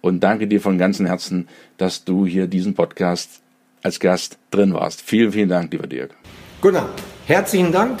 und 0.00 0.20
danke 0.20 0.46
dir 0.46 0.60
von 0.60 0.78
ganzem 0.78 1.06
Herzen, 1.06 1.48
dass 1.76 2.04
du 2.04 2.26
hier 2.26 2.46
diesen 2.46 2.74
Podcast 2.74 3.42
als 3.82 4.00
Gast 4.00 4.38
drin 4.50 4.74
warst. 4.74 5.02
Vielen, 5.02 5.32
vielen 5.32 5.48
Dank, 5.48 5.72
lieber 5.72 5.86
Dirk. 5.86 6.14
Gunnar, 6.60 6.88
herzlichen 7.26 7.72
Dank. 7.72 8.00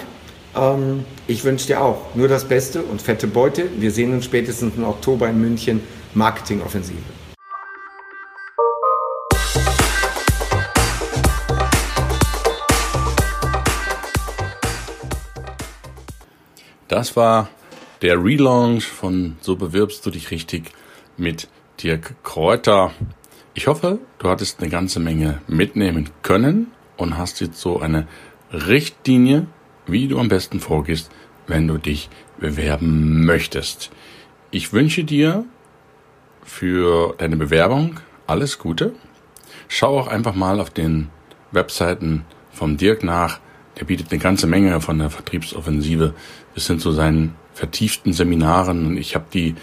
Ähm, 0.56 1.04
ich 1.26 1.44
wünsche 1.44 1.66
dir 1.66 1.80
auch 1.80 2.14
nur 2.14 2.28
das 2.28 2.44
Beste 2.44 2.82
und 2.82 3.02
fette 3.02 3.26
Beute. 3.26 3.68
Wir 3.78 3.90
sehen 3.90 4.12
uns 4.12 4.24
spätestens 4.24 4.76
im 4.76 4.84
Oktober 4.84 5.28
in 5.28 5.40
München. 5.40 5.80
Marketingoffensive. 6.14 7.17
Das 16.88 17.16
war 17.16 17.50
der 18.00 18.22
Relaunch 18.22 18.86
von 18.86 19.36
So 19.42 19.56
bewirbst 19.56 20.04
du 20.06 20.10
dich 20.10 20.30
richtig 20.30 20.72
mit 21.18 21.48
Dirk 21.82 22.14
Kräuter. 22.24 22.92
Ich 23.52 23.66
hoffe, 23.66 23.98
du 24.18 24.28
hattest 24.30 24.60
eine 24.60 24.70
ganze 24.70 24.98
Menge 24.98 25.42
mitnehmen 25.46 26.08
können 26.22 26.68
und 26.96 27.18
hast 27.18 27.40
jetzt 27.40 27.60
so 27.60 27.78
eine 27.78 28.08
Richtlinie, 28.52 29.46
wie 29.86 30.08
du 30.08 30.18
am 30.18 30.28
besten 30.28 30.60
vorgehst, 30.60 31.10
wenn 31.46 31.68
du 31.68 31.76
dich 31.76 32.08
bewerben 32.38 33.26
möchtest. 33.26 33.90
Ich 34.50 34.72
wünsche 34.72 35.04
dir 35.04 35.44
für 36.42 37.14
deine 37.18 37.36
Bewerbung 37.36 38.00
alles 38.26 38.58
Gute. 38.58 38.94
Schau 39.68 39.98
auch 39.98 40.08
einfach 40.08 40.34
mal 40.34 40.58
auf 40.58 40.70
den 40.70 41.10
Webseiten 41.52 42.24
vom 42.50 42.78
Dirk 42.78 43.02
nach. 43.02 43.40
Der 43.78 43.84
bietet 43.84 44.10
eine 44.10 44.20
ganze 44.20 44.46
Menge 44.46 44.80
von 44.80 44.98
der 44.98 45.10
Vertriebsoffensive 45.10 46.14
bis 46.54 46.66
hin 46.66 46.80
zu 46.80 46.92
seinen 46.92 47.34
vertieften 47.54 48.12
Seminaren. 48.12 48.86
Und 48.86 48.96
ich 48.96 49.14
habe 49.14 49.26
die 49.32 49.54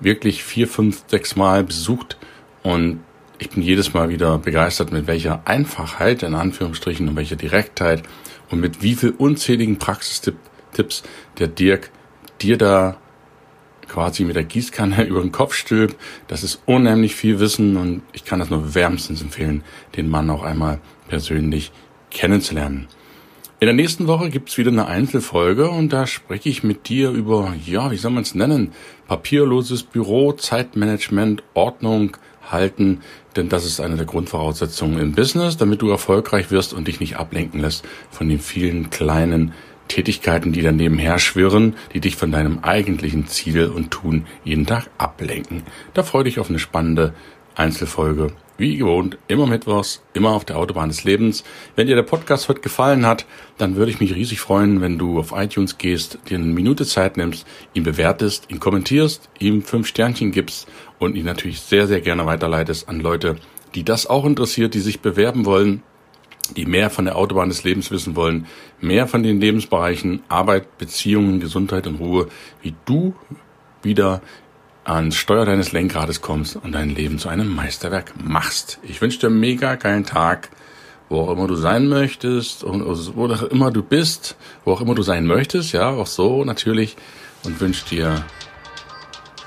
wirklich 0.00 0.44
vier, 0.44 0.68
fünf, 0.68 1.04
sechs 1.06 1.36
Mal 1.36 1.64
besucht 1.64 2.16
und 2.62 3.00
ich 3.38 3.50
bin 3.50 3.62
jedes 3.62 3.94
Mal 3.94 4.08
wieder 4.10 4.38
begeistert, 4.38 4.92
mit 4.92 5.06
welcher 5.06 5.42
Einfachheit, 5.44 6.22
in 6.22 6.34
Anführungsstrichen, 6.34 7.08
und 7.08 7.16
welcher 7.16 7.36
Direktheit 7.36 8.02
und 8.50 8.60
mit 8.60 8.82
wie 8.82 8.94
viel 8.94 9.10
unzähligen 9.10 9.78
Praxistipps 9.78 11.02
der 11.38 11.48
Dirk 11.48 11.90
dir 12.40 12.56
da 12.56 12.96
quasi 13.88 14.24
mit 14.24 14.36
der 14.36 14.44
Gießkanne 14.44 15.04
über 15.06 15.20
den 15.20 15.32
Kopf 15.32 15.54
stülpt. 15.54 15.96
Das 16.28 16.42
ist 16.42 16.62
unheimlich 16.66 17.14
viel 17.16 17.40
Wissen 17.40 17.76
und 17.76 18.02
ich 18.12 18.24
kann 18.24 18.38
das 18.38 18.50
nur 18.50 18.74
wärmstens 18.74 19.20
empfehlen, 19.20 19.64
den 19.96 20.08
Mann 20.08 20.30
auch 20.30 20.42
einmal 20.42 20.80
persönlich 21.08 21.72
kennenzulernen. 22.10 22.88
In 23.64 23.68
der 23.68 23.76
nächsten 23.76 24.08
Woche 24.08 24.28
gibt's 24.28 24.58
wieder 24.58 24.70
eine 24.70 24.88
Einzelfolge 24.88 25.70
und 25.70 25.90
da 25.90 26.06
spreche 26.06 26.50
ich 26.50 26.64
mit 26.64 26.90
dir 26.90 27.12
über, 27.12 27.54
ja, 27.64 27.90
wie 27.90 27.96
soll 27.96 28.10
man 28.10 28.22
es 28.22 28.34
nennen, 28.34 28.72
papierloses 29.08 29.84
Büro, 29.84 30.32
Zeitmanagement, 30.32 31.42
Ordnung 31.54 32.14
halten, 32.46 33.00
denn 33.36 33.48
das 33.48 33.64
ist 33.64 33.80
eine 33.80 33.96
der 33.96 34.04
Grundvoraussetzungen 34.04 34.98
im 34.98 35.12
Business, 35.12 35.56
damit 35.56 35.80
du 35.80 35.88
erfolgreich 35.88 36.50
wirst 36.50 36.74
und 36.74 36.88
dich 36.88 37.00
nicht 37.00 37.16
ablenken 37.16 37.58
lässt 37.58 37.86
von 38.10 38.28
den 38.28 38.38
vielen 38.38 38.90
kleinen 38.90 39.54
Tätigkeiten, 39.88 40.52
die 40.52 40.60
dann 40.60 40.76
nebenher 40.76 41.18
schwirren, 41.18 41.74
die 41.94 42.00
dich 42.00 42.16
von 42.16 42.32
deinem 42.32 42.58
eigentlichen 42.58 43.28
Ziel 43.28 43.68
und 43.68 43.90
Tun 43.90 44.26
jeden 44.44 44.66
Tag 44.66 44.90
ablenken. 44.98 45.62
Da 45.94 46.02
freue 46.02 46.24
dich 46.24 46.38
auf 46.38 46.50
eine 46.50 46.58
spannende 46.58 47.14
Einzelfolge 47.54 48.34
wie 48.56 48.76
gewohnt, 48.76 49.18
immer 49.26 49.46
mittwochs, 49.46 50.02
immer 50.12 50.30
auf 50.30 50.44
der 50.44 50.56
Autobahn 50.56 50.88
des 50.88 51.04
Lebens. 51.04 51.44
Wenn 51.74 51.86
dir 51.86 51.96
der 51.96 52.02
Podcast 52.02 52.48
heute 52.48 52.60
gefallen 52.60 53.04
hat, 53.06 53.26
dann 53.58 53.76
würde 53.76 53.90
ich 53.90 54.00
mich 54.00 54.14
riesig 54.14 54.40
freuen, 54.40 54.80
wenn 54.80 54.98
du 54.98 55.18
auf 55.18 55.32
iTunes 55.32 55.78
gehst, 55.78 56.18
dir 56.28 56.38
eine 56.38 56.46
Minute 56.46 56.86
Zeit 56.86 57.16
nimmst, 57.16 57.46
ihn 57.72 57.82
bewertest, 57.82 58.50
ihn 58.50 58.60
kommentierst, 58.60 59.28
ihm 59.38 59.62
fünf 59.62 59.88
Sternchen 59.88 60.30
gibst 60.30 60.68
und 60.98 61.16
ihn 61.16 61.24
natürlich 61.24 61.60
sehr, 61.60 61.86
sehr 61.86 62.00
gerne 62.00 62.26
weiterleitest 62.26 62.88
an 62.88 63.00
Leute, 63.00 63.36
die 63.74 63.84
das 63.84 64.06
auch 64.06 64.24
interessiert, 64.24 64.74
die 64.74 64.80
sich 64.80 65.00
bewerben 65.00 65.44
wollen, 65.44 65.82
die 66.56 66.66
mehr 66.66 66.90
von 66.90 67.06
der 67.06 67.16
Autobahn 67.16 67.48
des 67.48 67.64
Lebens 67.64 67.90
wissen 67.90 68.14
wollen, 68.16 68.46
mehr 68.80 69.08
von 69.08 69.22
den 69.22 69.40
Lebensbereichen 69.40 70.22
Arbeit, 70.28 70.78
Beziehungen, 70.78 71.40
Gesundheit 71.40 71.86
und 71.86 71.96
Ruhe, 71.96 72.28
wie 72.62 72.74
du 72.84 73.14
wieder 73.82 74.22
ans 74.84 75.16
Steuer 75.16 75.44
deines 75.44 75.72
Lenkrades 75.72 76.20
kommst 76.20 76.56
und 76.56 76.72
dein 76.72 76.90
Leben 76.90 77.18
zu 77.18 77.28
einem 77.28 77.54
Meisterwerk 77.54 78.12
machst. 78.22 78.78
Ich 78.82 79.00
wünsche 79.00 79.18
dir 79.18 79.26
einen 79.28 79.40
mega 79.40 79.76
geilen 79.76 80.04
Tag 80.04 80.50
wo 81.08 81.20
auch 81.20 81.30
immer 81.30 81.46
du 81.46 81.54
sein 81.54 81.88
möchtest 81.88 82.64
und 82.64 82.84
wo 83.14 83.26
auch 83.28 83.42
immer 83.42 83.70
du 83.70 83.82
bist, 83.82 84.36
wo 84.64 84.72
auch 84.72 84.80
immer 84.80 84.94
du 84.94 85.02
sein 85.02 85.26
möchtest, 85.26 85.72
ja, 85.72 85.90
auch 85.90 86.06
so 86.06 86.44
natürlich 86.44 86.96
und 87.44 87.60
wünsche 87.60 87.88
dir 87.88 88.24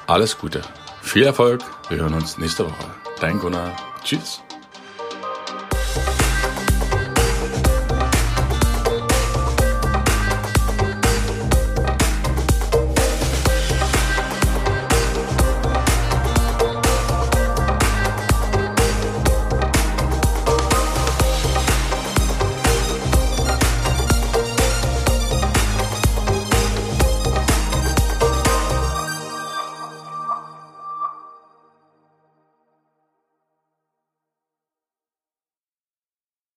alles 0.07 0.38
Gute. 0.38 0.61
Viel 1.01 1.23
Erfolg. 1.23 1.61
Wir 1.89 1.99
hören 1.99 2.13
uns 2.13 2.38
nächste 2.38 2.65
Woche. 2.65 2.85
Dein 3.19 3.39
Gunnar. 3.39 3.75
Tschüss. 4.03 4.41